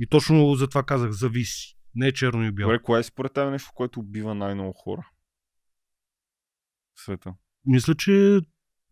И 0.00 0.06
точно 0.06 0.54
за 0.54 0.68
това 0.68 0.82
казах, 0.82 1.10
зависи. 1.10 1.76
Не 1.94 2.06
е 2.06 2.12
черно 2.12 2.44
и 2.44 2.52
бяло. 2.52 2.72
Добре, 2.72 2.82
кое 2.82 3.00
е 3.00 3.02
според 3.02 3.32
теб 3.32 3.50
нещо, 3.50 3.70
което 3.74 4.00
убива 4.00 4.34
най-много 4.34 4.72
хора? 4.72 5.10
В 6.94 7.00
света. 7.00 7.34
Мисля, 7.64 7.94
че 7.94 8.40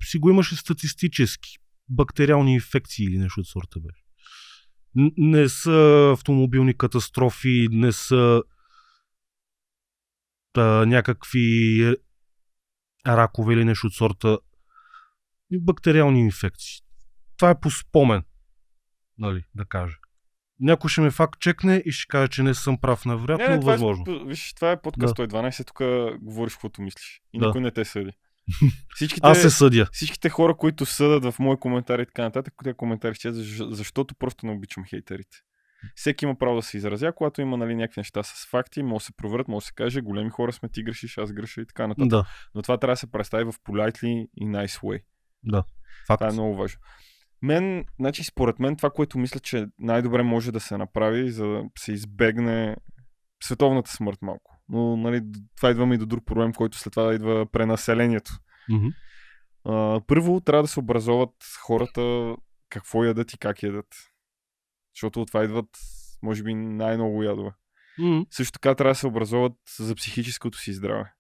си 0.03 0.19
го 0.19 0.31
имаше 0.31 0.57
статистически. 0.57 1.59
Бактериални 1.89 2.55
инфекции 2.55 3.05
или 3.05 3.19
нещо 3.19 3.41
от 3.41 3.47
сорта 3.47 3.81
беше. 3.81 4.05
Не 5.17 5.49
са 5.49 6.11
автомобилни 6.13 6.77
катастрофи, 6.77 7.69
не 7.71 7.93
са 7.93 8.43
та, 10.53 10.87
някакви 10.87 11.97
ракове 13.07 13.55
или 13.55 13.65
нещо 13.65 13.87
от 13.87 13.95
сорта. 13.95 14.39
Бактериални 15.53 16.21
инфекции. 16.21 16.85
Това 17.37 17.51
е 17.51 17.61
по 17.61 17.71
спомен, 17.71 18.23
нали, 19.19 19.45
да 19.55 19.65
кажа. 19.65 19.97
Някой 20.61 20.91
ще 20.91 21.01
ме 21.01 21.11
факт 21.11 21.41
чекне 21.41 21.83
и 21.87 21.93
ще 21.93 22.07
каже, 22.07 22.29
че 22.29 22.43
не 22.43 22.55
съм 22.55 22.79
прав, 22.79 23.05
невероятно, 23.05 23.47
не, 23.47 23.51
не, 23.51 23.61
това 23.61 23.73
възможно. 23.73 24.05
Е, 24.09 24.25
виж, 24.25 24.55
това 24.55 24.71
е 24.71 24.81
подкаст 24.83 25.17
112, 25.17 25.67
тук 25.67 25.79
говориш 26.23 26.53
каквото 26.53 26.83
мислиш. 26.83 27.23
И 27.33 27.39
Да. 27.39 27.47
никой 27.47 27.61
не 27.61 27.71
те 27.71 27.85
съди. 27.85 28.11
Всичките, 28.95 29.27
Аз 29.27 29.41
се 29.41 29.51
съдя. 29.51 29.89
всичките 29.93 30.29
хора, 30.29 30.57
които 30.57 30.87
съдат 30.87 31.25
в 31.25 31.39
мои 31.39 31.57
коментари 31.57 32.03
и 32.03 32.07
така 32.07 32.23
нататък, 32.23 32.55
те 32.65 32.75
коментари 32.75 33.15
ще 33.15 33.33
защо- 33.33 33.71
защото 33.71 34.15
просто 34.15 34.47
не 34.47 34.53
обичам 34.53 34.85
хейтерите. 34.85 35.37
Всеки 35.95 36.25
има 36.25 36.39
право 36.39 36.57
да 36.57 36.63
се 36.63 36.77
изразя, 36.77 37.13
когато 37.13 37.41
има 37.41 37.57
нали, 37.57 37.75
някакви 37.75 38.01
неща 38.01 38.23
с 38.23 38.47
факти, 38.47 38.83
може 38.83 39.03
да 39.03 39.07
се 39.07 39.13
проверят, 39.13 39.49
може 39.49 39.65
да 39.65 39.67
се 39.67 39.73
каже, 39.73 40.01
големи 40.01 40.31
хора 40.31 40.53
сме, 40.53 40.69
ти 40.69 40.83
грешиш, 40.83 41.19
аз 41.19 41.33
греша 41.33 41.61
и 41.61 41.67
така 41.67 41.87
нататък. 41.87 42.09
Да, 42.09 42.27
Но 42.55 42.63
това 42.63 42.79
трябва 42.79 42.93
да 42.93 42.99
се 42.99 43.11
представи 43.11 43.45
в 43.45 43.53
politely 43.61 44.07
и 44.37 44.47
nice 44.47 44.81
way. 44.81 45.03
да. 45.45 45.65
Факт. 46.07 46.19
Това 46.19 46.29
е 46.29 46.33
много 46.33 46.57
важно. 46.57 46.79
Мен, 47.43 47.85
значи, 48.01 48.25
според 48.25 48.59
мен, 48.59 48.77
това, 48.77 48.91
което 48.91 49.19
мисля, 49.19 49.41
че 49.41 49.67
най-добре 49.79 50.23
може 50.23 50.53
да 50.53 50.61
се 50.61 50.77
направи, 50.77 51.31
за 51.31 51.47
да 51.47 51.65
се 51.79 51.93
избегне 51.93 52.77
световната 53.43 53.91
смърт 53.91 54.23
малко. 54.23 54.63
Но, 54.69 54.97
нали, 54.97 55.23
това 55.57 55.71
идваме 55.71 55.95
и 55.95 55.99
до 55.99 56.07
друг 56.07 56.27
проблем, 56.27 56.53
който 56.53 56.79
след 56.79 56.93
това 56.93 57.15
идва 57.15 57.47
пренаселението. 57.47 58.33
Мгм. 58.71 58.87
А, 59.65 60.01
първо, 60.07 60.41
трябва 60.41 60.63
да 60.63 60.69
се 60.69 60.81
образоват 60.81 61.35
хората 61.67 62.37
какво 62.69 63.05
ядат 63.05 63.33
и 63.33 63.39
как 63.39 63.63
ядат. 63.63 63.87
Защото 64.95 65.23
от 65.23 65.29
това 65.29 65.45
идват, 65.45 65.69
може 66.23 66.43
би, 66.43 66.55
най-много 66.55 67.23
ядове. 67.23 67.51
М. 67.99 68.27
Също 68.31 68.53
така 68.53 68.75
трябва 68.75 68.91
да 68.91 68.99
се 68.99 69.07
образоват 69.07 69.57
за 69.79 69.95
психическото 69.95 70.59
си 70.59 70.73
здраве. 70.73 71.13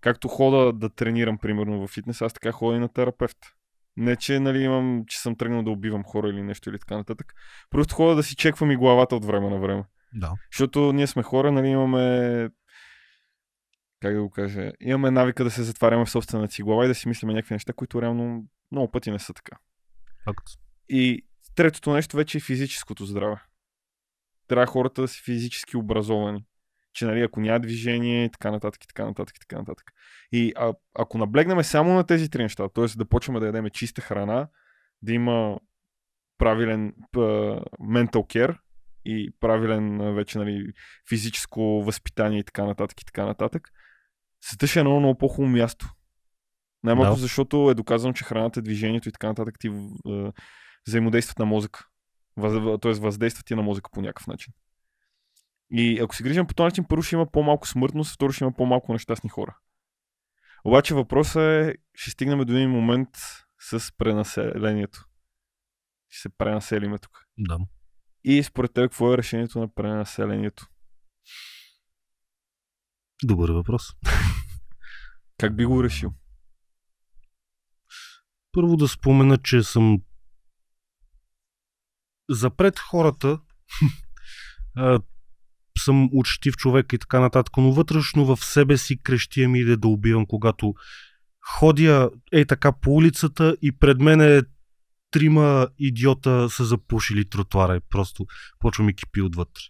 Както 0.00 0.28
хода 0.28 0.72
да 0.72 0.94
тренирам, 0.94 1.38
примерно, 1.38 1.86
в 1.86 1.90
фитнес, 1.90 2.22
аз 2.22 2.32
така 2.32 2.52
ходя 2.52 2.76
и 2.76 2.80
на 2.80 2.92
терапевт. 2.92 3.38
Не, 3.98 4.16
че, 4.16 4.40
нали, 4.40 4.58
имам, 4.58 5.04
че 5.06 5.20
съм 5.20 5.36
тръгнал 5.36 5.62
да 5.62 5.70
убивам 5.70 6.04
хора 6.04 6.28
или 6.28 6.42
нещо 6.42 6.70
или 6.70 6.78
така 6.78 6.96
нататък. 6.96 7.34
Просто 7.70 7.94
хода 7.94 8.14
да 8.14 8.22
си 8.22 8.36
чеквам 8.36 8.70
и 8.70 8.76
главата 8.76 9.16
от 9.16 9.24
време 9.24 9.50
на 9.50 9.58
време. 9.58 9.84
Да. 10.14 10.32
Защото 10.52 10.92
ние 10.92 11.06
сме 11.06 11.22
хора, 11.22 11.52
нали, 11.52 11.68
имаме 11.68 12.48
как 14.00 14.14
да 14.14 14.22
го 14.22 14.30
кажа, 14.30 14.72
имаме 14.80 15.10
навика 15.10 15.44
да 15.44 15.50
се 15.50 15.62
затваряме 15.62 16.04
в 16.04 16.10
собствената 16.10 16.54
си 16.54 16.62
глава 16.62 16.84
и 16.84 16.88
да 16.88 16.94
си 16.94 17.08
мислиме 17.08 17.34
някакви 17.34 17.54
неща, 17.54 17.72
които 17.72 18.02
реално 18.02 18.44
много 18.72 18.90
пъти 18.90 19.10
не 19.10 19.18
са 19.18 19.34
така. 19.34 19.56
Факт. 20.24 20.46
И 20.88 21.26
третото 21.54 21.92
нещо 21.92 22.16
вече 22.16 22.38
е 22.38 22.40
физическото 22.40 23.06
здраве. 23.06 23.36
Трябва 24.48 24.66
хората 24.66 25.02
да 25.02 25.08
са 25.08 25.22
физически 25.24 25.76
образовани. 25.76 26.44
Че 26.92 27.06
нали, 27.06 27.20
ако 27.22 27.40
няма 27.40 27.60
движение 27.60 28.24
и 28.24 28.30
така 28.30 28.50
нататък, 28.50 28.84
и 28.84 28.86
така 28.86 29.04
нататък, 29.04 29.36
и 29.36 29.40
така 29.40 29.58
нататък. 29.58 29.92
И 30.32 30.52
а, 30.56 30.74
ако 30.94 31.18
наблегнем 31.18 31.64
само 31.64 31.94
на 31.94 32.04
тези 32.04 32.30
три 32.30 32.42
неща, 32.42 32.68
т.е. 32.68 32.86
да 32.96 33.04
почваме 33.04 33.40
да 33.40 33.46
ядем 33.46 33.70
чиста 33.70 34.00
храна, 34.00 34.48
да 35.02 35.12
има 35.12 35.58
правилен 36.38 36.94
п- 37.12 37.60
mental 37.80 38.12
care 38.12 38.58
и 39.04 39.34
правилен 39.40 40.00
а, 40.00 40.12
вече 40.12 40.38
нали, 40.38 40.72
физическо 41.08 41.60
възпитание 41.60 42.38
и 42.38 42.44
така 42.44 42.64
нататък 42.64 43.00
и 43.00 43.04
така 43.04 43.26
нататък, 43.26 43.68
света 44.44 44.66
ще 44.66 44.78
е 44.78 44.80
едно 44.80 45.00
много 45.00 45.18
по-хубаво 45.18 45.52
място. 45.52 45.92
Най-малко 46.82 47.14
Да. 47.14 47.20
защото 47.20 47.70
е 47.70 47.74
доказано, 47.74 48.14
че 48.14 48.24
храната, 48.24 48.62
движението 48.62 49.08
и 49.08 49.12
така 49.12 49.26
нататък 49.26 49.58
ти 49.58 49.70
а, 50.06 50.32
взаимодействат 50.86 51.38
на 51.38 51.44
мозъка. 51.44 51.84
Въз, 52.36 52.80
т.е. 52.80 52.92
въздействат 52.92 53.46
ти 53.46 53.54
на 53.54 53.62
мозъка 53.62 53.90
по 53.90 54.00
някакъв 54.00 54.26
начин. 54.26 54.52
И 55.70 56.00
ако 56.00 56.14
се 56.14 56.22
грижим 56.22 56.46
по 56.46 56.54
този 56.54 56.64
начин, 56.64 56.84
първо 56.88 57.02
ще 57.02 57.14
има 57.14 57.30
по-малко 57.30 57.68
смъртност, 57.68 58.14
второ 58.14 58.32
ще 58.32 58.44
има 58.44 58.52
по-малко 58.52 58.92
нещастни 58.92 59.30
хора. 59.30 59.56
Обаче 60.64 60.94
въпросът 60.94 61.42
е, 61.42 61.74
ще 61.94 62.10
стигнем 62.10 62.38
до 62.38 62.52
един 62.52 62.70
момент 62.70 63.08
с 63.60 63.92
пренаселението. 63.98 65.04
Ще 66.08 66.20
се 66.20 66.28
пренаселиме 66.28 66.98
тук. 66.98 67.26
Да. 67.38 67.58
И 68.24 68.42
според 68.42 68.72
теб, 68.72 68.84
какво 68.84 69.14
е 69.14 69.18
решението 69.18 69.58
на 69.58 69.74
пренаселението? 69.74 70.66
Добър 73.24 73.50
въпрос. 73.50 73.82
Как 75.38 75.56
би 75.56 75.64
го 75.64 75.84
решил? 75.84 76.14
Първо 78.52 78.76
да 78.76 78.88
спомена, 78.88 79.38
че 79.38 79.62
съм 79.62 80.02
запред 82.30 82.78
хората 82.78 83.40
съм 85.78 86.08
учтив 86.12 86.56
човек 86.56 86.92
и 86.92 86.98
така 86.98 87.20
нататък, 87.20 87.56
но 87.56 87.72
вътрешно 87.72 88.36
в 88.36 88.44
себе 88.44 88.76
си 88.76 89.02
крещия 89.02 89.48
ми 89.48 89.60
иде 89.60 89.76
да 89.76 89.88
убивам, 89.88 90.26
когато 90.26 90.74
ходя 91.40 92.10
ей 92.32 92.44
така 92.44 92.72
по 92.72 92.90
улицата 92.90 93.56
и 93.62 93.72
пред 93.72 94.00
мене 94.00 94.42
трима 95.10 95.68
идиота 95.78 96.50
са 96.50 96.64
запушили 96.64 97.28
тротуара 97.28 97.76
и 97.76 97.80
просто 97.90 98.26
почва 98.58 98.84
ми 98.84 98.94
кипи 98.94 99.20
отвътре. 99.20 99.62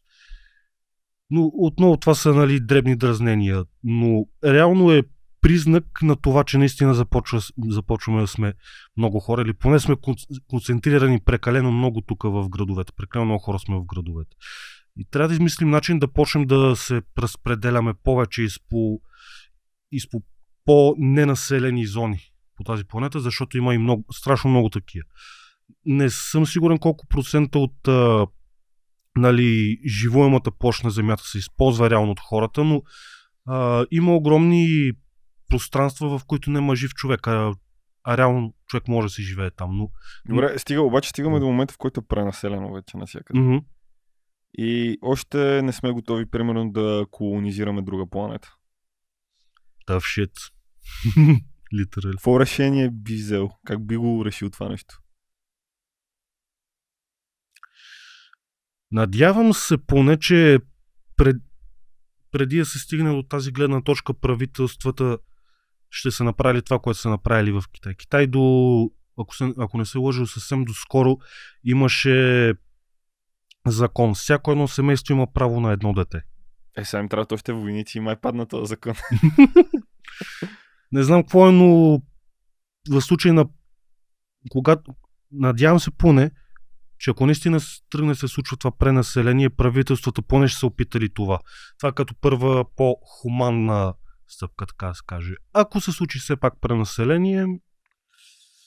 Но 1.31 1.51
отново 1.55 1.97
това 1.97 2.15
са 2.15 2.35
нали, 2.35 2.61
дребни 2.61 2.97
дразнения, 2.97 3.65
но 3.85 4.27
реално 4.45 4.93
е 4.93 5.03
признак 5.41 6.03
на 6.03 6.17
това, 6.17 6.45
че 6.45 6.59
наистина 6.59 6.95
започва, 6.95 7.41
започваме 7.69 8.21
да 8.21 8.27
сме 8.27 8.55
много 8.97 9.21
хора, 9.21 9.43
или 9.43 9.53
поне 9.53 9.81
сме 9.81 9.95
кон- 9.95 10.41
концентрирани 10.47 11.21
прекалено 11.21 11.73
много 11.73 12.01
тук 12.01 12.23
в 12.23 12.49
градовете. 12.49 12.93
Прекалено 12.97 13.27
много 13.27 13.43
хора 13.43 13.59
сме 13.59 13.77
в 13.77 13.85
градовете. 13.85 14.37
И 14.99 15.05
трябва 15.05 15.29
да 15.29 15.35
измислим 15.35 15.71
начин 15.71 15.99
да 15.99 16.13
почнем 16.13 16.47
да 16.47 16.77
се 16.77 17.03
разпределяме 17.19 17.95
повече 18.05 18.43
из 18.43 18.59
по, 18.69 19.01
из 19.93 20.11
по 20.11 20.23
по-ненаселени 20.65 21.87
зони 21.87 22.21
по 22.57 22.65
тази 22.65 22.85
планета, 22.85 23.21
защото 23.21 23.59
има 23.59 23.75
и 23.75 23.79
много, 23.79 24.05
страшно 24.13 24.51
много 24.51 24.71
такива. 24.71 25.05
Не 25.85 26.11
съм 26.11 26.47
сигурен 26.47 26.79
колко 26.79 27.07
процента 27.07 27.59
от 27.59 27.89
а, 27.89 28.27
нали, 29.17 29.79
живуемата 29.87 30.51
площ 30.51 30.85
на 30.85 30.91
Земята 30.91 31.23
се 31.27 31.39
използва 31.39 31.91
реално 31.91 32.13
от 32.13 32.21
хората, 32.21 32.65
но 32.65 32.83
а, 33.47 33.87
има 33.91 34.17
огромни 34.17 34.93
пространства, 35.49 36.19
в 36.19 36.25
които 36.25 36.51
няма 36.51 36.77
жив 36.77 36.95
човек, 36.95 37.27
а, 37.27 37.53
а 38.05 38.17
реално 38.17 38.55
човек 38.67 38.89
може 38.89 39.07
да 39.07 39.11
се 39.11 39.23
живее 39.23 39.51
там. 39.51 39.77
Но, 39.77 39.91
Добре, 40.29 40.59
стига, 40.59 40.83
обаче 40.83 41.11
стигаме 41.11 41.41
до 41.41 41.47
момента, 41.47 41.75
в 41.75 41.79
който 41.79 42.01
е 42.01 42.07
пренаселено 42.09 42.73
вече 42.73 42.97
навсякъде. 42.97 43.41
Мгм. 43.41 43.57
И 44.61 44.99
още 45.03 45.63
не 45.63 45.73
сме 45.73 45.93
готови, 45.93 46.27
примерно, 46.27 46.73
да 46.73 47.07
колонизираме 47.11 47.83
друга 47.83 48.07
планета. 48.11 48.55
Tough 49.89 50.27
shit. 50.27 50.53
Литерали. 51.75 52.13
Какво 52.13 52.41
решение 52.41 52.91
би 52.91 53.15
взел? 53.15 53.51
Как 53.67 53.87
би 53.87 53.97
го 53.97 54.25
решил 54.25 54.51
това 54.51 54.69
нещо? 54.69 55.01
Надявам 58.91 59.55
се 59.55 59.87
поне, 59.87 60.19
че 60.19 60.59
пред, 61.17 61.37
преди 62.31 62.59
да 62.59 62.67
се 62.67 62.79
стигне 62.79 63.13
до 63.13 63.23
тази 63.23 63.53
гледна 63.53 63.83
точка, 63.83 64.15
правителствата 64.15 65.19
ще 65.91 66.11
са 66.11 66.25
направили 66.25 66.63
това, 66.63 66.79
което 66.79 67.01
са 67.01 67.09
направили 67.09 67.53
в 67.53 67.65
Китай. 67.73 67.95
Китай 67.95 68.27
до, 68.27 68.91
ако, 69.19 69.37
се, 69.37 69.53
ако 69.59 69.79
не 69.79 69.85
се 69.85 69.99
лъжа, 69.99 70.27
съвсем 70.27 70.65
доскоро 70.65 71.19
имаше 71.65 72.55
закон. 73.67 74.15
Всяко 74.15 74.53
едно 74.53 74.69
семейство 74.69 75.13
има 75.15 75.33
право 75.33 75.61
на 75.61 75.73
едно 75.73 75.93
дете. 75.93 76.21
Е, 76.77 76.85
сега 76.85 77.01
им 77.01 77.09
трябват 77.09 77.33
още 77.33 77.53
войници 77.53 77.99
и 77.99 78.01
май 78.01 78.17
падна 78.17 78.47
този 78.47 78.69
закон. 78.69 78.95
Не 80.93 81.03
знам 81.03 81.23
какво 81.23 81.49
е, 81.49 81.53
но 81.53 82.01
в 82.91 83.01
случай 83.01 83.33
на 83.33 83.47
когато 84.51 84.95
надявам 85.33 85.81
се 85.81 85.91
поне, 85.91 86.31
че 86.99 87.11
ако 87.11 87.27
наистина 87.27 87.61
тръгне 87.91 88.15
се 88.15 88.29
случва 88.29 88.57
това 88.57 88.71
пренаселение, 88.71 89.51
правителствата 89.51 90.23
поне 90.23 90.49
ще 90.49 90.59
са 90.59 90.67
опитали 90.67 91.15
това. 91.15 91.39
Това 91.79 91.93
като 91.93 92.15
първа 92.21 92.65
по-хуманна 92.77 93.95
стъпка, 94.29 94.67
така 94.67 94.87
да 94.87 94.95
се 94.95 95.03
каже. 95.07 95.35
Ако 95.53 95.81
се 95.81 95.93
случи 95.93 96.19
все 96.19 96.37
пак 96.37 96.55
пренаселение, 96.61 97.47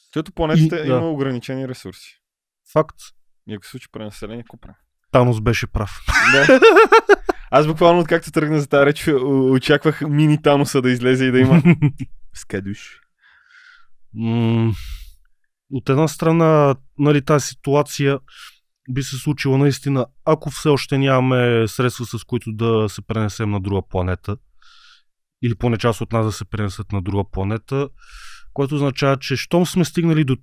Защото 0.05 0.31
планетата 0.31 0.79
И- 0.79 0.87
да. 0.87 0.95
има 0.97 1.09
ограничени 1.09 1.67
ресурси. 1.67 2.21
факт, 2.73 2.95
И 3.51 3.55
ако 3.55 3.65
се 3.65 3.71
случи 3.71 3.87
пренаселение, 3.91 4.43
какво 4.43 4.57
правим? 4.57 4.75
Танос 5.11 5.41
беше 5.41 5.67
прав. 5.67 5.99
Да. 6.31 6.59
Аз 7.51 7.67
буквално 7.67 7.99
откакто 7.99 8.31
тръгна 8.31 8.59
за 8.59 8.67
тази 8.67 8.85
реч, 8.85 9.07
очаквах 9.51 10.01
мини 10.01 10.41
Таноса 10.41 10.81
да 10.81 10.91
излезе 10.91 11.25
и 11.25 11.31
да 11.31 11.39
има 11.39 11.63
скадуш. 12.33 12.99
От 15.71 15.89
една 15.89 16.07
страна, 16.07 16.75
нали, 16.97 17.25
тази 17.25 17.47
ситуация 17.47 18.19
би 18.89 19.03
се 19.03 19.17
случила 19.17 19.57
наистина, 19.57 20.05
ако 20.25 20.49
все 20.49 20.69
още 20.69 20.97
нямаме 20.97 21.67
средства, 21.67 22.05
с 22.05 22.23
които 22.23 22.51
да 22.51 22.89
се 22.89 23.01
пренесем 23.01 23.51
на 23.51 23.59
друга 23.59 23.81
планета, 23.89 24.37
или 25.43 25.55
поне 25.55 25.77
част 25.77 26.01
от 26.01 26.11
нас 26.11 26.25
да 26.25 26.31
се 26.31 26.45
пренесат 26.45 26.91
на 26.91 27.01
друга 27.01 27.23
планета, 27.31 27.89
което 28.53 28.75
означава, 28.75 29.17
че 29.17 29.35
щом 29.35 29.65
сме 29.65 29.85
стигнали 29.85 30.23
до 30.23 30.37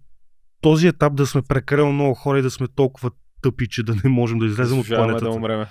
този 0.61 0.87
етап 0.87 1.15
да 1.15 1.27
сме 1.27 1.43
прекалено 1.49 1.93
много 1.93 2.15
хора 2.15 2.39
и 2.39 2.43
да 2.43 2.51
сме 2.51 2.69
толкова 2.69 3.11
тъпи, 3.43 3.69
че 3.69 3.83
да 3.83 3.95
не 4.05 4.11
можем 4.11 4.39
да 4.39 4.47
излезем 4.47 4.79
от 4.79 4.87
планетата. 4.87 5.25
да 5.25 5.31
умреме. 5.31 5.67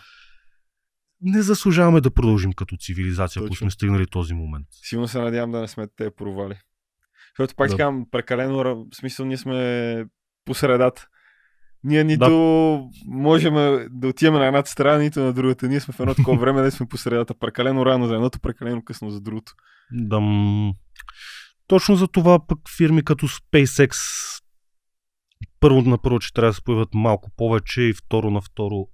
Не 1.22 1.42
заслужаваме 1.42 2.02
да 2.02 2.12
продължим 2.12 2.54
като 2.54 2.78
цивилизация, 2.78 3.44
ако 3.46 3.56
сме 3.56 3.72
стигнали 3.72 4.08
този 4.08 4.34
момент. 4.34 4.68
Силно 4.72 5.08
се 5.08 5.20
надявам 5.20 5.52
да 5.52 5.60
не 5.60 5.68
сме 5.68 5.88
те 5.96 6.16
провали. 6.16 6.56
Защото 7.38 7.56
пак 7.56 7.68
Да. 7.68 7.74
да. 7.74 7.78
казвам, 7.78 8.06
прекалено, 8.12 8.58
в 8.64 8.96
смисъл 8.96 9.26
ние 9.26 9.38
сме 9.38 10.06
по 10.46 10.54
средата. 10.54 11.08
Ние 11.84 12.04
нито 12.04 12.90
можем 13.08 13.54
да 13.92 14.08
отиваме 14.08 14.40
на 14.40 14.46
едната 14.46 14.70
страна, 14.70 14.98
нито 14.98 15.20
на 15.20 15.34
другата. 15.34 15.68
Ние 15.68 15.80
сме 15.80 15.94
в 15.94 16.00
едно 16.00 16.16
такова 16.16 16.40
време, 16.40 16.62
да 16.62 16.72
сме 16.72 16.86
по 16.86 16.98
средата. 16.98 17.34
Прекалено 17.34 17.86
рано 17.86 18.08
за 18.08 18.14
едното, 18.14 18.40
прекалено 18.40 18.84
късно 18.84 19.10
за 19.10 19.22
другото. 19.22 19.54
Да, 19.92 20.20
точно 21.68 21.96
за 21.96 22.08
това 22.08 22.48
пък 22.48 22.60
фирми 22.78 23.04
като 23.04 23.28
SpaceX 23.28 23.94
първо 25.60 25.82
на 25.82 25.98
първо, 25.98 26.20
че 26.20 26.34
трябва 26.34 26.50
да 26.50 26.54
се 26.54 26.62
появят 26.62 26.94
малко 26.94 27.32
повече 27.38 27.82
и 27.82 27.94
второ 27.94 28.32
на 28.32 28.42
второ 28.42 28.88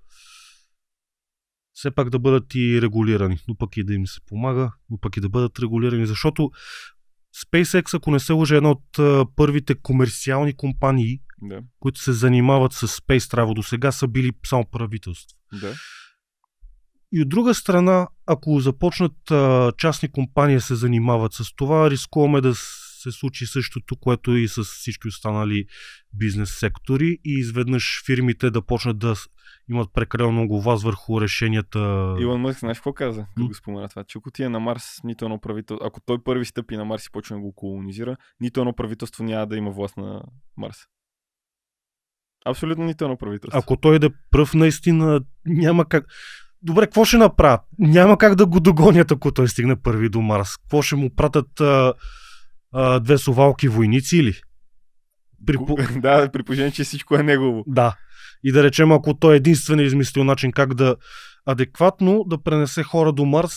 все 1.74 1.92
пак 1.92 2.10
да 2.10 2.20
бъдат 2.20 2.56
и 2.56 2.82
регулирани, 2.82 3.38
но 3.48 3.56
пък 3.56 3.78
и 3.78 3.84
да 3.84 3.94
им 3.94 4.08
се 4.08 4.20
помага, 4.28 4.72
но 4.90 4.98
пък 4.98 5.18
и 5.18 5.22
да 5.22 5.30
бъдат 5.30 5.60
регулирани, 5.60 6.06
защото 6.06 6.52
SpaceX, 7.36 7.98
ако 7.98 8.12
не 8.12 8.20
се 8.20 8.34
лъжа, 8.34 8.56
е 8.56 8.58
една 8.58 8.72
от 8.72 9.00
а, 9.00 9.26
първите 9.36 9.76
комерциални 9.76 10.54
компании, 10.54 11.20
Да, 11.42 11.62
които 11.80 12.00
се 12.00 12.14
занимават 12.14 12.74
с 12.74 12.88
Space 12.88 13.20
Travel. 13.20 13.54
До 13.54 13.64
сега 13.64 13.92
са 13.92 14.08
били 14.08 14.32
само 14.46 14.66
правителства. 14.66 15.38
да. 15.62 15.74
И 17.16 17.22
от 17.22 17.30
друга 17.30 17.54
страна, 17.54 18.08
ако 18.26 18.60
започнат 18.60 19.32
а, 19.32 19.72
частни 19.78 20.12
компании 20.12 20.60
се 20.60 20.76
занимават 20.76 21.34
с 21.34 21.56
това, 21.56 21.90
рискуваме 21.90 22.42
да 22.42 22.54
се 23.04 23.12
случи 23.12 23.46
същото, 23.46 23.96
което 23.96 24.36
и 24.36 24.48
с 24.48 24.64
всички 24.64 25.08
останали 25.08 25.66
бизнес 26.14 26.60
сектори 26.60 27.18
и 27.26 27.34
изведнъж 27.34 28.04
фирмите 28.06 28.52
да 28.52 28.62
почнат 28.62 29.00
да 29.00 29.16
имат 29.70 29.90
прекалено 29.94 30.32
много 30.32 30.62
власт 30.62 30.84
върху 30.84 31.22
решенията. 31.22 31.80
Илон 32.20 32.42
Мъск, 32.42 32.60
знаеш 32.60 32.78
какво 32.78 32.94
каза, 32.94 33.26
като 33.36 33.48
го 33.48 33.54
спомена 33.54 33.90
това? 33.90 34.04
Че 34.04 34.18
ако 34.18 34.32
ти 34.32 34.44
е 34.44 34.50
на 34.50 34.60
Марс, 34.60 34.84
нито 35.04 35.26
едно 35.26 35.40
правителство, 35.40 35.88
ако 35.88 36.02
той 36.06 36.24
първи 36.24 36.46
стъпи 36.46 36.78
на 36.78 36.86
Марс 36.86 37.06
и 37.06 37.12
почне 37.12 37.36
да 37.36 37.42
го 37.42 37.54
колонизира, 37.54 38.18
нито 38.40 38.60
едно 38.60 38.76
правителство 38.76 39.24
няма 39.24 39.48
да 39.48 39.58
има 39.58 39.72
власт 39.72 39.98
на 39.98 40.22
Марс. 40.58 40.78
Абсолютно 42.46 42.86
нито 42.86 43.04
едно 43.04 43.18
правителство. 43.18 43.60
Ако 43.60 43.78
той 43.78 44.00
да 44.00 44.06
е 44.06 44.10
пръв, 44.32 44.54
наистина 44.54 45.22
няма 45.46 45.86
как. 45.86 46.06
Добре, 46.62 46.86
какво 46.86 47.06
ще 47.06 47.18
направят? 47.18 47.62
Няма 47.80 48.18
как 48.18 48.36
да 48.36 48.46
го 48.46 48.60
догонят, 48.60 49.12
ако 49.12 49.32
той 49.32 49.48
стигне 49.48 49.82
първи 49.82 50.10
до 50.10 50.22
Марс. 50.22 50.58
Какво 50.58 50.82
ще 50.82 50.96
му 50.96 51.16
пратят 51.16 51.62
а, 51.62 51.94
а, 52.74 53.00
две 53.00 53.18
совалки 53.18 53.68
войници 53.68 54.18
или? 54.18 54.34
При, 55.46 55.58
да, 56.00 56.32
при 56.32 56.44
положение, 56.44 56.72
че 56.72 56.84
всичко 56.84 57.16
е 57.16 57.24
негово. 57.24 57.64
Да. 57.68 57.96
И 58.44 58.52
да 58.52 58.64
речем, 58.64 58.92
ако 58.92 59.14
той 59.14 59.36
единствен 59.36 59.80
е 59.80 59.84
измислил 59.84 60.24
начин 60.24 60.52
как 60.52 60.74
да 60.74 60.96
адекватно 61.46 62.24
да 62.28 62.44
пренесе 62.44 62.84
хора 62.84 63.14
до 63.14 63.26
Марс 63.26 63.54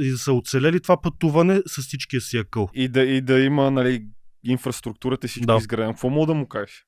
и 0.00 0.10
да 0.10 0.18
са 0.18 0.32
оцелели 0.32 0.80
това 0.80 1.00
пътуване 1.00 1.62
с 1.66 1.82
всичкия 1.82 2.20
си 2.20 2.38
акъл. 2.38 2.68
И 2.74 2.88
да, 2.88 3.02
и 3.02 3.20
да 3.20 3.40
има, 3.40 3.70
нали, 3.70 4.06
инфраструктурата 4.44 5.26
и 5.26 5.28
всичко 5.28 5.46
Да. 5.46 5.56
изградено. 5.56 5.92
Какво 5.92 6.10
мога 6.10 6.26
да 6.26 6.34
му 6.34 6.48
кажеш? 6.48 6.84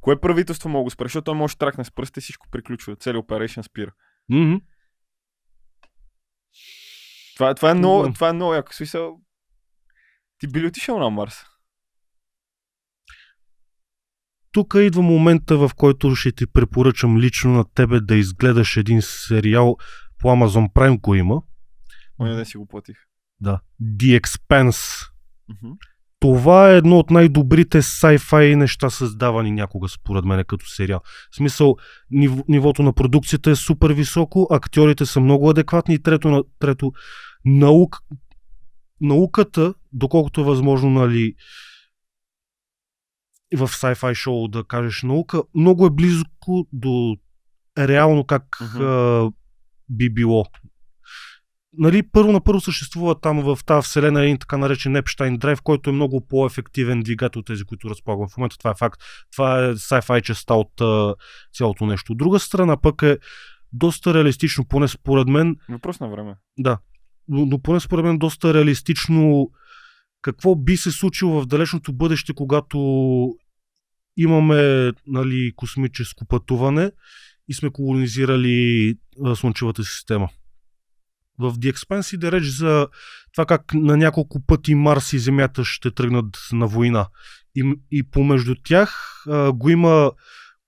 Кое 0.00 0.20
правителство 0.20 0.68
мога 0.68 0.86
да 0.86 0.90
спре? 0.90 1.04
Защото 1.04 1.24
той 1.24 1.34
може 1.34 1.54
да 1.54 1.58
тракне 1.58 1.84
с 1.84 1.90
пръста 1.90 2.20
и 2.20 2.22
всичко 2.22 2.46
приключва. 2.50 2.96
Целият 2.96 3.26
operation 3.26 3.62
спира. 3.62 3.92
Мгм. 4.28 4.54
Това, 7.34 7.54
това, 7.54 7.70
е 7.70 7.74
много, 7.74 8.12
това 8.12 8.28
е 8.28 8.32
много 8.32 8.54
яко. 8.54 8.74
Смисъл, 8.74 9.20
ти 10.38 10.46
би 10.46 10.60
ли 10.60 10.66
отишъл 10.66 10.98
на 10.98 11.10
Марс? 11.10 11.34
Тук 14.52 14.74
идва 14.78 15.02
момента, 15.02 15.56
в 15.56 15.70
който 15.76 16.14
ще 16.14 16.32
ти 16.32 16.46
препоръчам 16.46 17.18
лично 17.18 17.52
на 17.52 17.64
тебе 17.74 18.00
да 18.00 18.16
изгледаш 18.16 18.76
един 18.76 19.02
сериал 19.02 19.76
по 20.18 20.28
Amazon 20.28 20.72
Prime, 20.72 21.00
го 21.00 21.14
има. 21.14 21.42
Оня 22.20 22.36
ден 22.36 22.44
си 22.44 22.56
го 22.56 22.66
платих. 22.66 22.96
Да. 23.40 23.60
The 23.82 24.20
Expanse. 24.20 25.10
Мгм. 25.48 25.72
Това 26.20 26.70
е 26.70 26.76
едно 26.76 26.98
от 26.98 27.10
най-добрите 27.10 27.82
sci-fi 27.82 28.54
неща 28.54 28.90
създавани 28.90 29.50
някога, 29.50 29.88
според 29.88 30.24
мен, 30.24 30.44
като 30.44 30.66
сериал. 30.66 31.00
В 31.32 31.36
смисъл, 31.36 31.76
нив, 32.10 32.32
нивото 32.48 32.82
на 32.82 32.92
продукцията 32.92 33.50
е 33.50 33.56
супер 33.56 33.90
високо, 33.92 34.48
актьорите 34.50 35.06
са 35.06 35.20
много 35.20 35.50
адекватни 35.50 35.94
и 35.94 36.02
трето, 36.02 36.28
на- 36.28 36.44
трето 36.58 36.92
наук, 37.44 37.98
науката, 39.00 39.74
доколкото 39.96 40.40
е 40.40 40.44
възможно, 40.44 40.90
нали, 40.90 41.34
в 43.56 43.68
sci-fi 43.68 44.14
шоу 44.14 44.48
да 44.48 44.64
кажеш 44.64 45.02
наука, 45.02 45.42
много 45.54 45.86
е 45.86 45.90
близко 45.90 46.66
до 46.72 47.16
реално 47.78 48.24
как 48.24 48.58
Мгм. 48.60 48.84
а, 48.84 49.30
би 49.88 50.10
било. 50.10 50.44
Нали, 51.78 52.02
първо 52.12 52.32
на 52.32 52.40
първо 52.40 52.60
съществува 52.60 53.20
там 53.20 53.42
в 53.42 53.58
тази 53.66 53.84
вселена 53.84 54.22
един 54.22 54.38
така 54.38 54.56
наречен 54.56 54.92
Epstein 54.94 55.38
Drive, 55.38 55.62
който 55.62 55.90
е 55.90 55.92
много 55.92 56.26
по-ефективен 56.26 57.00
двигател 57.00 57.40
от 57.40 57.46
тези, 57.46 57.64
които 57.64 57.90
разполагам 57.90 58.28
в 58.28 58.36
момента. 58.36 58.58
Това 58.58 58.70
е 58.70 58.78
факт. 58.78 59.00
Това 59.32 59.64
е 59.64 59.74
sci-fi 59.74 60.22
частта 60.22 60.54
от 60.54 60.80
а, 60.80 61.14
цялото 61.52 61.86
нещо. 61.86 62.12
От 62.12 62.18
друга 62.18 62.38
страна 62.38 62.76
пък 62.76 63.02
е 63.02 63.18
доста 63.72 64.14
реалистично, 64.14 64.64
поне 64.64 64.88
според 64.88 65.28
мен, 65.28 65.56
Въпрос 65.68 66.00
на 66.00 66.08
време. 66.08 66.34
да, 66.58 66.78
но, 67.28 67.46
но 67.46 67.58
поне 67.62 67.80
според 67.80 68.04
мен 68.04 68.18
доста 68.18 68.54
реалистично 68.54 69.50
какво 70.26 70.54
би 70.56 70.76
се 70.76 70.92
случило 70.92 71.40
в 71.40 71.46
далечното 71.46 71.92
бъдеще, 71.92 72.32
когато 72.34 72.78
имаме 74.16 74.92
нали, 75.06 75.52
космическо 75.56 76.24
пътуване 76.24 76.92
и 77.48 77.54
сме 77.54 77.70
колонизирали 77.70 78.94
а, 79.24 79.36
Слънчевата 79.36 79.84
система. 79.84 80.28
В 81.38 81.54
The 81.54 81.72
Expanse 81.72 82.14
иде 82.14 82.32
реч 82.32 82.44
за 82.44 82.88
това 83.32 83.46
как 83.46 83.74
на 83.74 83.96
няколко 83.96 84.46
пъти 84.46 84.74
Марс 84.74 85.12
и 85.12 85.18
Земята 85.18 85.64
ще 85.64 85.90
тръгнат 85.90 86.38
на 86.52 86.66
война. 86.66 87.08
И, 87.54 87.74
и 87.90 88.02
помежду 88.02 88.54
тях 88.64 89.22
а, 89.28 89.52
го 89.52 89.70
има 89.70 90.12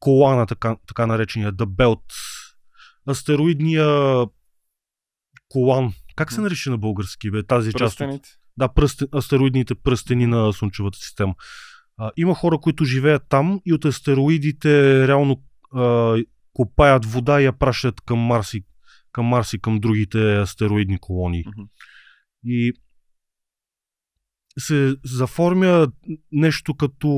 колана, 0.01 0.47
така, 0.47 0.77
така 0.87 1.07
наречения 1.07 1.53
The 1.53 1.67
Belt. 1.67 2.05
Астероидния 3.09 4.27
колан. 5.49 5.93
Как 6.17 6.33
се 6.33 6.41
нарича 6.41 6.71
на 6.71 6.79
български, 6.79 7.31
бе, 7.31 7.43
тази 7.43 7.73
част? 7.73 7.99
Пръстените. 7.99 8.29
Да, 8.59 8.69
пръстен, 8.69 9.09
астероидните 9.15 9.75
пръстени 9.75 10.27
на 10.27 10.53
Слънчевата 10.53 10.99
система. 10.99 11.35
А, 11.97 12.11
има 12.17 12.35
хора, 12.35 12.59
които 12.59 12.85
живеят 12.85 13.23
там 13.29 13.61
и 13.67 13.73
от 13.73 13.85
астероидите 13.85 15.09
реално 15.09 15.43
а, 15.75 16.17
копаят 16.53 17.05
вода 17.05 17.41
и 17.41 17.45
я 17.45 17.53
пращат 17.53 18.01
към 18.01 18.19
Марс 18.19 18.55
и 18.55 18.65
към, 19.13 19.27
Марс 19.27 19.53
и 19.53 19.59
към 19.59 19.81
другите 19.81 20.37
астероидни 20.37 20.99
колонии. 20.99 21.45
Мгм. 21.47 21.63
И 22.45 22.73
се 24.59 24.97
заформя 25.05 25.89
нещо 26.33 26.75
като 26.75 27.09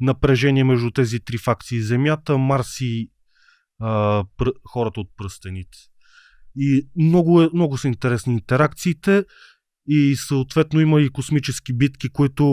напрежение 0.00 0.64
между 0.64 0.90
тези 0.90 1.20
три 1.20 1.38
факции. 1.38 1.80
Земята, 1.80 2.38
Марс 2.38 2.80
и 2.80 3.10
а, 3.78 4.24
пр- 4.38 4.54
хората 4.64 5.00
от 5.00 5.10
пръстените. 5.16 5.78
И 6.56 6.88
много, 6.96 7.42
е, 7.42 7.48
много 7.54 7.78
са 7.78 7.88
интересни 7.88 8.32
интеракциите 8.32 9.24
и 9.88 10.16
съответно 10.16 10.80
има 10.80 11.00
и 11.00 11.08
космически 11.08 11.72
битки, 11.72 12.08
които 12.08 12.44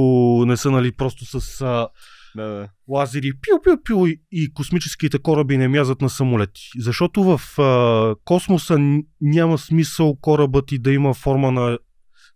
не 0.47 0.57
са 0.57 0.71
нали 0.71 0.91
просто 0.91 1.41
с 1.41 1.61
а, 1.61 1.87
Да, 2.35 2.43
да. 2.43 2.69
лазери, 2.87 3.33
пиу-пиу-пиу 3.33 4.07
и, 4.07 4.21
и 4.31 4.53
космическите 4.53 5.19
кораби 5.19 5.57
не 5.57 5.67
мязат 5.67 6.01
на 6.01 6.09
самолети. 6.09 6.61
Защото 6.77 7.23
в 7.23 7.59
а, 7.61 8.15
космоса 8.25 8.77
няма 9.21 9.57
смисъл 9.57 10.15
корабът 10.21 10.67
ти 10.67 10.79
да 10.79 10.91
има 10.91 11.13
форма 11.13 11.51
на 11.51 11.77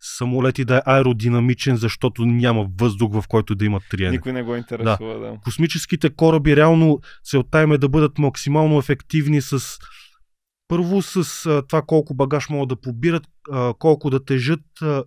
самолет 0.02 0.60
и 0.60 0.66
да 0.66 0.78
е 0.78 0.82
аеродинамичен, 0.86 1.76
защото 1.76 2.26
няма 2.26 2.68
въздух, 2.80 3.14
в 3.14 3.24
който 3.28 3.56
да 3.56 3.66
има 3.66 3.80
триене. 3.90 4.12
Никой 4.12 4.34
не 4.34 4.44
го 4.44 4.56
интересува, 4.56 5.20
да. 5.20 5.38
Космическите 5.44 6.10
кораби 6.10 6.56
реално 6.56 7.00
целта 7.24 7.62
им 7.62 7.72
е 7.72 7.78
да 7.78 7.90
бъдат 7.90 8.18
максимално 8.18 8.80
ефективни 8.80 9.42
с 9.42 9.60
първо 10.68 11.02
с 11.02 11.46
а, 11.46 11.68
това 11.68 11.82
колко 11.82 12.14
багаж 12.14 12.50
могат 12.50 12.70
да 12.70 12.82
побират, 12.82 13.24
а, 13.52 13.74
колко 13.80 14.10
да 14.10 14.26
тежат, 14.26 14.82
а, 14.82 15.04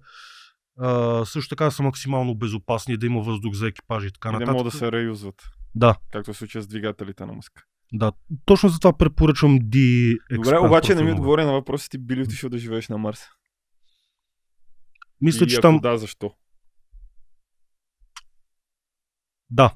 а, 0.78 1.24
също 1.24 1.48
така 1.48 1.70
са 1.70 1.82
максимално 1.82 2.34
безопасни, 2.34 2.96
да 2.96 3.06
има 3.06 3.20
въздух 3.20 3.54
за 3.54 3.68
екипажи 3.68 4.06
и 4.06 4.12
така 4.12 4.28
И 4.28 4.32
не 4.32 4.38
нататък. 4.38 4.52
могат 4.54 4.72
да 4.72 4.78
се 4.78 4.92
реюзват, 4.92 5.42
Да, 5.74 5.96
както 6.12 6.34
се 6.34 6.38
случва 6.38 6.62
с 6.62 6.66
двигателите 6.66 7.26
на 7.26 7.32
Мъск. 7.32 7.52
да. 7.92 8.12
Точно 8.44 8.68
за 8.68 8.78
това 8.78 8.92
препоръчвам 8.98 9.58
D 9.60 10.16
Добре, 10.34 10.58
обаче 10.58 10.94
не 10.94 11.02
ми 11.02 11.12
отговори 11.12 11.44
на 11.44 11.52
въпроса 11.52 11.88
ти 11.88 11.98
би 11.98 12.16
ли 12.16 12.22
отишъл 12.22 12.50
да 12.50 12.58
живееш 12.58 12.88
на 12.88 12.98
Марс? 12.98 13.20
Мисля, 15.20 15.44
и 15.44 15.48
че 15.48 15.60
там... 15.60 15.78
да, 15.78 15.98
защо? 15.98 16.34
Да. 19.50 19.74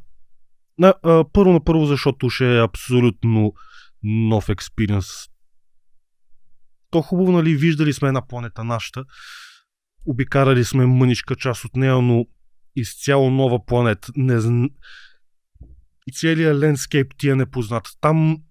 На, 0.79 0.95
а, 1.03 1.25
първо 1.33 1.53
на 1.53 1.65
първо, 1.65 1.87
защото 1.87 2.31
ще 2.31 2.57
е 2.57 2.63
абсолютно 2.63 3.53
нов 4.03 4.49
експириенс. 4.49 5.07
То 6.95 7.03
хубаво, 7.03 7.33
нали, 7.33 7.57
виждали 7.57 7.93
сме 7.93 8.09
една 8.09 8.27
планета 8.27 8.65
нашата, 8.65 9.05
обикарали 10.07 10.65
сме 10.65 10.87
мъничка 10.87 11.37
част 11.37 11.65
от 11.65 11.77
нея, 11.77 12.03
но 12.03 12.27
изцяло 12.77 13.31
нова 13.31 13.67
планета. 13.67 14.13
Не, 14.17 14.69
целият 16.13 16.59
лендскейп 16.59 17.13
ти 17.19 17.29
е 17.29 17.35
непознат. 17.35 17.89
Там 18.01 18.43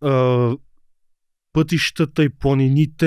а, 0.00 0.56
пътищата 1.52 2.24
и 2.24 2.28
планините 2.28 3.06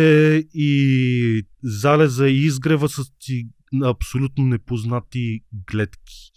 и 0.53 1.43
залеза 1.63 2.27
и 2.27 2.45
изгрева 2.45 2.89
са 2.89 3.03
ти 3.19 3.47
абсолютно 3.83 4.45
непознати 4.45 5.39
гледки, 5.71 6.31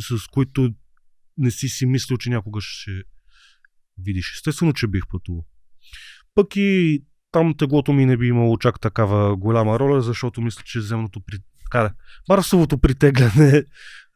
с, 0.00 0.18
с 0.18 0.26
които 0.26 0.74
не 1.38 1.50
си 1.50 1.68
си 1.68 1.86
мислил, 1.86 2.16
че 2.16 2.30
някога 2.30 2.60
ще 2.60 3.02
видиш. 3.98 4.32
Естествено, 4.34 4.72
че 4.72 4.86
бих 4.86 5.02
пътувал. 5.10 5.46
Пък 6.34 6.56
и 6.56 7.02
там 7.32 7.54
теглото 7.56 7.92
ми 7.92 8.06
не 8.06 8.16
би 8.16 8.26
имало 8.26 8.58
чак 8.58 8.80
такава 8.80 9.36
голяма 9.36 9.78
роля, 9.78 10.02
защото 10.02 10.40
мисля, 10.40 10.62
че 10.64 10.80
земното 10.80 11.20
при... 11.20 11.36
Каре, 11.70 11.90
Марсовото 12.28 12.78
притегляне 12.78 13.64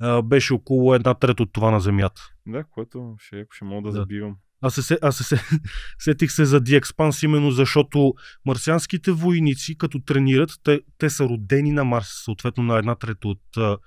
а, 0.00 0.22
беше 0.22 0.54
около 0.54 0.94
една 0.94 1.14
трета 1.14 1.42
от 1.42 1.52
това 1.52 1.70
на 1.70 1.80
Земята. 1.80 2.22
Да, 2.46 2.64
което 2.64 3.14
ще, 3.18 3.46
ще 3.52 3.64
мога 3.64 3.90
да, 3.90 3.92
Да. 3.92 4.00
забивам. 4.00 4.36
Аз 4.60 4.74
се, 4.74 4.98
аз 5.02 5.16
се, 5.16 5.24
се 5.24 5.40
сетих 5.98 6.32
се 6.32 6.44
за 6.44 6.60
Expanse 6.60 7.24
именно 7.24 7.50
защото 7.50 8.14
марсианските 8.46 9.12
войници, 9.12 9.78
като 9.78 10.00
тренират, 10.00 10.50
те, 10.62 10.80
те 10.98 11.10
са 11.10 11.24
родени 11.24 11.72
на 11.72 11.84
Марс, 11.84 12.08
съответно 12.24 12.62
на 12.62 12.78
една 12.78 12.94
трета 12.94 13.28
от, 13.28 13.42
а, 13.56 13.78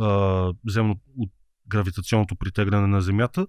а, 0.00 0.52
земно, 0.68 0.96
от 1.18 1.30
гравитационното 1.68 2.36
притегляне 2.36 2.86
на 2.86 3.00
Земята. 3.00 3.46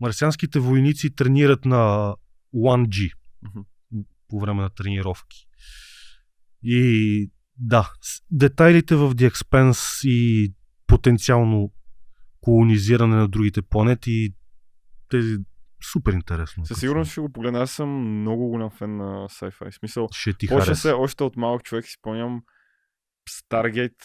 Марсианските 0.00 0.58
войници 0.58 1.14
тренират 1.14 1.64
на 1.64 2.14
1G 2.54 3.10
Мгм. 3.10 3.21
По 4.28 4.40
време 4.40 4.62
на 4.62 4.70
тренировки. 4.70 5.46
И 6.62 7.30
да, 7.56 7.92
детайлите 8.30 8.96
в 8.96 9.14
The 9.14 9.30
Expanse 9.30 10.08
и 10.08 10.54
потенциално 10.86 11.72
колонизиране 12.40 13.16
на 13.16 13.28
другите 13.28 13.62
планети, 13.62 14.34
тези 15.08 15.36
супер 15.92 16.12
интересно. 16.12 16.66
Със 16.66 16.80
сигурност 16.80 17.12
ще 17.12 17.20
го 17.20 17.32
погледна. 17.32 17.62
Аз 17.62 17.70
съм 17.70 18.20
много 18.20 18.48
голям 18.48 18.70
фен 18.70 18.96
на 18.96 19.28
sci-fi. 19.28 19.78
Смисъл, 19.78 20.08
ще 20.12 20.32
ти 20.32 20.46
почна 20.46 20.76
се 20.76 20.92
още 20.92 21.24
от 21.24 21.36
малък 21.36 21.62
човек, 21.62 21.84
си 21.84 21.92
спомням 21.98 22.42
Stargate. 23.30 24.04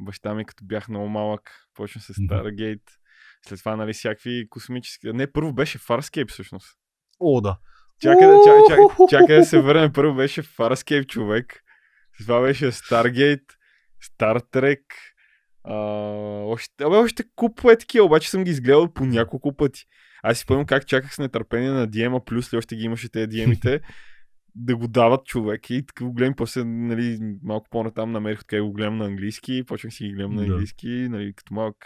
Баща 0.00 0.34
ми, 0.34 0.44
като 0.44 0.64
бях 0.64 0.88
много 0.88 1.08
малък, 1.08 1.50
почна 1.74 2.00
се. 2.00 2.12
Stargate. 2.12 2.90
След 3.46 3.58
това, 3.58 3.76
нали, 3.76 3.92
всякакви 3.92 4.46
космически... 4.48 5.12
Не, 5.12 5.32
първо 5.32 5.52
беше 5.52 5.78
Farscape, 5.78 6.30
всъщност. 6.30 6.78
О, 7.20 7.40
да. 7.40 7.58
Чакай, 8.02 8.28
чакай, 8.46 8.62
чакай, 8.68 9.06
чакай 9.10 9.36
да 9.36 9.44
се 9.44 9.60
върнем. 9.60 9.92
Първо 9.92 10.14
беше 10.14 10.42
Farscape, 10.42 11.06
човек. 11.06 11.62
Това 12.18 12.40
беше 12.40 12.72
Stargate, 12.72 13.44
Star 14.04 14.42
Trek. 14.52 14.80
А, 15.64 15.74
още, 16.44 16.84
абе, 16.84 16.96
още 16.96 17.24
куп 17.36 17.64
е 17.64 17.76
такива, 17.76 18.04
обаче 18.04 18.30
съм 18.30 18.44
ги 18.44 18.50
изгледал 18.50 18.92
по 18.92 19.04
няколко 19.04 19.56
пъти. 19.56 19.84
Аз 20.22 20.36
си 20.38 20.42
спомням 20.42 20.66
как 20.66 20.86
чаках 20.86 21.14
с 21.14 21.18
нетърпение 21.18 21.70
на 21.70 21.86
Диема, 21.86 22.24
плюс 22.24 22.52
ли 22.52 22.56
още 22.56 22.76
ги 22.76 22.84
имаше 22.84 23.08
тези 23.08 23.26
Диемите, 23.26 23.80
да 24.54 24.76
го 24.76 24.88
дават 24.88 25.26
човек 25.26 25.70
и 25.70 25.86
така 25.86 26.04
го 26.04 26.12
гледам, 26.12 26.34
после 26.36 26.64
нали, 26.64 27.18
малко 27.42 27.66
по-натам 27.70 28.12
намерих 28.12 28.40
откъде 28.40 28.60
го 28.60 28.72
гледам 28.72 28.96
на 28.96 29.04
английски, 29.04 29.64
почнах 29.66 29.92
си 29.92 30.04
ги 30.04 30.12
гледам 30.12 30.34
на 30.34 30.42
английски, 30.42 30.88
нали, 30.88 31.32
като 31.36 31.54
малък 31.54 31.76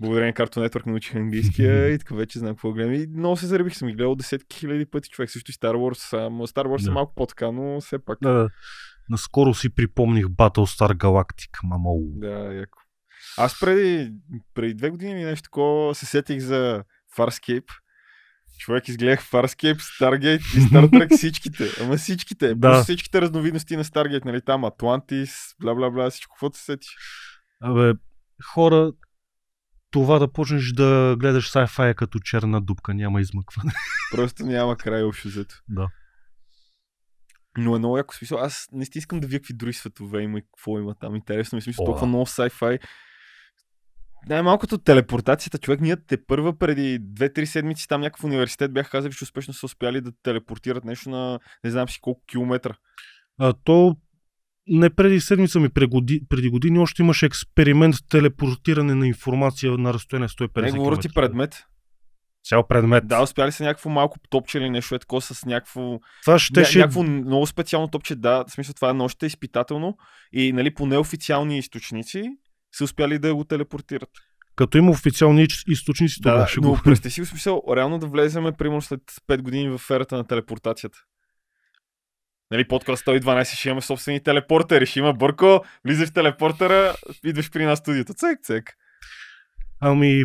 благодарение 0.00 0.34
на 0.38 0.46
Cartoon 0.46 0.68
Network 0.68 0.86
научих 0.86 1.14
английския 1.14 1.88
и 1.88 1.98
така 1.98 2.14
вече 2.14 2.38
знам 2.38 2.54
какво 2.54 2.72
гледам. 2.72 2.94
И 2.94 3.06
много 3.06 3.36
се 3.36 3.46
заребих, 3.46 3.74
съм 3.76 3.88
ги 3.88 3.94
гледал 3.94 4.14
десетки 4.14 4.58
хиляди 4.58 4.86
пъти 4.86 5.08
човек. 5.08 5.30
Също 5.30 5.50
и 5.50 5.54
Star 5.54 5.74
Wars. 5.74 6.16
Star 6.46 6.66
Wars 6.66 6.84
Да. 6.84 6.90
е 6.90 6.94
малко 6.94 7.14
по-така, 7.14 7.50
но 7.50 7.80
все 7.80 7.98
пак. 7.98 8.18
Да, 8.22 8.32
да. 8.32 8.48
Наскоро 9.08 9.54
си 9.54 9.74
припомних 9.74 10.26
Battlestar 10.26 10.94
Galactica, 10.94 11.60
мамо. 11.64 11.98
Да, 12.00 12.28
яко. 12.54 12.78
Аз 13.38 13.60
преди, 13.60 14.12
преди 14.54 14.74
две 14.74 14.90
години 14.90 15.12
или 15.12 15.24
нещо 15.24 15.42
такова 15.42 15.94
се 15.94 16.06
сетих 16.06 16.38
за 16.40 16.84
Farscape. 17.18 17.64
Човек 18.58 18.88
изгледах 18.88 19.30
Farscape, 19.30 19.76
Stargate 20.00 20.36
и 20.56 20.60
Star 20.60 20.90
Trek 20.90 21.16
всичките. 21.16 21.64
Ама 21.80 21.96
всичките. 21.96 22.48
Да. 22.48 22.54
Да. 22.54 22.82
всичките 22.82 23.20
разновидности 23.20 23.76
на 23.76 23.84
Stargate, 23.84 24.24
нали 24.24 24.40
там 24.40 24.62
Atlantis, 24.62 25.30
бла 25.60 25.74
бла 25.74 25.90
бла, 25.90 26.10
всичко, 26.10 26.34
каквото 26.34 26.58
се 26.58 26.64
сетиш. 26.64 26.90
Абе, 27.62 27.92
хора, 28.44 28.92
това 29.92 30.18
да 30.18 30.32
почнеш 30.32 30.72
да 30.72 31.16
гледаш 31.18 31.52
sci-fi 31.52 31.94
като 31.94 32.18
черна 32.18 32.60
дупка, 32.60 32.94
няма 32.94 33.20
измъкване. 33.20 33.72
Просто 34.12 34.42
няма 34.42 34.76
край 34.76 35.02
общо 35.02 35.28
взето. 35.28 35.54
Да. 35.68 35.88
Но 37.58 37.76
е 37.76 37.78
много 37.78 37.98
яко 37.98 38.14
смисъл. 38.14 38.38
Аз 38.38 38.68
не 38.72 38.84
си 38.84 38.92
искам 38.94 39.20
да 39.20 39.26
видя 39.26 39.38
какви 39.38 39.54
други 39.54 39.72
светове 39.72 40.22
има 40.22 40.38
и 40.38 40.42
какво 40.42 40.78
има 40.78 40.94
там. 40.94 41.16
Интересно 41.16 41.56
ми 41.56 41.58
е 41.58 41.62
смисъл. 41.62 41.82
О, 41.82 41.86
толкова 41.86 42.06
да. 42.06 42.08
много 42.08 42.26
sci-fi. 42.26 42.78
Най-малкото 44.28 44.78
телепортацията, 44.78 45.58
човек, 45.58 45.80
ние 45.80 45.96
те 45.96 46.24
първа 46.26 46.58
преди 46.58 47.00
2-3 47.00 47.44
седмици 47.44 47.88
там 47.88 48.00
някакъв 48.00 48.24
университет 48.24 48.72
бях 48.72 48.90
казали, 48.90 49.12
че 49.12 49.24
успешно 49.24 49.54
са 49.54 49.66
успяли 49.66 50.00
да 50.00 50.12
телепортират 50.22 50.84
нещо 50.84 51.10
на 51.10 51.40
не 51.64 51.70
знам 51.70 51.88
си 51.88 52.00
колко 52.00 52.22
километра. 52.26 52.74
А, 53.38 53.52
то 53.64 53.96
не 54.66 54.90
преди 54.90 55.20
седмица 55.20 55.60
ми, 55.60 55.68
преди, 55.68 56.22
преди 56.28 56.48
години 56.48 56.78
още 56.78 57.02
имаше 57.02 57.26
експеримент 57.26 57.94
телепортиране 58.08 58.94
на 58.94 59.06
информация 59.06 59.72
на 59.72 59.94
разстояние 59.94 60.28
150 60.28 60.62
Не 60.62 60.78
говоря 60.78 60.96
ти 60.96 61.08
предмет. 61.08 61.64
Цял 62.44 62.66
предмет. 62.66 63.06
Да, 63.06 63.22
успяли 63.22 63.52
са 63.52 63.64
някакво 63.64 63.90
малко 63.90 64.18
топче 64.30 64.58
или 64.58 64.70
нещо 64.70 64.94
е 64.94 64.98
такова 64.98 65.22
с 65.22 65.44
някакво 65.44 65.98
Това 66.24 66.38
Ще... 66.38 66.46
щеше... 66.46 66.78
Някакво 66.78 67.02
много 67.02 67.46
специално 67.46 67.88
топче, 67.88 68.16
да, 68.16 68.44
в 68.48 68.52
смисъл 68.52 68.74
това 68.74 68.90
е 68.90 68.92
още 68.92 69.26
изпитателно 69.26 69.96
и 70.32 70.52
нали, 70.52 70.74
по 70.74 70.86
неофициални 70.86 71.58
източници 71.58 72.22
са 72.72 72.84
успяли 72.84 73.18
да 73.18 73.34
го 73.34 73.44
телепортират. 73.44 74.10
Като 74.56 74.78
има 74.78 74.90
официални 74.90 75.46
източници, 75.68 76.20
Да, 76.20 76.30
тогава 76.30 76.46
ще 76.46 76.60
но 76.60 76.70
го... 76.70 76.80
представи 76.84 77.12
си 77.12 77.24
смисъл, 77.24 77.62
реално 77.76 77.98
да 77.98 78.06
влеземе, 78.06 78.52
примерно 78.52 78.82
след 78.82 79.00
5 79.28 79.42
години 79.42 79.78
в 79.78 79.90
ерата 79.90 80.16
на 80.16 80.26
телепортацията. 80.26 80.98
Нали, 82.52 82.68
подкаст 82.68 83.06
112 83.06 83.58
ще 83.58 83.68
имаме 83.68 83.80
собствени 83.80 84.22
телепортери, 84.22 84.86
ще 84.86 84.98
има 84.98 85.12
Бърко, 85.12 85.64
влизаш 85.84 86.08
в 86.08 86.12
телепортера, 86.12 86.94
идваш 87.24 87.50
при 87.50 87.64
нас 87.64 87.78
студиото. 87.78 88.14
Цек, 88.14 88.38
цек. 88.42 88.76
Ами, 89.80 90.24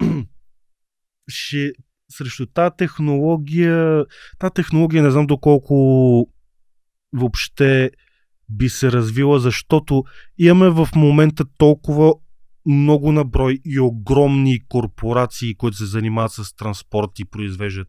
ще, 1.28 1.72
срещу 2.10 2.46
тази 2.46 2.74
технология, 2.78 4.04
тази 4.38 4.54
технология 4.54 5.02
не 5.02 5.10
знам 5.10 5.26
доколко 5.26 5.74
въобще 7.12 7.90
би 8.48 8.68
се 8.68 8.92
развила, 8.92 9.40
защото 9.40 10.04
имаме 10.38 10.70
в 10.70 10.88
момента 10.96 11.44
толкова 11.58 12.14
много 12.66 13.12
наброй 13.12 13.58
и 13.64 13.80
огромни 13.80 14.66
корпорации, 14.68 15.54
които 15.54 15.76
се 15.76 15.86
занимават 15.86 16.32
с 16.32 16.56
транспорт 16.56 17.10
и 17.18 17.24
произвеждат 17.24 17.88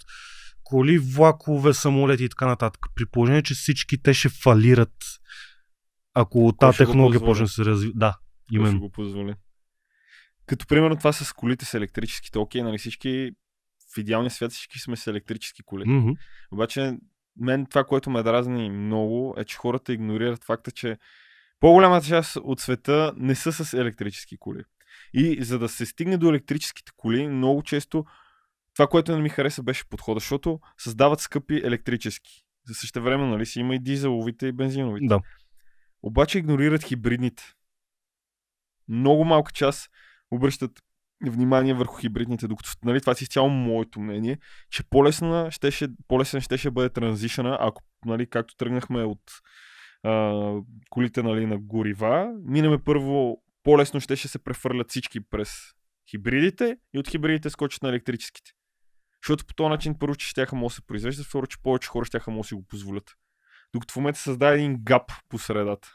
коли, 0.70 0.98
влакове, 0.98 1.74
самолети 1.74 2.24
и 2.24 2.30
така 2.30 2.48
нататък. 2.48 2.86
При 2.96 3.06
положение, 3.06 3.44
че 3.44 3.54
всички 3.54 4.02
те 4.02 4.14
ще 4.14 4.30
фалират, 4.30 4.94
ако 6.14 6.54
тази 6.60 6.78
технология 6.78 7.20
почне 7.20 7.46
да 7.46 7.50
се 7.50 7.66
разви... 7.66 7.92
Да, 7.96 8.18
Кой 8.50 8.56
ще 8.56 8.56
именно. 8.56 8.80
го 8.80 8.92
позволи. 8.92 9.34
Като 10.46 10.68
примерно 10.68 10.98
това 10.98 11.14
с 11.14 11.34
колите 11.34 11.66
с 11.66 11.74
електрическите, 11.74 12.40
окей, 12.40 12.62
нали 12.62 12.78
всички 12.78 13.32
в 13.96 13.98
идеалния 13.98 14.32
свят 14.32 14.52
всички 14.52 14.80
сме 14.80 14.96
с 14.96 15.08
електрически 15.08 15.64
коли. 15.66 15.84
Мгм. 15.88 16.10
Обаче, 16.52 16.98
мен 17.40 17.66
това, 17.66 17.84
което 17.84 18.10
ме 18.10 18.24
дразни 18.24 18.70
много, 18.70 19.36
е, 19.38 19.46
че 19.46 19.58
хората 19.58 19.94
игнорират 19.94 20.44
факта, 20.44 20.72
че 20.72 20.98
по-голямата 21.60 22.08
част 22.08 22.36
от 22.36 22.60
света 22.60 23.14
не 23.18 23.36
са 23.36 23.52
с 23.52 23.74
електрически 23.74 24.38
коли. 24.38 24.64
И 25.14 25.44
за 25.44 25.60
да 25.60 25.70
се 25.70 25.86
стигне 25.86 26.18
до 26.18 26.30
електрическите 26.30 26.92
коли, 26.98 27.28
много 27.28 27.64
често 27.64 28.06
това, 28.80 28.88
което 28.88 29.16
не 29.16 29.22
ми 29.22 29.30
хареса, 29.30 29.64
беше 29.64 29.90
подхода, 29.90 30.20
защото 30.20 30.60
създават 30.78 31.20
скъпи 31.20 31.56
електрически. 31.56 32.46
За 32.68 32.74
също 32.74 33.02
време, 33.02 33.26
нали 33.26 33.46
си 33.46 33.60
има 33.60 33.76
и 33.76 33.80
дизеловите 33.80 34.48
и 34.48 34.52
бензиновите. 34.52 35.06
Да. 35.08 35.20
Обаче 36.04 36.38
игнорират 36.38 36.84
хибридните. 36.84 37.44
Много 38.88 39.26
малка 39.26 39.52
част 39.52 39.90
обръщат 40.32 40.72
внимание 41.26 41.74
върху 41.74 41.98
хибридните, 41.98 42.48
докато 42.48 42.70
нали, 42.84 43.02
това 43.02 43.14
си 43.14 43.24
изцяло 43.24 43.50
моето 43.50 44.00
мнение, 44.00 44.38
че 44.70 44.84
по-лесна 44.84 45.52
щеше, 45.52 45.88
по-лесен 46.08 46.42
щеше 46.42 46.72
бъде 46.72 46.90
транзишъна, 46.90 47.58
ако, 47.62 47.82
нали, 48.06 48.30
както 48.30 48.56
тръгнахме 48.56 49.04
от 49.04 49.24
а, 50.04 50.54
колите 50.90 51.24
нали, 51.24 51.46
на 51.46 51.58
горива, 51.58 52.34
минаме 52.44 52.78
първо, 52.84 53.44
по-лесно 53.64 54.00
щеше 54.00 54.28
се 54.28 54.44
префърлят 54.44 54.90
всички 54.90 55.20
през 55.20 55.54
хибридите 56.10 56.78
и 56.94 57.00
от 57.00 57.08
хибридите 57.08 57.50
скочат 57.50 57.84
на 57.84 57.90
електрическите. 57.90 58.52
Защото 59.24 59.46
по 59.46 59.54
този 59.54 59.70
начин 59.70 59.96
първо, 60.00 60.16
че 60.16 60.28
ще 60.28 60.46
да 60.46 60.70
се 60.70 60.82
произвеждат, 60.82 61.26
второ, 61.26 61.48
че 61.48 61.62
повече 61.62 61.90
хора 61.90 62.06
ще 62.06 62.20
да 62.28 62.44
си 62.44 62.54
го 62.54 62.64
позволят. 62.64 63.16
Докато 63.74 63.94
в 63.94 63.96
момента 63.96 64.20
създаде 64.20 64.56
един 64.56 64.78
гап 64.84 65.12
по 65.30 65.40
средата. 65.40 65.90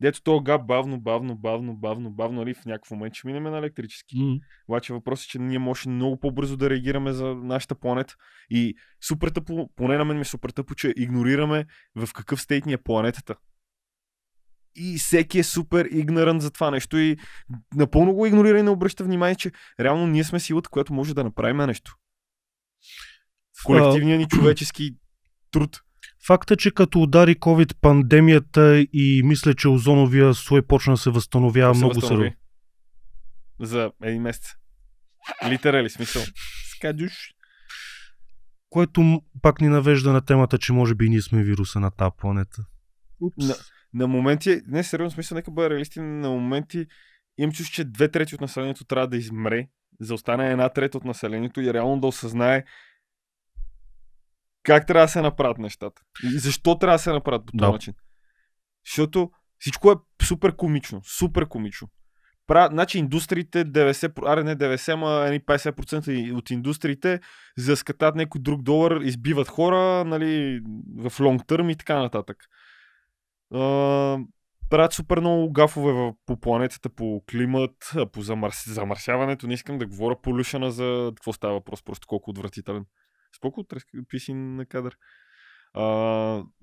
Дето 0.00 0.22
то 0.22 0.40
гап 0.40 0.66
бавно, 0.66 1.00
бавно, 1.00 1.36
бавно, 1.36 1.76
бавно, 1.76 2.10
бавно, 2.10 2.40
нали, 2.40 2.54
в 2.54 2.64
някакъв 2.64 2.90
момент 2.90 3.14
ще 3.14 3.26
минем 3.26 3.42
на 3.42 3.58
електрически. 3.58 4.18
М. 4.18 4.36
Обаче 4.68 4.92
въпросът 4.92 5.24
е, 5.24 5.28
че 5.28 5.38
ние 5.38 5.58
може 5.58 5.88
много 5.88 6.20
по-бързо 6.20 6.56
да 6.56 6.70
реагираме 6.70 7.12
за 7.12 7.34
нашата 7.34 7.74
планета. 7.74 8.14
И 8.50 8.74
супер 9.04 9.28
тъпо, 9.28 9.70
поне 9.76 9.98
на 9.98 10.04
мен 10.04 10.16
ми 10.16 10.20
е 10.20 10.24
супер 10.24 10.50
тъпо, 10.50 10.74
че 10.74 10.94
игнорираме 10.96 11.66
в 11.96 12.12
какъв 12.14 12.40
стейт 12.40 12.66
ни 12.66 12.72
е 12.72 12.78
планетата. 12.78 13.34
И 14.74 14.98
всеки 14.98 15.38
е 15.38 15.44
супер 15.44 15.88
игнорант 15.90 16.42
за 16.42 16.50
това 16.50 16.70
нещо 16.70 16.98
и 16.98 17.16
напълно 17.74 18.14
го 18.14 18.26
игнорира 18.26 18.58
и 18.58 18.62
не 18.62 18.70
обръща 18.70 19.04
внимание, 19.04 19.34
че 19.36 19.52
реално 19.80 20.06
ние 20.06 20.24
сме 20.24 20.40
силата, 20.40 20.70
която 20.70 20.92
може 20.92 21.14
да 21.14 21.24
направим 21.24 21.56
нещо. 21.56 21.96
Колективния 23.64 24.18
ни 24.18 24.26
човечески 24.28 24.90
труд. 25.50 25.80
Факт 26.26 26.50
е, 26.50 26.56
че 26.56 26.70
като 26.70 27.02
удари 27.02 27.36
COVID 27.36 27.74
пандемията 27.80 28.86
и 28.92 29.22
мисля, 29.24 29.54
че 29.54 29.68
озоновия 29.68 30.34
слой 30.34 30.62
почна 30.62 30.92
да 30.92 30.96
се 30.96 31.10
възстановява 31.10 31.74
се 31.74 31.78
много 31.78 31.94
възстанови. 31.94 32.28
се. 32.28 32.36
За 33.66 33.92
един 34.02 34.22
месец. 34.22 34.54
Литерали 35.48 35.90
смисъл. 35.90 36.22
Скадюш. 36.76 37.12
Което 38.70 39.22
пак 39.42 39.60
ни 39.60 39.68
навежда 39.68 40.12
на 40.12 40.20
темата, 40.20 40.58
че 40.58 40.72
може 40.72 40.94
би 40.94 41.08
ние 41.08 41.22
сме 41.22 41.42
вируса 41.42 41.80
на 41.80 41.90
тази 41.90 42.10
планета. 42.18 42.64
Упс. 43.20 43.48
На, 43.48 43.54
на 43.94 44.06
моменти, 44.06 44.60
не 44.66 44.84
сериозно 44.84 45.14
смисъл, 45.14 45.36
нека 45.36 45.50
бъде 45.50 45.70
реалисти, 45.70 46.00
на 46.00 46.30
моменти 46.30 46.86
имам 47.38 47.52
чувство, 47.52 47.74
че 47.74 47.84
две 47.84 48.08
трети 48.08 48.34
от 48.34 48.40
населението 48.40 48.84
трябва 48.84 49.08
да 49.08 49.16
измре, 49.16 49.68
за 50.00 50.14
остане 50.14 50.50
една 50.50 50.68
трета 50.68 50.98
от 50.98 51.04
населението 51.04 51.60
и 51.60 51.74
реално 51.74 52.00
да 52.00 52.06
осъзнае 52.06 52.64
как 54.66 54.86
трябва 54.86 55.04
да 55.04 55.08
се 55.08 55.22
направят 55.22 55.58
нещата. 55.58 56.02
И 56.24 56.38
защо 56.38 56.78
трябва 56.78 56.94
да 56.94 56.98
се 56.98 57.12
направят 57.12 57.46
по 57.46 57.52
този 57.52 57.66
Да. 57.66 57.72
начин. 57.72 57.94
Защото 58.86 59.30
всичко 59.58 59.90
е 59.92 60.24
супер 60.24 60.56
комично. 60.56 61.00
Супер 61.04 61.46
комично. 61.48 61.88
Пра... 62.46 62.68
Значи 62.72 62.98
индустриите 62.98 63.64
90, 63.64 64.12
аре 64.26 64.44
не 64.44 64.56
90, 64.56 64.92
ама 64.92 65.24
едни 65.26 65.40
50% 65.40 66.08
и- 66.12 66.32
от 66.32 66.50
индустриите 66.50 67.20
за 67.58 67.72
да 67.72 67.76
скатат 67.76 68.14
някой 68.14 68.40
друг 68.40 68.62
долар, 68.62 69.00
избиват 69.00 69.48
хора, 69.48 70.04
нали, 70.04 70.60
в 70.98 71.20
лонг 71.20 71.46
търм 71.46 71.70
и 71.70 71.76
така 71.76 71.98
нататък. 71.98 72.36
А, 73.54 73.58
правят 74.70 74.92
супер 74.92 75.20
много 75.20 75.52
гафове 75.52 76.12
по 76.26 76.40
планетата, 76.40 76.88
по 76.88 77.22
климат, 77.30 77.90
по 78.12 78.22
замърс... 78.22 78.64
замърсяването. 78.74 79.46
Не 79.46 79.54
искам 79.54 79.78
да 79.78 79.86
говоря 79.86 80.20
полюшена 80.22 80.70
за 80.70 81.12
какво 81.16 81.32
става 81.32 81.54
въпрос, 81.54 81.82
просто 81.82 82.06
колко 82.06 82.30
отвратителен. 82.30 82.84
Споко 83.36 83.64
писи 84.08 84.34
на 84.34 84.66
кадър. 84.66 84.96
А, 85.74 85.84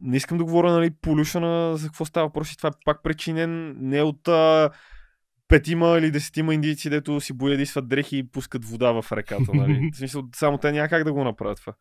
не 0.01 0.18
искам 0.18 0.38
да 0.38 0.43
говоря, 0.43 0.72
нали, 0.72 0.91
полюшена 1.01 1.78
за 1.78 1.88
какво 1.88 2.05
става 2.05 2.28
въпрос 2.28 2.51
и 2.51 2.57
това 2.57 2.70
е 2.70 2.84
пак 2.86 3.03
причинен 3.03 3.76
не 3.80 4.01
от 4.01 4.28
а, 4.28 4.70
петима 5.47 5.97
или 5.97 6.11
десетима 6.11 6.53
индийци, 6.53 6.89
дето 6.89 7.22
си 7.22 7.34
боядисват 7.34 7.88
дрехи 7.88 8.18
и 8.18 8.28
пускат 8.28 8.66
вода 8.66 9.01
в 9.01 9.11
реката. 9.11 9.53
Нали? 9.53 9.89
В 9.93 9.97
смисъл, 9.97 10.24
само 10.36 10.57
те 10.57 10.72
няма 10.72 10.89
как 10.89 11.03
да 11.03 11.14
го 11.14 11.24
направят 11.24 11.57
това. 11.57 11.74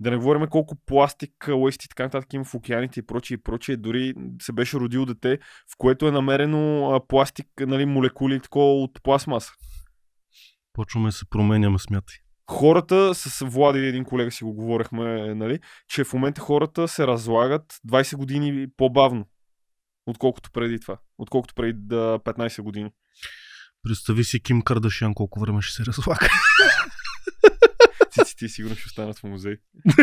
Да 0.00 0.10
не 0.10 0.16
говорим 0.16 0.46
колко 0.46 0.76
пластик, 0.86 1.48
лъсти 1.48 1.84
и 1.84 1.88
така 1.88 2.02
нататък 2.02 2.32
има 2.32 2.44
в 2.44 2.54
океаните 2.54 3.00
и 3.00 3.06
прочие 3.06 3.34
и 3.34 3.42
прочие. 3.42 3.76
Дори 3.76 4.14
се 4.42 4.52
беше 4.52 4.76
родил 4.76 5.06
дете, 5.06 5.38
в 5.72 5.76
което 5.78 6.08
е 6.08 6.10
намерено 6.10 7.00
пластик, 7.08 7.46
нали, 7.60 7.86
молекули 7.86 8.40
такова 8.40 8.82
от 8.82 9.02
пластмаса. 9.02 9.52
Почваме 10.72 11.08
да 11.08 11.12
се 11.12 11.24
променяме, 11.30 11.78
смятай. 11.78 12.16
Хората, 12.50 13.14
с 13.14 13.44
Влади, 13.44 13.78
един 13.78 14.04
колега 14.04 14.30
си 14.30 14.44
го 14.44 14.52
говорихме, 14.52 15.34
нали, 15.34 15.60
че 15.88 16.04
в 16.04 16.12
момента 16.12 16.40
хората 16.40 16.88
се 16.88 17.06
разлагат 17.06 17.80
20 17.88 18.16
години 18.16 18.66
по-бавно, 18.76 19.26
отколкото 20.06 20.50
преди 20.50 20.80
това. 20.80 20.98
Отколкото 21.18 21.54
преди 21.54 21.78
да, 21.82 22.18
15 22.18 22.62
години. 22.62 22.90
Представи 23.82 24.24
си 24.24 24.42
Ким 24.42 24.62
Кардашиан 24.62 25.14
колко 25.14 25.40
време 25.40 25.62
ще 25.62 25.74
се 25.74 25.84
разлага. 25.84 26.28
Циците 28.10 28.48
сигурно 28.48 28.76
ще 28.76 28.86
останат 28.86 29.18
в 29.18 29.22
музей. 29.22 29.56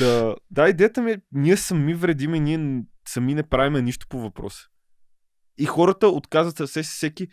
да, 0.00 0.36
да, 0.50 0.68
идеята 0.68 1.02
ми 1.02 1.12
е, 1.12 1.20
ние 1.32 1.56
сами 1.56 1.94
вредиме, 1.94 2.40
ние 2.40 2.82
сами 3.08 3.34
не 3.34 3.42
правиме 3.42 3.82
нищо 3.82 4.06
по 4.08 4.20
въпроса. 4.20 4.62
И 5.58 5.66
хората 5.66 6.08
отказват 6.08 6.70
се, 6.70 6.82
всеки 6.82 7.28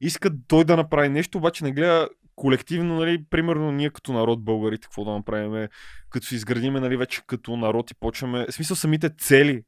иска 0.00 0.30
той 0.48 0.64
да 0.64 0.76
направи 0.76 1.08
нещо, 1.08 1.38
обаче 1.38 1.64
не 1.64 1.72
гледа 1.72 2.08
колективно, 2.40 2.96
нали, 2.96 3.24
примерно 3.30 3.72
ние 3.72 3.90
като 3.90 4.12
народ 4.12 4.44
българите, 4.44 4.82
какво 4.82 5.04
да 5.04 5.10
направим, 5.10 5.68
като 6.10 6.26
се 6.26 6.34
изградиме, 6.34 6.80
нали, 6.80 6.96
вече 6.96 7.22
като 7.26 7.56
народ 7.56 7.90
и 7.90 7.94
почваме, 7.94 8.46
в 8.46 8.54
смисъл 8.54 8.76
самите 8.76 9.10
цели 9.10 9.62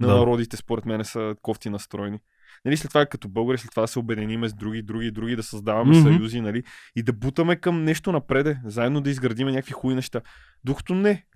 на 0.00 0.06
Да. 0.06 0.16
народите, 0.16 0.56
според 0.56 0.84
мен, 0.84 1.04
са 1.04 1.34
кофти 1.42 1.70
настроени. 1.70 2.18
Нали, 2.64 2.76
след 2.76 2.88
това 2.88 3.06
като 3.06 3.28
българи, 3.28 3.58
след 3.58 3.70
това 3.70 3.80
да 3.80 3.88
се 3.88 3.98
обединиме 3.98 4.48
с 4.48 4.54
други, 4.54 4.82
други, 4.82 5.10
други, 5.10 5.36
да 5.36 5.42
създаваме 5.42 5.98
Мгм. 5.98 6.08
съюзи, 6.08 6.40
нали, 6.40 6.62
и 6.96 7.02
да 7.02 7.12
бутаме 7.12 7.56
към 7.56 7.84
нещо 7.84 8.12
напреде, 8.12 8.60
заедно 8.64 9.00
да 9.00 9.10
изградиме 9.10 9.52
някакви 9.52 9.72
хуи 9.72 9.94
неща. 9.94 10.20
Докато 10.64 10.94
не. 10.94 11.26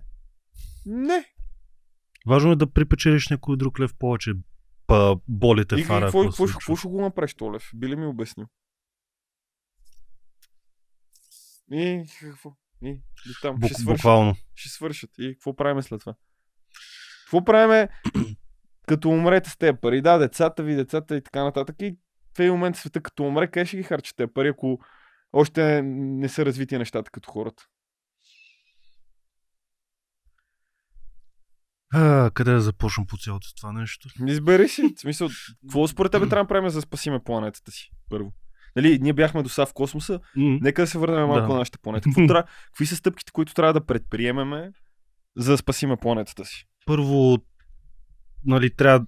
Не. 0.85 1.25
Важно 2.27 2.51
е 2.51 2.55
да 2.55 2.67
припечелиш 2.67 3.29
някой 3.29 3.57
друг 3.57 3.79
лев 3.79 3.91
повече. 3.99 4.33
Па 4.87 5.15
болите 5.27 5.75
И, 5.75 5.79
и 5.79 5.83
фара. 5.83 6.05
какво, 6.05 6.21
ако 6.21 6.45
какво, 6.47 6.75
ще- 6.75 6.87
го 6.87 7.01
направиш, 7.01 7.33
Толев? 7.33 7.69
Би 7.75 7.87
ли 7.89 7.95
ми 7.95 8.05
обяснил? 8.05 8.47
И 11.73 12.05
какво? 12.21 12.55
И, 12.83 12.89
и 12.89 13.33
там, 13.41 13.55
Бук, 13.55 13.69
ще 13.69 13.81
свършат. 13.81 13.97
буквално. 13.97 14.35
Ще 14.55 14.69
свършат. 14.69 15.09
И 15.17 15.33
какво 15.33 15.55
правиме 15.55 15.81
след 15.81 15.99
това? 15.99 16.15
Какво 17.23 17.45
правиме 17.45 17.89
като 18.87 19.09
умрете 19.09 19.49
с 19.49 19.57
тези 19.57 19.77
пари? 19.81 20.01
Да, 20.01 20.17
децата 20.17 20.63
ви, 20.63 20.75
децата 20.75 21.17
и 21.17 21.23
така 21.23 21.43
нататък. 21.43 21.75
И 21.81 21.97
в 22.35 22.39
един 22.39 22.51
момент 22.51 22.75
света 22.75 23.01
като 23.01 23.23
умре, 23.23 23.47
къде 23.51 23.65
ще 23.65 23.77
ги 23.77 23.83
харчат 23.83 24.15
тези 24.15 24.31
пари, 24.33 24.47
ако 24.47 24.79
още 25.33 25.81
не 25.83 26.29
са 26.29 26.45
развити 26.45 26.77
нещата 26.77 27.11
като 27.11 27.31
хората? 27.31 27.63
А, 31.95 32.31
къде 32.33 32.51
да 32.51 32.61
започна 32.61 33.05
по 33.05 33.17
цялото 33.17 33.55
това 33.55 33.71
нещо? 33.71 34.09
Избери 34.27 34.69
си. 34.69 34.93
В 34.97 34.99
смисъл, 34.99 35.29
какво 35.61 35.87
според 35.87 36.11
тебе 36.11 36.29
трябва 36.29 36.43
да 36.43 36.47
правим 36.47 36.69
за 36.69 36.77
да 36.77 36.81
спасиме 36.81 37.23
планетата 37.23 37.71
си? 37.71 37.89
Първо. 38.09 38.33
Нали, 38.75 38.99
ние 38.99 39.13
бяхме 39.13 39.43
до 39.43 39.49
сега 39.49 39.65
в 39.65 39.73
космоса, 39.73 40.19
М, 40.35 40.57
Нека 40.61 40.81
да 40.81 40.87
се 40.87 40.97
върнем 40.97 41.27
малко 41.27 41.41
Да. 41.41 41.53
на 41.53 41.59
нашата 41.59 41.79
планета. 41.79 42.03
Какво 42.03 42.27
трябва, 42.27 42.43
какви 42.65 42.85
са 42.85 42.95
стъпките, 42.95 43.31
които 43.31 43.53
трябва 43.53 43.73
да 43.73 43.85
предприемеме, 43.85 44.71
за 45.37 45.51
да 45.51 45.57
спасиме 45.57 45.97
планетата 45.97 46.45
си? 46.45 46.65
Първо, 46.85 47.37
нали, 48.45 48.75
трябва... 48.75 49.05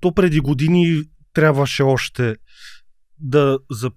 То 0.00 0.14
преди 0.14 0.40
години 0.40 1.02
трябваше 1.32 1.82
още 1.82 2.36
да, 3.18 3.58
за, 3.70 3.90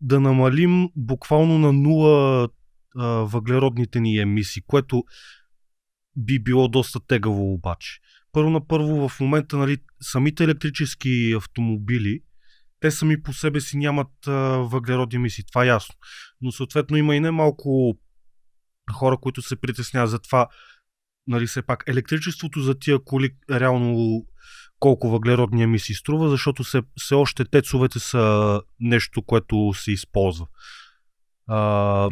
да 0.00 0.20
намалим 0.20 0.88
буквално 0.96 1.58
на 1.58 1.72
нула 1.72 2.48
а, 2.96 3.06
въглеродните 3.06 4.00
ни 4.00 4.18
емисии, 4.18 4.62
което 4.66 5.04
би 6.16 6.38
било 6.38 6.68
доста 6.68 7.00
тегаво 7.00 7.52
обаче. 7.52 7.98
Първо 8.32 8.50
на 8.50 8.66
първо 8.66 9.08
в 9.08 9.20
момента 9.20 9.56
нали, 9.56 9.78
самите 10.00 10.44
електрически 10.44 11.32
автомобили 11.36 12.20
те 12.80 12.90
сами 12.90 13.22
по 13.22 13.32
себе 13.32 13.60
си 13.60 13.76
нямат 13.76 14.26
а, 14.26 14.32
въглеродни 14.58 15.16
емисии, 15.16 15.44
това 15.44 15.64
е 15.64 15.68
ясно. 15.68 15.94
Но 16.40 16.52
съответно 16.52 16.96
има 16.96 17.16
и 17.16 17.20
немалко 17.20 17.98
хора, 18.92 19.16
които 19.16 19.42
се 19.42 19.60
притесняват 19.60 20.10
за 20.10 20.18
това, 20.18 20.46
нали 21.26 21.46
все 21.46 21.62
пак 21.62 21.84
електричеството 21.86 22.60
за 22.60 22.78
тия 22.78 23.04
коли 23.04 23.30
реално 23.50 24.22
колко 24.78 25.08
въглеродни 25.10 25.62
емисии 25.62 25.94
струва, 25.94 26.28
защото 26.28 26.64
все, 26.64 26.82
все 26.96 27.14
още 27.14 27.44
тецовете 27.44 27.98
са 27.98 28.60
нещо, 28.80 29.22
което 29.22 29.72
се 29.74 29.92
използва. 29.92 30.46
А, 31.46 31.58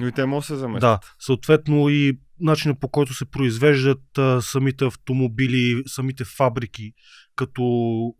Но 0.00 0.06
и 0.06 0.12
те 0.12 0.26
могат 0.26 0.42
да 0.42 0.46
се 0.46 0.56
заместят. 0.56 0.80
да, 0.80 0.98
съответно 1.18 1.88
и 1.88 2.18
начинът 2.40 2.80
по 2.80 2.88
който 2.88 3.14
се 3.14 3.24
произвеждат 3.24 4.18
а, 4.18 4.42
самите 4.42 4.84
автомобили, 4.84 5.82
самите 5.86 6.24
фабрики, 6.24 6.92
като 7.36 7.62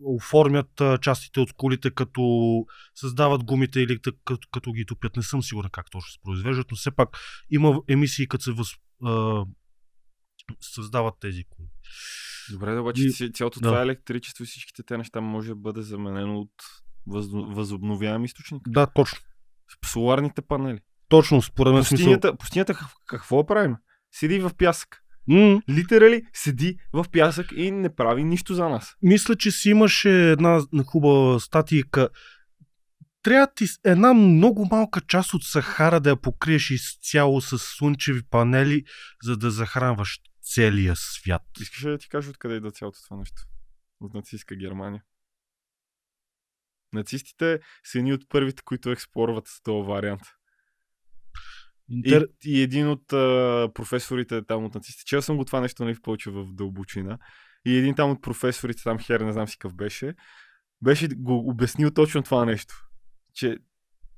оформят 0.05 0.81
а, 0.81 0.99
частите 0.99 1.41
от 1.41 1.53
колите, 1.53 1.91
като 1.91 2.65
създават 2.95 3.45
гумите 3.45 3.81
или 3.81 3.99
като, 4.25 4.49
като 4.53 4.73
ги 4.73 4.87
топят. 4.87 5.17
Не 5.17 5.23
съм 5.23 5.43
сигурен 5.43 5.71
как 5.71 5.91
точно 5.91 6.13
се 6.13 6.19
произвеждат, 6.23 6.67
но 6.71 6.77
все 6.77 6.91
пак 6.91 7.09
има 7.51 7.81
емисии, 7.89 8.29
като 8.29 8.45
се 8.45 8.53
въз, 8.53 8.69
а, 9.05 9.45
създават 10.61 11.15
тези 11.21 11.45
коли. 11.51 11.67
Добре, 12.53 12.75
да, 12.75 12.81
обаче 12.81 13.03
И- 13.03 13.33
цялото 13.33 13.61
да. 13.61 13.69
това 13.69 13.83
електричество 13.83 14.45
и 14.45 14.47
всичките 14.47 14.83
те 14.83 14.99
неща 14.99 15.21
може 15.21 15.49
да 15.49 15.55
бъде 15.57 15.83
заменено 15.83 16.39
от 16.41 16.53
въз... 17.07 17.27
възобновяем 17.33 18.25
източник. 18.25 18.63
Да, 18.69 18.87
точно. 18.87 19.19
Соларните 19.87 20.43
панели. 20.43 20.81
Точно, 21.09 21.43
според 21.43 21.75
мен 21.75 21.85
смисъл. 21.85 22.05
Пустинята, 22.05 22.37
пустинята 22.37 22.75
какво- 22.75 22.99
какво 23.07 23.47
правим? 23.47 23.77
Седи 24.17 24.39
в 24.39 24.51
пясък. 24.59 25.01
М, 25.29 25.63
Литерали 25.71 26.23
седи 26.33 26.77
в 26.93 27.07
пясък 27.13 27.53
и 27.53 27.71
не 27.71 27.95
прави 27.95 28.25
нищо 28.25 28.55
за 28.55 28.69
нас. 28.69 28.95
мисля, 29.03 29.37
че 29.37 29.51
си 29.51 29.71
имаше 29.71 30.31
една 30.31 30.61
хубава 30.87 31.41
статика. 31.41 32.09
Трябва 33.23 33.49
ти 33.55 33.65
една 33.85 34.15
много 34.15 34.69
малка 34.71 35.01
част 35.01 35.35
от 35.35 35.45
Сахара 35.45 36.01
да 36.01 36.11
я 36.11 36.17
покриеш 36.17 36.71
изцяло 36.71 37.41
с 37.41 37.59
слънчеви 37.59 38.23
панели, 38.31 38.85
за 39.23 39.37
да 39.37 39.51
захранваш 39.51 40.21
целия 40.43 40.97
свят. 40.97 41.43
Искаш 41.61 41.85
ли 41.85 41.91
да 41.91 41.99
ти 41.99 42.09
кажа 42.09 42.31
откъде 42.31 42.55
идва 42.55 42.73
цялото 42.73 42.99
това 43.05 43.17
нещо? 43.17 43.43
От 44.01 44.15
нацистска 44.15 44.57
Германия. 44.57 45.03
Нацистите 46.93 47.59
са 47.85 47.99
едни 47.99 48.13
от 48.13 48.29
първите, 48.29 48.63
които 48.65 48.91
експлорват 48.91 49.49
с 49.49 49.63
този 49.63 49.89
вариант. 49.89 50.23
Интер... 51.89 52.29
И, 52.45 52.59
и 52.59 52.63
един 52.63 52.89
от 52.89 53.13
а, 53.13 53.71
професорите 53.75 54.43
там 54.43 54.65
от 54.65 54.75
нацистите, 54.75 55.05
чел 55.05 55.23
съм 55.23 55.37
го 55.37 55.45
това 55.45 55.61
нещо 55.61 55.85
нали, 55.85 55.95
в 55.95 56.03
повече 56.03 56.31
в 56.31 56.47
дълбочина, 56.53 57.19
и 57.65 57.77
един 57.77 57.95
там 57.95 58.11
от 58.11 58.23
професорите, 58.23 58.83
там 58.83 58.99
хер, 58.99 59.21
не 59.21 59.33
знам 59.33 59.49
си 59.49 59.59
какъв 59.59 59.75
беше, 59.75 60.15
беше 60.83 61.09
го 61.09 61.49
обяснил 61.51 61.91
точно 61.91 62.23
това 62.23 62.45
нещо. 62.45 62.75
Че 63.35 63.59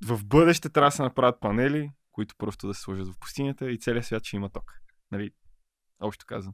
в 0.05 0.25
бъдеще 0.25 0.69
трябва 0.69 0.87
да 0.87 0.91
се 0.91 1.01
направят 1.01 1.41
панели, 1.41 1.91
които 2.11 2.35
просто 2.37 2.67
да 2.67 2.73
се 2.73 2.81
сложат 2.81 3.07
в 3.07 3.19
пустинята 3.19 3.71
и 3.71 3.79
целият 3.79 4.05
свят 4.05 4.25
ще 4.25 4.35
има 4.35 4.49
ток. 4.49 4.73
Нали, 5.11 5.31
общо 5.99 6.25
казвам. 6.27 6.53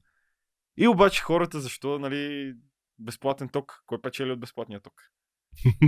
И 0.77 0.87
обаче 0.87 1.21
хората, 1.21 1.59
защо, 1.59 1.99
нали, 1.99 2.53
безплатен 2.99 3.49
ток? 3.49 3.83
Кой 3.85 4.01
печели 4.01 4.31
от 4.31 4.39
безплатния 4.39 4.79
ток? 4.79 4.93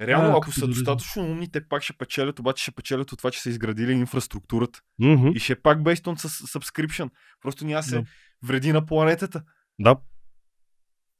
Реално, 0.00 0.34
А, 0.34 0.36
ако 0.38 0.52
са 0.52 0.66
достатъчно 0.66 1.22
умни, 1.22 1.50
те 1.50 1.68
пак 1.68 1.82
ще 1.82 1.92
печелят, 1.92 2.38
обаче 2.38 2.62
ще 2.62 2.72
печелят 2.72 3.12
от 3.12 3.18
това, 3.18 3.30
че 3.30 3.40
са 3.40 3.50
изградили 3.50 3.92
инфраструктурата. 3.92 4.80
Мгм. 4.98 5.28
И 5.28 5.38
ще 5.38 5.52
е 5.52 5.56
пак 5.56 5.78
based 5.78 6.04
on 6.04 6.28
subscription. 6.46 7.10
Просто 7.42 7.66
няма 7.66 7.82
се 7.82 7.96
Да. 7.96 8.04
вреди 8.42 8.72
на 8.72 8.86
планетата. 8.86 9.42
Да, 9.78 9.96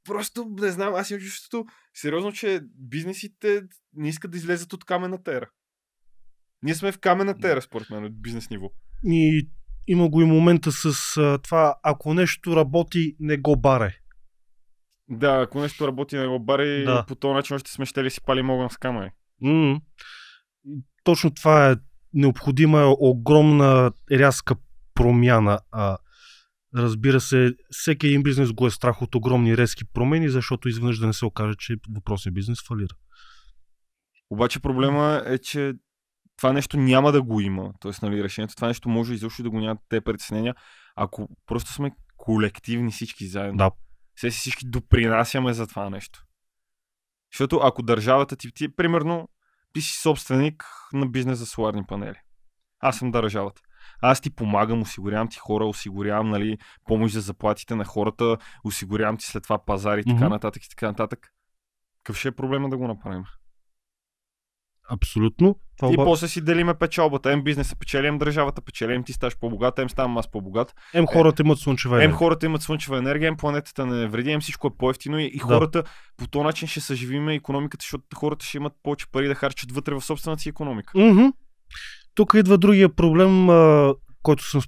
Просто, 0.04 0.46
не 0.50 0.70
знам, 0.70 0.94
аз 0.94 1.10
имам 1.10 1.20
чувството, 1.22 1.66
сериозно, 1.94 2.32
че 2.32 2.60
бизнесите 2.74 3.62
не 3.94 4.08
искат 4.08 4.30
да 4.30 4.36
излезат 4.36 4.72
от 4.72 4.84
камена 4.84 5.22
тера. 5.22 5.50
Ние 6.62 6.74
сме 6.74 6.92
в 6.92 6.98
камена 6.98 7.38
тера, 7.38 7.62
според 7.62 7.90
мен, 7.90 8.04
от 8.04 8.22
бизнес 8.22 8.50
ниво. 8.50 8.70
и 9.04 9.48
има 9.88 10.08
го 10.08 10.22
и 10.22 10.24
момента 10.24 10.72
с 10.72 11.16
а, 11.16 11.38
това, 11.38 11.74
ако 11.82 12.14
нещо 12.14 12.56
работи, 12.56 13.16
не 13.20 13.36
го 13.36 13.56
баре. 13.56 13.98
Да, 15.08 15.40
ако 15.42 15.60
нещо 15.60 15.86
работи 15.86 16.16
на 16.16 16.38
бари, 16.38 16.84
Да. 16.84 17.04
по 17.08 17.14
този 17.14 17.34
начин 17.34 17.56
още 17.56 17.70
сме 17.70 17.86
ще 17.86 18.04
ли 18.04 18.10
си 18.10 18.20
пали 18.26 18.42
могън 18.42 18.70
с 18.70 18.76
камъни. 18.76 19.10
М. 19.40 19.80
Точно 21.04 21.34
това 21.34 21.70
е 21.70 21.76
необходима 22.12 22.80
е 22.80 22.94
огромна 22.98 23.92
рязка 24.12 24.54
промяна. 24.94 25.60
А, 25.72 25.96
разбира 26.76 27.20
се, 27.20 27.54
всеки 27.70 28.06
един 28.06 28.22
бизнес 28.22 28.52
го 28.52 28.66
е 28.66 28.70
страх 28.70 29.02
от 29.02 29.14
огромни 29.14 29.56
резки 29.56 29.84
промени, 29.84 30.28
защото 30.28 30.68
изведнъж 30.68 30.98
да 30.98 31.06
не 31.06 31.12
се 31.12 31.24
окаже, 31.24 31.54
че 31.58 31.76
въпросният 31.94 32.34
бизнес 32.34 32.66
фалира. 32.66 32.94
Обаче 34.30 34.60
проблема 34.60 35.22
е, 35.26 35.38
че 35.38 35.74
това 36.36 36.52
нещо 36.52 36.76
няма 36.76 37.12
да 37.12 37.22
го 37.22 37.40
има. 37.40 37.72
Тоест, 37.80 38.02
нали, 38.02 38.24
решението, 38.24 38.54
това 38.54 38.68
нещо 38.68 38.88
може 38.88 39.14
изобщо 39.14 39.42
да 39.42 39.50
го 39.50 39.60
няма 39.60 39.76
те 39.88 40.00
притеснения, 40.00 40.54
ако 40.96 41.28
просто 41.46 41.72
сме 41.72 41.90
колективни 42.16 42.90
всички 42.90 43.26
заедно. 43.26 43.56
Да. 43.56 43.70
Си 44.16 44.30
всички 44.30 44.66
допринасяме 44.66 45.52
за 45.52 45.66
това 45.66 45.90
нещо. 45.90 46.24
Защото 47.32 47.56
ако 47.56 47.82
държавата 47.82 48.36
ти, 48.36 48.52
ти 48.52 48.76
примерно, 48.76 49.28
ти 49.72 49.80
си 49.80 49.98
собственик 49.98 50.64
на 50.92 51.06
бизнес 51.06 51.38
за 51.38 51.46
соларни 51.46 51.86
панели. 51.86 52.18
Аз 52.80 52.98
съм 52.98 53.10
държавата. 53.10 53.62
Аз 54.02 54.20
ти 54.20 54.30
помагам, 54.30 54.82
осигурявам 54.82 55.28
ти 55.28 55.38
хора, 55.38 55.66
осигурявам 55.66 56.28
нали, 56.28 56.58
помощ 56.84 57.14
за 57.14 57.20
заплатите 57.20 57.74
на 57.74 57.84
хората, 57.84 58.36
осигурявам 58.64 59.16
ти 59.16 59.26
след 59.26 59.42
това 59.42 59.64
пазари 59.64 60.00
и 60.00 60.04
така 60.04 60.28
нататък 60.28 60.64
и 60.64 60.68
така 60.68 60.86
нататък. 60.86 61.32
Какъв 62.02 62.18
ще 62.18 62.28
е 62.28 62.32
проблема 62.32 62.68
да 62.68 62.76
го 62.76 62.88
направим? 62.88 63.24
Абсолютно. 64.90 65.56
Това 65.78 65.92
и 65.92 65.96
после 65.96 66.28
си 66.28 66.40
делиме 66.40 66.74
печалбата. 66.74 67.32
Ем 67.32 67.42
бизнеса 67.42 67.76
печели, 67.76 68.06
ем 68.06 68.18
държавата 68.18 68.60
печели, 68.60 68.94
ем 68.94 69.04
ти 69.04 69.12
ставаш 69.12 69.36
по-богат, 69.36 69.78
ем 69.78 69.90
ставам 69.90 70.18
аз 70.18 70.30
по-богат. 70.30 70.74
Ем 70.94 71.06
хората 71.06 71.42
имат 71.42 71.58
слънчева 71.58 71.96
енергия. 71.96 72.10
Ем 72.10 72.16
хората 72.16 72.46
имат 72.46 72.62
слънчева 72.62 72.98
енергия, 72.98 73.28
ем 73.28 73.36
планетата 73.36 73.86
не 73.86 74.06
вреди, 74.06 74.30
ем 74.30 74.40
всичко 74.40 74.66
е 74.66 74.70
по-ефтино 74.78 75.18
и, 75.18 75.24
и 75.24 75.38
да. 75.38 75.44
хората 75.44 75.82
по 76.16 76.26
този 76.26 76.44
начин 76.44 76.68
ще 76.68 76.80
съживиме 76.80 77.34
економиката, 77.34 77.82
защото 77.82 78.04
хората 78.14 78.46
ще 78.46 78.56
имат 78.56 78.72
повече 78.82 79.06
пари 79.12 79.28
да 79.28 79.34
харчат 79.34 79.72
вътре 79.72 79.94
в 79.94 80.00
собствената 80.00 80.42
си 80.42 80.48
економика. 80.48 80.92
Mm-hmm. 80.98 81.32
Тук 82.14 82.34
идва 82.36 82.58
другия 82.58 82.88
проблем, 82.88 83.50
а, 83.50 83.94
който 84.22 84.44
съм 84.44 84.60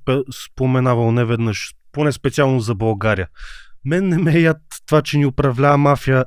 споменавал 0.44 1.12
неведнъж, 1.12 1.74
поне 1.92 2.12
специално 2.12 2.60
за 2.60 2.74
България. 2.74 3.28
Мен 3.84 4.08
не 4.08 4.18
ме 4.18 4.36
е 4.36 4.40
яд 4.40 4.58
това, 4.86 5.02
че 5.02 5.18
ни 5.18 5.26
управлява 5.26 5.78
мафия. 5.78 6.24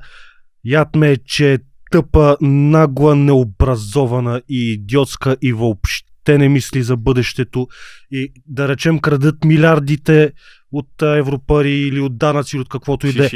Яд 0.66 0.96
ме 0.96 1.12
е, 1.12 1.18
че 1.18 1.54
е 1.54 1.58
тъпа, 1.92 2.38
нагла, 2.42 3.16
необразована 3.16 4.42
и 4.50 4.74
идиотска 4.74 5.38
и 5.42 5.54
въобще 5.54 6.38
не 6.38 6.50
мисли 6.50 6.84
за 6.84 6.98
бъдещето 6.98 7.68
и 8.12 8.34
да 8.48 8.68
речем 8.68 9.00
крадат 9.00 9.46
милиардите 9.46 10.32
от 10.72 11.02
европари 11.02 11.72
или 11.72 12.00
от 12.00 12.18
данъци 12.18 12.56
или 12.56 12.62
от 12.62 12.70
каквото 12.70 13.08
и 13.08 13.14
да 13.14 13.26
е. 13.26 13.30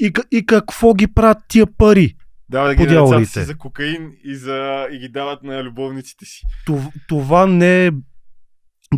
И, 0.00 0.12
и 0.30 0.46
какво 0.46 0.94
ги 0.94 1.06
правят 1.06 1.38
тия 1.48 1.66
пари? 1.66 2.14
Дават 2.48 2.76
ги 2.76 2.86
на 2.86 3.26
си 3.26 3.44
за 3.44 3.56
кокаин 3.58 4.12
и, 4.24 4.36
за... 4.36 4.86
и 4.92 4.98
ги 4.98 5.08
дават 5.08 5.42
на 5.42 5.64
любовниците 5.64 6.24
си. 6.24 6.42
Това, 6.66 6.90
това 7.08 7.46
не 7.46 7.86
е 7.86 7.90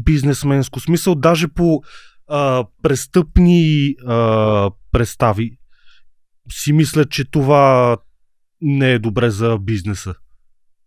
бизнесменско 0.01 0.81
смисъл. 0.81 1.15
Даже 1.15 1.49
по 1.49 1.83
а, 2.29 2.65
престъпни 2.83 3.95
а, 4.07 4.71
представи 4.93 5.59
си 6.53 6.73
мисля, 6.73 7.05
че 7.05 7.25
това 7.25 7.97
не 8.61 8.93
е 8.93 8.99
добре 8.99 9.31
за 9.31 9.59
бизнеса. 9.59 10.15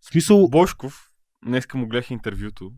В 0.02 0.10
смисъл... 0.12 0.48
Бошков, 0.50 1.10
днеска 1.46 1.78
му 1.78 1.88
гледах 1.88 2.12
интервюто 2.12 2.72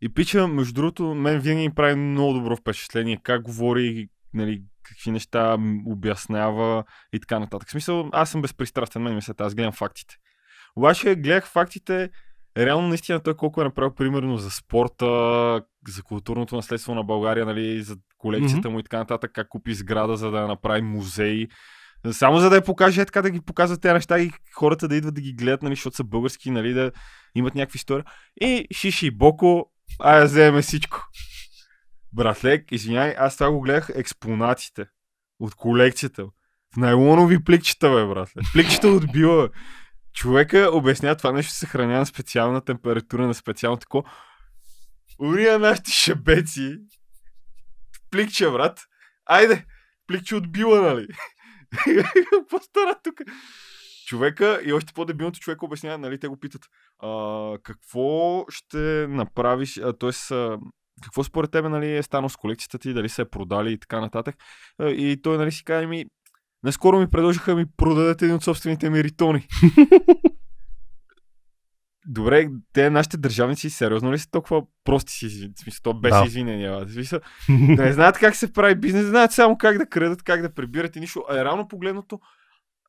и 0.00 0.14
пича, 0.14 0.48
между 0.48 0.74
другото, 0.74 1.14
мен 1.14 1.40
винаги 1.40 1.68
ми 1.68 1.74
прави 1.74 1.94
много 1.94 2.32
добро 2.32 2.56
впечатление 2.56 3.20
как 3.22 3.42
говори, 3.42 4.08
нали, 4.34 4.62
какви 4.82 5.10
неща 5.10 5.56
обяснява 5.86 6.84
и 7.12 7.20
така 7.20 7.38
нататък. 7.38 7.68
В 7.68 7.70
смисъл, 7.70 8.08
аз 8.12 8.30
съм 8.30 8.42
безпристрастен, 8.42 9.02
мен 9.02 9.14
мисля, 9.14 9.34
аз 9.38 9.54
гледам 9.54 9.72
фактите. 9.72 10.14
Обаче 10.76 11.14
гледах 11.14 11.46
фактите, 11.46 12.10
реално 12.56 12.88
наистина 12.88 13.20
той 13.20 13.36
колко 13.36 13.60
е 13.60 13.64
направил 13.64 13.94
примерно 13.94 14.36
за 14.36 14.50
спорта, 14.50 15.06
за 15.88 16.02
културното 16.02 16.56
наследство 16.56 16.94
на 16.94 17.02
България, 17.02 17.46
нали, 17.46 17.82
за 17.82 17.96
колекцията 18.18 18.68
mm-hmm. 18.68 18.72
му 18.72 18.78
и 18.78 18.82
така 18.82 18.98
нататък, 18.98 19.30
как 19.34 19.48
купи 19.48 19.74
сграда, 19.74 20.16
за 20.16 20.30
да 20.30 20.46
направи 20.46 20.82
музей. 20.82 21.48
Само 22.12 22.38
за 22.38 22.50
да 22.50 22.56
я 22.56 22.64
покаже, 22.64 23.04
така 23.04 23.22
да 23.22 23.30
ги 23.30 23.40
показват 23.40 23.80
тези 23.80 23.92
неща 23.94 24.18
и 24.18 24.32
хората 24.54 24.88
да 24.88 24.96
идват 24.96 25.14
да 25.14 25.20
ги 25.20 25.32
гледат, 25.32 25.62
нали, 25.62 25.74
защото 25.74 25.96
са 25.96 26.04
български, 26.04 26.50
нали, 26.50 26.72
да 26.72 26.92
имат 27.34 27.54
някакви 27.54 27.76
истории. 27.76 28.04
И 28.40 28.66
Шиши 28.74 29.06
и 29.06 29.10
Боко, 29.10 29.72
ай 30.00 30.24
вземе 30.24 30.62
всичко. 30.62 31.08
Братлек, 32.12 32.72
извиняй, 32.72 33.14
аз 33.18 33.36
това 33.36 33.50
го 33.50 33.60
гледах 33.60 33.90
експонатите 33.94 34.86
от 35.40 35.54
колекцията. 35.54 36.24
В 36.74 36.76
найлонови 36.76 37.44
пликчета, 37.44 37.90
бе, 37.90 38.06
братле. 38.06 38.42
Пликчета 38.52 38.88
от 38.88 39.12
била. 39.12 39.48
Човека 40.14 40.70
обяснява 40.72 41.16
това 41.16 41.32
нещо 41.32 41.52
съхранява 41.52 41.98
на 41.98 42.06
специална 42.06 42.60
температура, 42.64 43.26
на 43.26 43.34
специално 43.34 43.76
тако. 43.76 44.04
Урия 45.18 45.58
нашите 45.58 45.90
шебеци. 45.90 46.76
Пликче, 48.10 48.50
брат. 48.50 48.80
Айде, 49.26 49.64
пликче 50.06 50.36
от 50.36 50.52
била, 50.52 50.80
нали? 50.80 51.06
По-стара 52.50 52.94
тук. 53.04 53.14
Човека 54.06 54.60
и 54.64 54.72
още 54.72 54.92
по-дебилното 54.92 55.40
човек 55.40 55.62
обяснява, 55.62 55.98
нали, 55.98 56.18
те 56.18 56.28
го 56.28 56.36
питат, 56.36 56.62
а, 57.02 57.08
какво 57.62 58.44
ще 58.48 59.06
направиш, 59.08 59.74
т.е. 59.74 60.10
какво 61.02 61.24
според 61.24 61.50
тебе 61.50 61.68
нали, 61.68 61.96
е 61.96 62.02
станало 62.02 62.28
с 62.28 62.36
колекцията 62.36 62.78
ти, 62.78 62.92
дали 62.92 63.08
се 63.08 63.22
е 63.22 63.24
продали 63.24 63.72
и 63.72 63.78
така 63.78 64.00
нататък. 64.00 64.34
И 64.80 65.20
той 65.22 65.38
нали, 65.38 65.52
си 65.52 65.64
казва 65.64 65.88
ми, 65.88 66.04
наскоро 66.62 66.98
ми 66.98 67.10
предложиха 67.10 67.56
ми 67.56 67.66
продадат 67.76 68.22
един 68.22 68.34
от 68.34 68.44
собствените 68.44 68.90
ми 68.90 69.04
ритони. 69.04 69.46
Добре, 72.06 72.48
те 72.72 72.90
нашите 72.90 73.16
държавници 73.16 73.70
сериозно 73.70 74.12
ли 74.12 74.18
са 74.18 74.30
толкова 74.30 74.62
прости 74.84 75.12
си, 75.12 75.52
в 75.56 75.60
смисъл, 75.60 75.80
то 75.82 75.94
без 75.94 76.10
да. 76.10 76.24
извинения. 76.26 76.84
В 76.84 76.92
смисъл, 76.92 77.20
не 77.48 77.92
знаят 77.92 78.18
как 78.18 78.36
се 78.36 78.52
прави 78.52 78.74
бизнес, 78.74 79.06
знаят 79.06 79.32
само 79.32 79.58
как 79.58 79.78
да 79.78 79.86
крадат, 79.86 80.22
как 80.22 80.42
да 80.42 80.54
прибират 80.54 80.96
и 80.96 81.00
нищо. 81.00 81.24
А 81.28 81.40
е 81.40 81.44
рано 81.44 81.68
погледнато, 81.68 82.20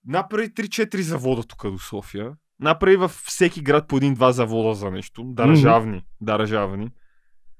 направи 0.07 0.49
3-4 0.49 1.01
завода 1.01 1.43
тук 1.43 1.71
до 1.71 1.79
София. 1.79 2.31
Направи 2.59 2.95
във 2.95 3.11
всеки 3.11 3.61
град 3.61 3.87
по 3.87 3.97
един-два 3.97 4.31
завода 4.31 4.73
за 4.73 4.91
нещо. 4.91 5.23
Държавни. 5.23 5.97
Mm-hmm. 5.97 6.05
Държавни. 6.21 6.89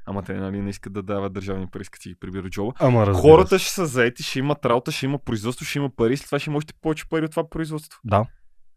Ама 0.06 0.24
те 0.24 0.34
нали, 0.34 0.62
не 0.62 0.70
искат 0.70 0.94
да 0.94 1.04
дават 1.04 1.34
държавни 1.34 1.68
пари, 1.68 1.82
искат 1.82 2.02
си 2.02 2.10
ги 2.10 2.16
прибират 2.16 2.52
джоба. 2.52 2.74
Ама, 2.80 3.14
Хората 3.14 3.60
ще 3.60 3.72
са 3.72 3.86
заети, 3.86 4.24
ще 4.24 4.40
имат 4.40 4.66
работа, 4.66 4.92
ще 4.92 5.06
има 5.06 5.20
производство, 5.20 5.66
ще 5.66 5.80
има 5.80 5.90
пари, 5.96 6.18
след 6.18 6.26
това 6.26 6.40
ще 6.40 6.50
има 6.50 6.58
още 6.58 6.74
повече 6.82 7.10
пари 7.10 7.26
от 7.26 7.32
това 7.32 7.50
производство. 7.50 8.00
Да. 8.04 8.26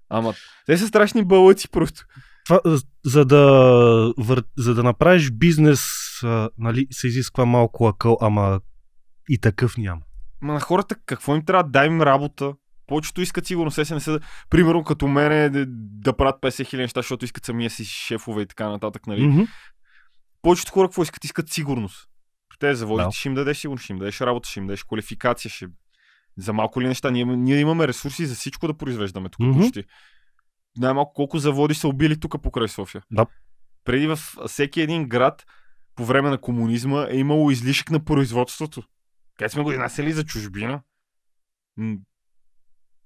Ама 0.09 0.35
те 0.66 0.79
са 0.79 0.87
страшни 0.87 1.24
бълъци 1.24 1.68
просто 1.70 2.05
това, 2.49 2.61
за, 3.05 3.24
да, 3.24 4.14
за 4.59 4.74
да 4.74 4.82
направиш 4.82 5.30
бизнес, 5.30 5.82
а, 6.22 6.51
нали, 6.59 6.86
се 6.90 7.07
изисква 7.07 7.44
малко 7.44 7.86
акъл, 7.86 8.18
ама 8.20 8.61
и 9.28 9.38
такъв 9.38 9.76
няма. 9.76 10.01
Ма 10.40 10.53
на 10.53 10.61
хората 10.61 10.94
какво 11.07 11.36
им 11.36 11.44
трябва? 11.44 11.70
Дай 11.70 11.86
им 11.86 12.03
работа. 12.03 12.53
Повечето 12.86 13.20
искат 13.20 13.46
сигурно 13.46 13.70
се 13.70 13.94
не 13.94 14.01
са, 14.01 14.20
примерно 14.51 14.84
като 14.84 15.09
мене 15.09 15.51
да, 15.51 15.64
да 15.68 16.16
правят 16.16 16.40
50 16.42 16.66
хиляди 16.66 16.82
неща, 16.82 16.99
защото 16.99 17.24
искат 17.24 17.44
самия 17.44 17.70
си 17.70 17.84
шефове 17.84 18.42
и 18.42 18.46
така 18.46 18.68
нататък, 18.68 19.07
нали? 19.07 19.20
Mm-hmm. 19.20 19.49
Повечето 20.42 20.72
хора 20.72 20.88
какво 20.88 21.03
искат? 21.03 21.24
Искат 21.24 21.51
сигурност. 21.51 22.09
Те 22.59 22.74
заводите 22.74 23.07
да. 23.07 23.12
ще 23.12 23.28
им 23.28 23.34
дадеш 23.34 23.59
сигурност, 23.59 23.84
ще 23.84 23.92
им 23.92 23.99
дадеш 23.99 24.20
работа, 24.20 24.49
ще 24.49 24.61
им 24.61 24.66
дадеш 24.66 24.84
квалификация, 24.84 25.51
ще... 25.51 25.66
за 26.36 26.53
малко 26.53 26.80
ли 26.80 26.86
неща. 26.86 27.11
Ние, 27.11 27.24
ние 27.24 27.61
имаме 27.61 27.88
ресурси 27.88 28.26
за 28.26 28.34
всичко 28.34 28.66
да 28.66 28.74
произвеждаме 28.74 29.28
тук 29.28 29.40
mm-hmm. 29.40 29.61
почти 29.61 29.84
най-малко 30.79 31.12
колко 31.14 31.39
заводи 31.39 31.74
са 31.74 31.89
убили 31.89 32.20
тук 32.20 32.43
покрай 32.43 32.68
София. 32.68 33.03
Да. 33.11 33.26
Преди 33.85 34.07
в 34.07 34.16
всеки 34.47 34.81
един 34.81 35.09
град 35.09 35.47
по 35.95 36.05
време 36.05 36.31
на 36.31 36.41
комунизма 36.41 37.07
е 37.11 37.16
имало 37.16 37.51
излишък 37.51 37.91
на 37.91 38.05
производството. 38.05 38.83
Къде 39.39 39.49
сме 39.49 39.62
го 39.62 39.72
изнасяли 39.72 40.12
за 40.12 40.24
чужбина? 40.24 40.83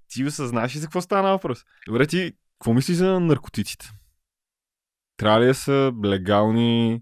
Ти 0.07 0.25
осъзнаеш 0.25 0.75
ли 0.75 0.79
за 0.79 0.85
какво 0.85 1.01
стана 1.01 1.31
въпрос? 1.31 1.65
Добре, 1.87 2.07
ти 2.07 2.33
какво 2.59 2.73
мислиш 2.73 2.97
за 2.97 3.19
наркотиците? 3.19 3.91
Трябва 5.17 5.41
ли 5.41 5.45
да 5.45 5.55
са 5.55 5.93
легални 6.05 7.01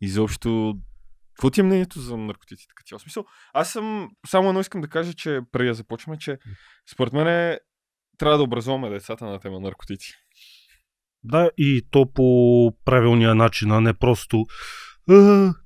изобщо? 0.00 0.78
Какво 1.34 1.50
ти 1.50 1.60
е 1.60 1.64
мнението 1.64 2.00
за 2.00 2.16
наркотиците? 2.16 2.74
Като 2.76 2.98
смисъл? 2.98 3.24
Аз 3.54 3.72
съм, 3.72 4.10
само 4.26 4.48
едно 4.48 4.60
искам 4.60 4.80
да 4.80 4.88
кажа, 4.88 5.14
че 5.14 5.40
преди 5.52 5.68
да 5.68 5.74
започваме, 5.74 6.18
че 6.18 6.38
според 6.92 7.12
мен 7.12 7.28
е 7.28 7.58
трябва 8.22 8.38
да 8.38 8.44
образуваме 8.44 8.90
децата 8.90 9.24
на 9.24 9.38
тема 9.38 9.60
наркотици. 9.60 10.14
Да, 11.24 11.50
и 11.58 11.82
то 11.90 12.12
по 12.12 12.72
правилния 12.84 13.34
начин, 13.34 13.70
а 13.72 13.80
не 13.80 13.94
просто 13.94 14.46
а, 15.10 15.14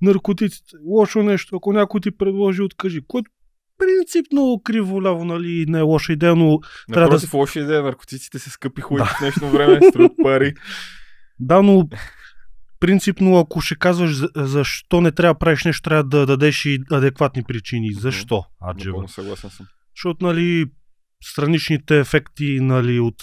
наркотиците, 0.03 0.77
лошо 0.87 1.23
нещо, 1.23 1.57
ако 1.57 1.73
някой 1.73 2.01
ти 2.01 2.11
предложи, 2.11 2.63
откажи. 2.63 3.01
Което 3.07 3.31
принципно 3.79 4.61
криво-ляво, 4.65 5.25
нали, 5.25 5.65
не 5.69 5.79
е 5.79 5.83
лоша 5.83 6.13
идея, 6.13 6.37
но 6.37 6.61
трябва 6.93 7.19
да... 7.19 7.37
лоша 7.37 7.61
идея, 7.61 7.83
наркотиците 7.83 8.39
се 8.39 8.51
скъпи 8.51 8.81
хуй 8.81 8.99
да. 8.99 9.05
в 9.05 9.17
днешно 9.21 9.51
време, 9.51 9.81
струват 9.91 10.13
пари. 10.23 10.55
Да, 11.41 11.63
но 11.63 11.89
принципно, 12.81 13.39
ако 13.39 13.61
ще 13.61 13.75
казваш 13.75 14.23
защо 14.37 15.01
не 15.01 15.13
трябва 15.13 15.35
да 15.35 15.39
правиш 15.39 15.65
нещо, 15.65 15.83
трябва 15.83 16.05
да 16.05 16.27
дадеш 16.27 16.65
и 16.65 16.79
адекватни 16.91 17.43
причини. 17.43 17.93
Защо? 17.93 18.45
Аджева. 18.71 19.09
съгласен 19.09 19.51
съм. 19.51 19.67
Защото, 19.97 20.27
нали, 20.27 20.67
страничните 21.23 21.99
ефекти 21.99 22.59
нали, 22.61 23.01
от 23.01 23.23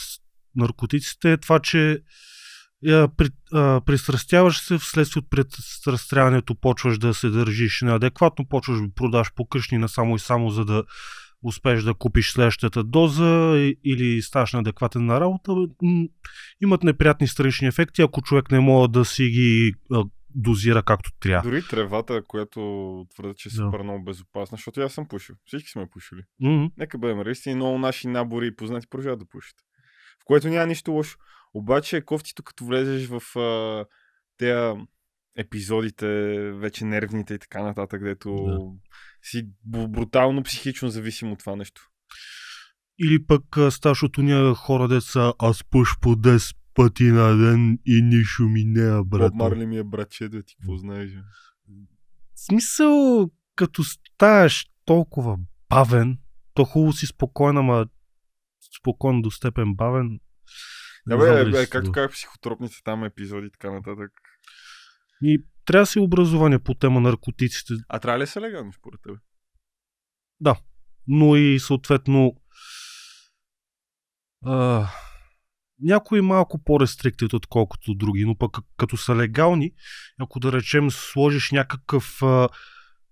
наркотиците 0.56 1.32
е 1.32 1.38
това, 1.38 1.60
че 1.60 2.00
я, 2.86 3.08
при, 3.18 3.30
а, 3.54 3.82
пристрастяваш 3.86 4.60
се, 4.60 4.78
вследствие 4.78 5.20
от 5.22 5.30
пристрастяването 5.30 6.56
почваш 6.56 6.98
да 6.98 7.14
се 7.14 7.30
държиш 7.30 7.82
неадекватно, 7.82 8.46
почваш 8.50 8.82
да 8.82 8.94
продаш 8.96 9.34
по 9.36 9.46
къщнина 9.46 9.88
само 9.88 10.16
и 10.16 10.20
само 10.20 10.50
за 10.50 10.66
да 10.66 10.84
успееш 11.44 11.84
да 11.84 11.94
купиш 11.94 12.32
следващата 12.32 12.84
доза 12.84 13.54
или 13.86 14.22
ставаш 14.22 14.54
неадекватен 14.54 15.06
на 15.06 15.22
работа, 15.22 15.54
имат 16.64 16.84
неприятни 16.84 17.28
странични 17.28 17.68
ефекти, 17.68 18.02
ако 18.02 18.22
човек 18.22 18.52
не 18.52 18.60
може 18.60 18.92
да 18.92 19.06
си 19.06 19.24
ги 19.24 19.74
дозира 20.36 20.84
както 20.84 21.12
трябва. 21.20 21.50
Дори 21.50 21.68
тревата, 21.70 22.24
която 22.28 22.60
твърда, 23.14 23.34
че 23.34 23.50
е 23.50 23.52
супер 23.52 23.78
да. 23.78 23.84
много 23.84 24.04
безопасна, 24.04 24.56
защото 24.56 24.82
аз 24.82 24.94
съм 24.94 25.08
пушил. 25.08 25.36
Всички 25.46 25.70
сме 25.70 25.90
пушили. 25.90 26.22
Mm-hmm. 26.44 26.72
Нека 26.78 26.98
бъдем 26.98 27.22
реалисти, 27.22 27.56
много 27.56 27.78
наши 27.78 28.08
набори 28.08 28.48
и 28.48 28.56
познати 28.56 28.88
продължават 28.90 29.20
да 29.20 29.26
пушат. 29.26 29.56
В 30.22 30.26
което 30.26 30.48
няма 30.48 30.68
нищо 30.68 30.92
лошо. 30.92 31.18
Обаче 31.54 32.02
кофтито, 32.02 32.44
като 32.44 32.66
влезеш 32.66 33.08
в 33.08 33.40
а, 34.42 34.76
епизодите, 35.38 36.08
вече 36.52 36.86
нервните 36.86 37.34
и 37.34 37.40
така 37.40 37.64
нататък, 37.64 38.00
където 38.00 38.34
да. 38.34 38.60
си 39.22 39.50
брутално 39.66 40.44
психично 40.44 40.90
зависим 40.90 41.32
от 41.32 41.40
това 41.40 41.56
нещо. 41.56 41.82
Или 43.00 43.26
пък 43.26 43.44
ставаш 43.70 44.04
от 44.04 44.18
уния 44.18 44.54
хора, 44.54 44.88
деца, 44.88 45.34
аз 45.40 45.64
пуш 45.64 46.00
по 46.02 46.10
10 46.10 46.56
пъти 46.74 47.04
на 47.04 47.38
ден 47.38 47.80
и 47.86 48.02
нищо 48.02 48.44
ми 48.44 48.64
не 48.64 48.98
е, 48.98 49.04
брат. 49.04 49.32
Боб 49.32 49.34
Марли 49.34 49.66
ми 49.66 49.78
е 49.78 49.84
братче, 49.84 50.30
да 50.30 50.44
ти 50.44 50.56
какво 50.56 50.78
знаеш? 50.78 51.12
смисъл, 52.36 53.30
като 53.56 53.84
ставаш 53.84 54.66
толкова 54.86 55.38
бавен, 55.70 56.18
то 56.54 56.66
хубаво 56.66 56.94
си 56.94 57.06
спокойна, 57.06 57.64
ма 57.64 57.86
спокойно 58.78 59.22
до 59.22 59.32
степен 59.32 59.76
бавен. 59.76 60.20
Да, 61.08 61.18
бе, 61.18 61.52
бе, 61.52 61.68
както 61.68 61.92
казах, 61.92 62.12
психотропните 62.12 62.76
там 62.84 63.04
епизоди 63.04 63.48
и 63.48 63.52
така 63.52 63.72
нататък. 63.72 64.12
И 65.22 65.44
трябва 65.66 65.82
да 65.82 65.86
си 65.86 66.00
образование 66.00 66.60
по 66.60 66.74
тема 66.74 67.02
наркотиците, 67.02 67.74
А 67.88 68.00
трябва 68.00 68.20
ли 68.20 68.24
да 68.24 68.28
са 68.28 68.42
легални 68.42 68.74
според 68.74 69.02
тебе? 69.02 69.18
но 71.08 71.36
и 71.36 71.60
съответно 71.60 72.36
а, 74.46 74.88
някои 75.84 76.22
малко 76.22 76.64
по-рестриктит, 76.64 77.34
отколкото 77.34 77.96
други, 77.96 78.26
но 78.26 78.38
пък 78.38 78.58
като 78.78 78.98
са 78.98 79.16
легални, 79.16 79.72
ако 80.20 80.40
да 80.40 80.52
речем 80.52 80.92
сложиш 80.92 81.52
някакъв 81.52 82.24
а, 82.24 82.50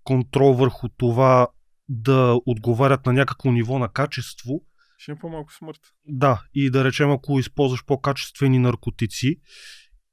контрол 0.04 0.54
върху 0.54 0.88
това 0.88 1.48
да 1.88 2.40
отговарят 2.46 3.06
на 3.06 3.12
някакво 3.12 3.52
ниво 3.52 3.78
на 3.78 3.88
качество, 3.88 4.62
Ще 4.98 5.10
има 5.10 5.20
по-малко 5.20 5.52
смърт. 5.52 5.80
да, 6.06 6.42
и 6.54 6.70
да 6.70 6.84
речем 6.84 7.10
ако 7.10 7.38
използваш 7.38 7.84
по-качествени 7.84 8.58
наркотици 8.58 9.36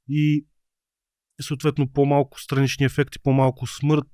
и 0.08 0.46
съответно 1.40 1.92
по-малко 1.92 2.40
странични 2.40 2.86
ефекти, 2.86 3.18
по-малко 3.22 3.66
смърт 3.66 4.12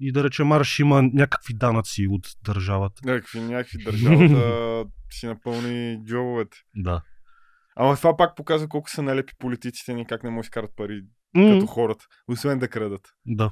и 0.00 0.12
да 0.12 0.24
речем 0.24 0.46
Марш 0.46 0.78
има 0.78 1.02
някакви 1.02 1.54
данъци 1.54 2.06
от 2.10 2.28
държавата. 2.44 3.00
Някакви, 3.04 3.40
някакви 3.40 3.84
държавата 3.84 4.84
си 5.10 5.26
напълни 5.26 6.04
джобовете. 6.04 6.56
Да. 6.74 7.02
Ама 7.76 7.96
това 7.96 8.16
пак 8.16 8.36
показва 8.36 8.68
колко 8.68 8.90
са 8.90 9.02
налепи 9.02 9.32
политиците 9.38 9.94
ни, 9.94 10.06
как 10.06 10.22
не 10.22 10.30
да 10.30 10.40
изкарат 10.40 10.76
пари 10.76 11.02
М, 11.34 11.52
като 11.52 11.66
хората, 11.66 12.04
освен 12.28 12.58
да 12.58 12.68
крадат. 12.68 13.08
Да. 13.26 13.50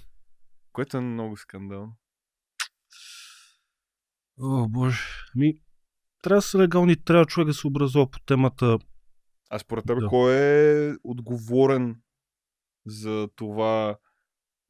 Което 0.72 0.96
е 0.96 1.00
много 1.00 1.36
скандално. 1.36 1.96
О, 4.40 4.68
боже. 4.68 4.98
Ми, 5.34 5.54
трябва 6.22 6.38
да 6.38 6.42
са 6.42 6.58
легални, 6.58 7.04
трябва 7.04 7.26
човек 7.26 7.46
да 7.46 7.54
се 7.54 7.66
образува 7.66 8.10
по 8.10 8.18
темата. 8.20 8.78
А 9.50 9.58
според 9.58 9.84
теб, 9.86 10.00
Да. 10.00 10.06
кой 10.08 10.34
е 10.34 10.94
отговорен 11.04 12.00
за 12.86 13.28
това 13.36 13.96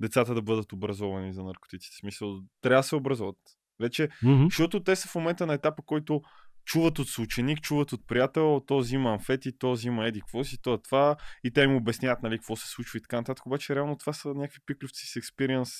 децата 0.01 0.35
да 0.35 0.43
бъдат 0.43 0.73
образовани 0.73 1.33
за 1.35 1.43
наркотиците? 1.45 1.95
В 1.97 2.01
смисъл, 2.01 2.41
трябва 2.61 2.79
да 2.81 2.89
се 2.89 2.97
образуват. 2.97 3.37
Вече, 3.81 4.09
Мгм. 4.23 4.45
защото 4.45 4.83
те 4.83 4.97
са 4.97 5.09
в 5.09 5.15
момента 5.15 5.47
на 5.47 5.55
етапа, 5.55 5.83
който 5.87 6.23
чуват 6.65 6.99
от 6.99 7.09
съученик, 7.09 7.61
чуват 7.61 7.93
от 7.93 8.07
приятел, 8.07 8.62
то 8.67 8.79
взима 8.79 9.11
амфети, 9.11 9.59
то 9.59 9.73
взима 9.73 10.07
еди 10.07 10.21
какво 10.21 10.45
си, 10.45 10.62
то 10.62 10.75
е 10.75 10.83
това, 10.83 11.17
и 11.45 11.51
те 11.51 11.62
им 11.62 11.77
обясняват, 11.77 12.23
нали, 12.23 12.39
какво 12.39 12.57
се 12.57 12.69
случва 12.69 12.99
и 12.99 13.03
така 13.03 13.17
нататък. 13.17 13.47
Обаче, 13.47 13.75
реално 13.75 13.99
това 13.99 14.12
са 14.12 14.29
някакви 14.29 14.59
пикливци 14.67 15.07
с 15.07 15.17
експириенс 15.17 15.71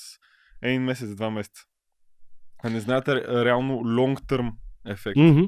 един 0.61 0.81
месец, 0.83 1.15
два 1.15 1.29
месеца. 1.29 1.61
А 2.63 2.69
не 2.69 2.79
знаете 2.79 3.11
ре- 3.11 3.45
реално 3.45 3.73
long 3.73 4.19
term 4.19 4.51
ефект. 4.87 5.17
Мгм. 5.17 5.43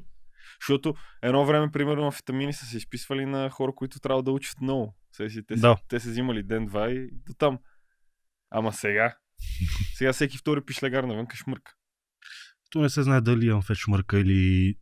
Защото 0.62 0.96
едно 1.22 1.46
време, 1.46 1.72
примерно, 1.72 2.06
амфетамини 2.06 2.54
са 2.54 2.66
се 2.66 2.78
изписвали 2.78 3.26
на 3.26 3.50
хора, 3.50 3.72
които 3.76 4.00
трябва 4.00 4.24
да 4.24 4.32
учат 4.32 4.62
много. 4.62 4.96
Сега 5.12 5.30
си, 5.30 5.44
те, 5.48 5.54
Да. 5.56 5.60
да. 5.62 5.78
те 5.88 6.00
са 6.00 6.10
взимали 6.10 6.44
ден-два 6.44 6.90
и 6.90 7.10
до 7.12 7.34
там. 7.34 7.60
Ама 8.50 8.74
сега, 8.74 9.16
сега 9.94 10.14
всеки 10.14 10.38
втори 10.38 10.62
пишлегар 10.62 11.04
навънка 11.04 11.36
шмърка. 11.36 11.74
То 12.70 12.82
не 12.82 12.90
се 12.90 13.04
знае 13.04 13.22
дали 13.22 13.46
имам 13.46 13.62
феч 13.62 13.88
мърка 13.88 14.20
или 14.20 14.76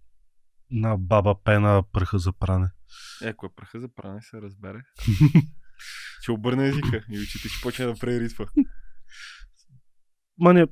на 0.72 0.98
баба 0.98 1.44
пена 1.44 1.84
пръха 1.94 2.20
за 2.20 2.34
пране. 2.34 2.70
Е, 3.24 3.28
ако 3.28 3.46
е 3.46 3.50
праха 3.56 3.80
за 3.80 3.90
пране, 3.96 4.22
се 4.22 4.42
разбере. 4.42 4.82
ще 6.22 6.32
обърне 6.32 6.68
езика 6.68 7.06
и 7.10 7.20
очите 7.20 7.50
ще 7.50 7.62
почне 7.62 7.86
да 7.86 7.96
преритва. 7.96 8.48
Мане, 10.38 10.68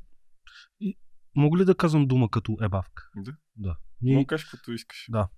мога 1.36 1.58
ли 1.58 1.66
да 1.66 1.76
казвам 1.76 2.08
дума 2.08 2.30
като 2.30 2.58
ебавка? 2.62 3.04
Да. 3.16 3.36
Да. 3.56 3.78
Мога 4.02 4.22
И... 4.22 4.28
кажеш 4.28 4.46
каквото 4.46 4.72
искаш. 4.72 5.06
Да. 5.10 5.30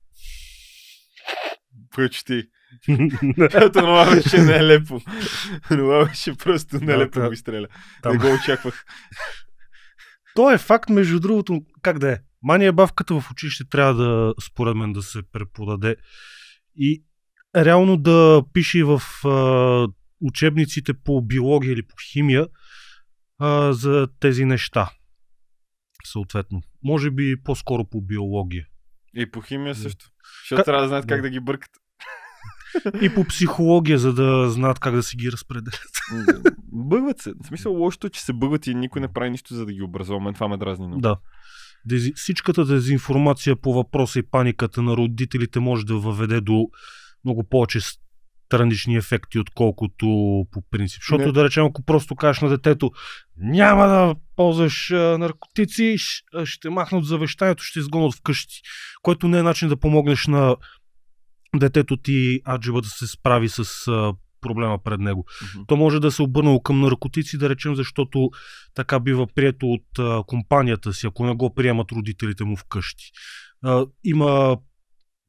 Прочети. 1.91 2.43
Ето 3.37 3.71
това 3.71 4.15
беше 4.15 4.37
нелепо. 4.37 5.01
Това 5.67 6.05
беше 6.05 6.37
просто 6.37 6.79
нелепо 6.79 7.19
да. 7.19 7.27
го 7.27 7.33
изстреля. 7.33 7.67
Там. 8.03 8.11
Не 8.11 8.17
го 8.17 8.35
очаквах. 8.35 8.85
То 10.35 10.51
е 10.51 10.57
факт, 10.57 10.89
между 10.89 11.19
другото, 11.19 11.61
как 11.81 11.99
да 11.99 12.11
е. 12.11 12.19
Мания 12.45 12.73
бавката 12.73 13.19
в 13.19 13.31
училище 13.31 13.63
трябва 13.69 13.93
да, 13.93 14.33
според 14.45 14.75
мен, 14.75 14.93
да 14.93 15.01
се 15.01 15.21
преподаде 15.31 15.95
и 16.75 17.03
реално 17.55 17.97
да 17.97 18.43
пише 18.53 18.83
в 18.83 19.01
а, 19.25 19.87
учебниците 20.21 20.93
по 20.93 21.21
биология 21.21 21.73
или 21.73 21.87
по 21.87 21.95
химия 22.11 22.47
а, 23.39 23.73
за 23.73 24.07
тези 24.19 24.45
неща. 24.45 24.89
Съответно. 26.05 26.61
Може 26.83 27.11
би 27.11 27.43
по-скоро 27.43 27.85
по 27.85 28.01
биология. 28.01 28.65
И 29.15 29.31
по 29.31 29.41
химия 29.41 29.75
също. 29.75 30.05
Защото 30.43 30.61
Ка- 30.61 30.65
трябва 30.65 30.81
да 30.81 30.87
знаят 30.87 31.05
как 31.05 31.21
да. 31.21 31.29
ги 31.29 31.39
бъркат. 31.39 31.71
И 33.01 33.13
по 33.15 33.25
психология, 33.25 33.99
за 33.99 34.13
да 34.13 34.49
знаят 34.49 34.79
как 34.79 34.95
да 34.95 35.03
си 35.03 35.17
ги 35.17 35.31
разпределят. 35.31 35.91
Бъгват 36.73 37.19
се. 37.19 37.33
В 37.43 37.47
смисъл 37.47 37.73
лошото, 37.73 38.07
е, 38.07 38.09
че 38.09 38.21
се 38.21 38.33
бъгват 38.33 38.67
и 38.67 38.75
никой 38.75 39.01
не 39.01 39.13
прави 39.13 39.29
нищо, 39.29 39.53
за 39.53 39.65
да 39.65 39.73
ги 39.73 39.81
образува. 39.81 40.19
Мен 40.19 40.33
това 40.33 40.47
ме 40.47 40.57
дразни 40.57 40.87
много. 40.87 41.01
Да. 41.01 41.17
Дези... 41.85 42.13
Всичката 42.15 42.65
дезинформация 42.65 43.55
по 43.55 43.73
въпроса 43.73 44.19
и 44.19 44.23
паниката 44.31 44.81
на 44.81 44.97
родителите 44.97 45.59
може 45.59 45.85
да 45.85 45.95
въведе 45.95 46.41
до 46.41 46.67
много 47.25 47.43
повече 47.49 47.79
странични 48.45 48.95
ефекти, 48.95 49.39
отколкото 49.39 50.05
по 50.51 50.61
принцип. 50.71 51.01
Защото 51.01 51.25
Не. 51.25 51.31
да 51.31 51.43
речем, 51.43 51.65
ако 51.65 51.83
просто 51.83 52.15
кажеш 52.15 52.41
на 52.41 52.49
детето 52.49 52.91
няма 53.37 53.87
да 53.87 54.15
ползваш 54.35 54.91
а, 54.91 55.17
наркотици, 55.17 55.95
ще 56.43 56.69
махнат 56.69 57.05
завещанието, 57.05 57.63
ще 57.63 57.79
изгонят 57.79 58.13
вкъщи. 58.13 58.61
Което 59.01 59.27
не 59.27 59.39
е 59.39 59.43
начин 59.43 59.69
да 59.69 59.77
помогнеш 59.77 60.27
на 60.27 60.55
детето 61.55 61.97
ти 61.97 62.41
аджиба 62.49 62.81
да 62.81 62.89
се 62.89 63.07
справи 63.07 63.49
с 63.49 63.87
а, 63.87 64.13
проблема 64.45 64.79
пред 64.83 64.99
него. 64.99 65.25
Мгм. 65.55 65.65
То 65.67 65.77
може 65.77 65.99
да 65.99 66.11
се 66.11 66.21
обърнало 66.21 66.61
към 66.61 66.81
наркотици, 66.81 67.37
да 67.37 67.49
речем, 67.49 67.75
защото 67.75 68.29
така 68.73 68.99
бива 68.99 69.27
прието 69.27 69.67
от 69.67 69.99
а, 69.99 70.23
компанията 70.27 70.93
си, 70.93 71.07
ако 71.07 71.25
не 71.25 71.35
го 71.35 71.53
приемат 71.55 71.91
родителите 71.91 72.43
му 72.43 72.55
вкъщи. 72.57 73.05
А, 73.63 73.85
има, 74.03 74.57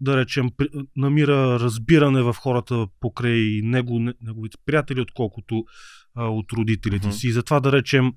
да 0.00 0.16
речем, 0.16 0.50
намира 0.96 1.60
разбиране 1.60 2.22
в 2.22 2.34
хората 2.34 2.86
покрай 3.00 3.60
него, 3.62 3.98
не- 3.98 4.14
неговите 4.20 4.58
приятели, 4.66 5.00
отколкото 5.00 5.64
а, 6.14 6.24
от 6.24 6.52
родителите 6.52 7.06
Мгм. 7.06 7.16
си. 7.16 7.28
И 7.28 7.32
затова, 7.32 7.60
да 7.60 7.72
речем, 7.72 8.12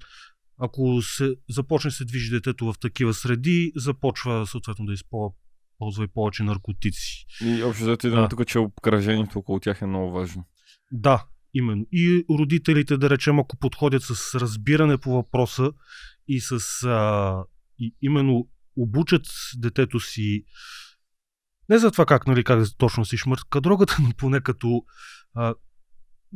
ако 0.62 1.02
се 1.02 1.36
започне 1.50 1.91
се 1.91 2.06
движи 2.06 2.30
детето 2.32 2.66
в 2.66 2.80
такива 2.82 3.14
среди, 3.14 3.72
започва 3.76 4.47
съответно 4.47 4.86
да 4.86 4.93
използва 4.93 5.36
ползва 5.80 6.04
и 6.04 6.08
повече 6.08 6.43
наркотици. 6.43 7.26
И 7.45 7.64
общо 7.64 7.86
Да. 7.86 8.28
тук, 8.30 8.47
че 8.47 8.60
обкръжението 8.60 9.39
около 9.39 9.60
тях 9.60 9.82
е 9.82 9.86
много 9.86 10.12
важно. 10.12 10.43
Да, 10.92 11.26
именно. 11.54 11.86
И 11.92 12.26
родителите, 12.30 12.98
да 12.98 13.10
речем, 13.10 13.40
ако 13.40 13.58
подходят 13.58 14.04
с 14.04 14.40
разбиране 14.40 14.98
по 14.98 15.12
въпроса 15.12 15.72
и 16.28 16.40
с 16.42 16.84
а, 16.84 17.44
и 17.80 17.96
именно 18.02 18.48
обучат 18.76 19.26
детето 19.58 20.00
си 20.00 20.46
не 21.70 21.78
за 21.78 21.92
това 21.92 22.06
как, 22.06 22.28
нали, 22.28 22.44
как 22.44 22.68
точно 22.78 23.06
си 23.06 23.18
шмъртка 23.18 23.62
дрогата, 23.62 23.98
но 24.04 24.10
поне 24.18 24.41
като 24.41 24.84
а, 25.34 25.53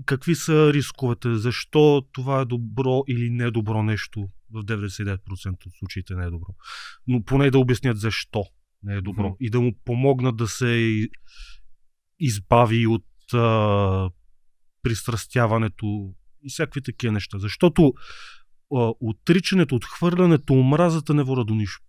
какви 0.05 0.35
са 0.35 0.73
рисковете, 0.73 1.35
защо 1.35 2.05
това 2.11 2.41
е 2.41 2.45
добро 2.45 3.03
или 3.07 3.29
недобро 3.29 3.83
нещо. 3.83 4.29
В 4.51 4.65
99% 4.65 5.65
от 5.65 5.73
случаите 5.79 6.15
не 6.15 6.25
е 6.25 6.29
добро. 6.29 6.55
Но 7.07 7.23
поне 7.23 7.51
да 7.51 7.59
обяснят 7.59 7.99
защо 7.99 8.43
не 8.83 8.95
е 8.95 9.01
добро. 9.01 9.27
Мгм. 9.27 9.35
И 9.39 9.49
да 9.49 9.61
му 9.61 9.73
помогнат 9.85 10.37
да 10.37 10.47
се 10.47 11.01
избави 12.19 12.87
от 12.87 13.33
а, 13.33 14.09
пристрастяването 14.83 16.13
и 16.43 16.49
всякакви 16.49 16.81
такива 16.81 17.13
неща. 17.13 17.37
Защото 17.39 17.93
а, 18.75 18.93
отричането, 18.99 19.75
отхвърлянето, 19.75 20.53
омразата 20.53 21.13
не 21.13 21.23
вода 21.23 21.43
до 21.43 21.55
нищо 21.55 21.83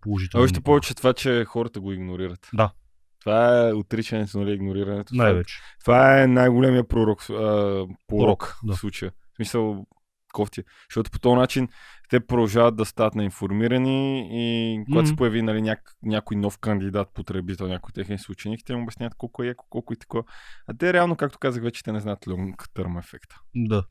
положително. 0.00 0.44
още 0.44 0.60
повече 0.60 0.94
това, 0.94 1.12
че 1.12 1.44
хората 1.44 1.80
го 1.80 1.92
игнорират. 1.92 2.48
Да. 2.54 2.72
Това 3.20 3.68
е 3.68 3.72
отричането, 3.72 4.38
нали, 4.38 4.52
игнорирането. 4.52 5.14
Е- 5.14 5.18
Най-вече. 5.18 5.54
Това 5.80 6.22
е 6.22 6.26
най-големия 6.26 6.88
пророк, 6.88 7.22
а, 7.22 7.26
порок 7.26 7.96
Порок, 8.08 8.58
да. 8.64 8.74
в 8.74 8.78
случая. 8.78 9.12
В 9.32 9.36
смисъл, 9.36 9.86
кофти. 10.34 10.62
Защото 10.90 11.10
по 11.10 11.18
този 11.18 11.36
начин 11.36 11.68
те 12.10 12.20
продължават 12.20 12.76
да 12.76 12.84
стават 12.84 13.14
неинформирани 13.14 14.28
и 14.32 14.44
когато 14.84 15.06
се 15.06 15.12
Мгм. 15.12 15.16
появи 15.18 15.42
нали, 15.42 15.58
няк- 15.58 15.96
някой 16.02 16.36
нов 16.36 16.58
кандидат, 16.58 17.08
потребител, 17.14 17.68
някой 17.68 17.92
техен 17.92 18.18
съученик, 18.18 18.60
те 18.66 18.72
им 18.72 18.82
обясняват 18.82 19.14
колко 19.14 19.42
е 19.42 19.46
яко, 19.46 19.64
колко 19.70 19.92
и 19.92 19.96
такова. 19.96 20.24
А 20.66 20.74
те 20.74 20.92
реално, 20.92 21.16
както 21.16 21.38
казах 21.38 21.62
вече, 21.62 21.82
те 21.82 21.92
не 21.92 22.00
знаят 22.00 22.18
long 22.20 22.56
term 22.68 22.98
ефекта. 22.98 23.36
Да. 23.56 23.84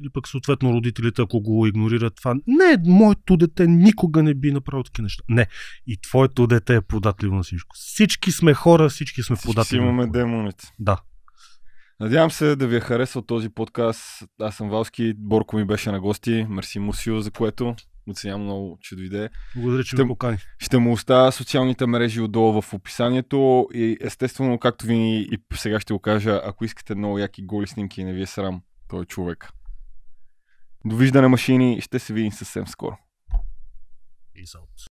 Или 0.00 0.10
пък 0.10 0.28
съответно 0.28 0.72
родителите, 0.72 1.22
ако 1.22 1.40
го 1.40 1.66
игнорират 1.66 2.14
това, 2.16 2.34
не, 2.46 2.76
моето 2.86 3.36
дете 3.36 3.66
никога 3.66 4.22
не 4.22 4.34
би 4.34 4.52
направил 4.52 4.82
такива 4.82 5.02
неща. 5.02 5.22
Не. 5.28 5.46
И 5.86 5.96
твоето 6.00 6.46
дете 6.46 6.74
е 6.74 6.80
податливо 6.80 7.34
на 7.34 7.42
всичко. 7.42 7.76
Всички 7.76 8.32
сме 8.32 8.54
хора, 8.54 8.88
всички 8.88 9.22
сме 9.22 9.36
Всички 9.36 9.50
си 9.50 9.54
податливи. 9.54 9.80
на 9.80 9.88
имаме 9.88 10.06
демоните. 10.08 10.64
Да. 10.78 11.00
Надявам 12.00 12.30
се 12.30 12.56
да 12.56 12.66
ви 12.66 12.76
е 12.76 12.80
харесал 12.80 13.22
този 13.22 13.48
подкаст. 13.48 14.24
Аз 14.40 14.56
съм 14.56 14.70
Валски, 14.70 15.14
Борко 15.16 15.56
ми 15.56 15.64
беше 15.64 15.90
на 15.90 16.00
гости. 16.00 16.46
Мерси 16.48 16.78
Мусио, 16.78 17.20
за 17.20 17.30
което 17.30 17.74
оценявам 18.10 18.42
много, 18.42 18.78
че 18.80 18.96
дойде. 18.96 19.28
Благодаря, 19.56 19.84
че 19.84 19.88
Ще- 19.96 20.02
ме 20.02 20.08
покани. 20.08 20.38
Ще 20.58 20.78
му 20.78 20.92
оставя 20.92 21.32
социалните 21.32 21.86
мрежи 21.86 22.20
отдолу 22.20 22.62
в 22.62 22.74
описанието 22.74 23.68
и 23.74 23.96
естествено, 24.00 24.58
както 24.58 24.86
ви 24.86 24.96
и 25.32 25.38
сега 25.54 25.80
ще 25.80 25.92
го 25.92 25.98
кажа, 25.98 26.40
ако 26.44 26.64
искате 26.64 26.94
много 26.94 27.18
яки 27.18 27.42
голи 27.42 27.66
снимки 27.66 28.00
и 28.00 28.04
не 28.04 28.12
ви 28.12 28.22
е 28.22 28.26
срам, 28.26 28.62
той 28.88 29.02
е 29.02 29.06
човек. 29.06 29.48
Довиждане 30.84 31.28
машини, 31.28 31.80
ще 31.80 31.98
се 31.98 32.12
видим 32.12 32.32
съвсем 32.32 32.66
скоро. 32.66 32.96
Peace 34.36 34.58
out. 34.58 34.88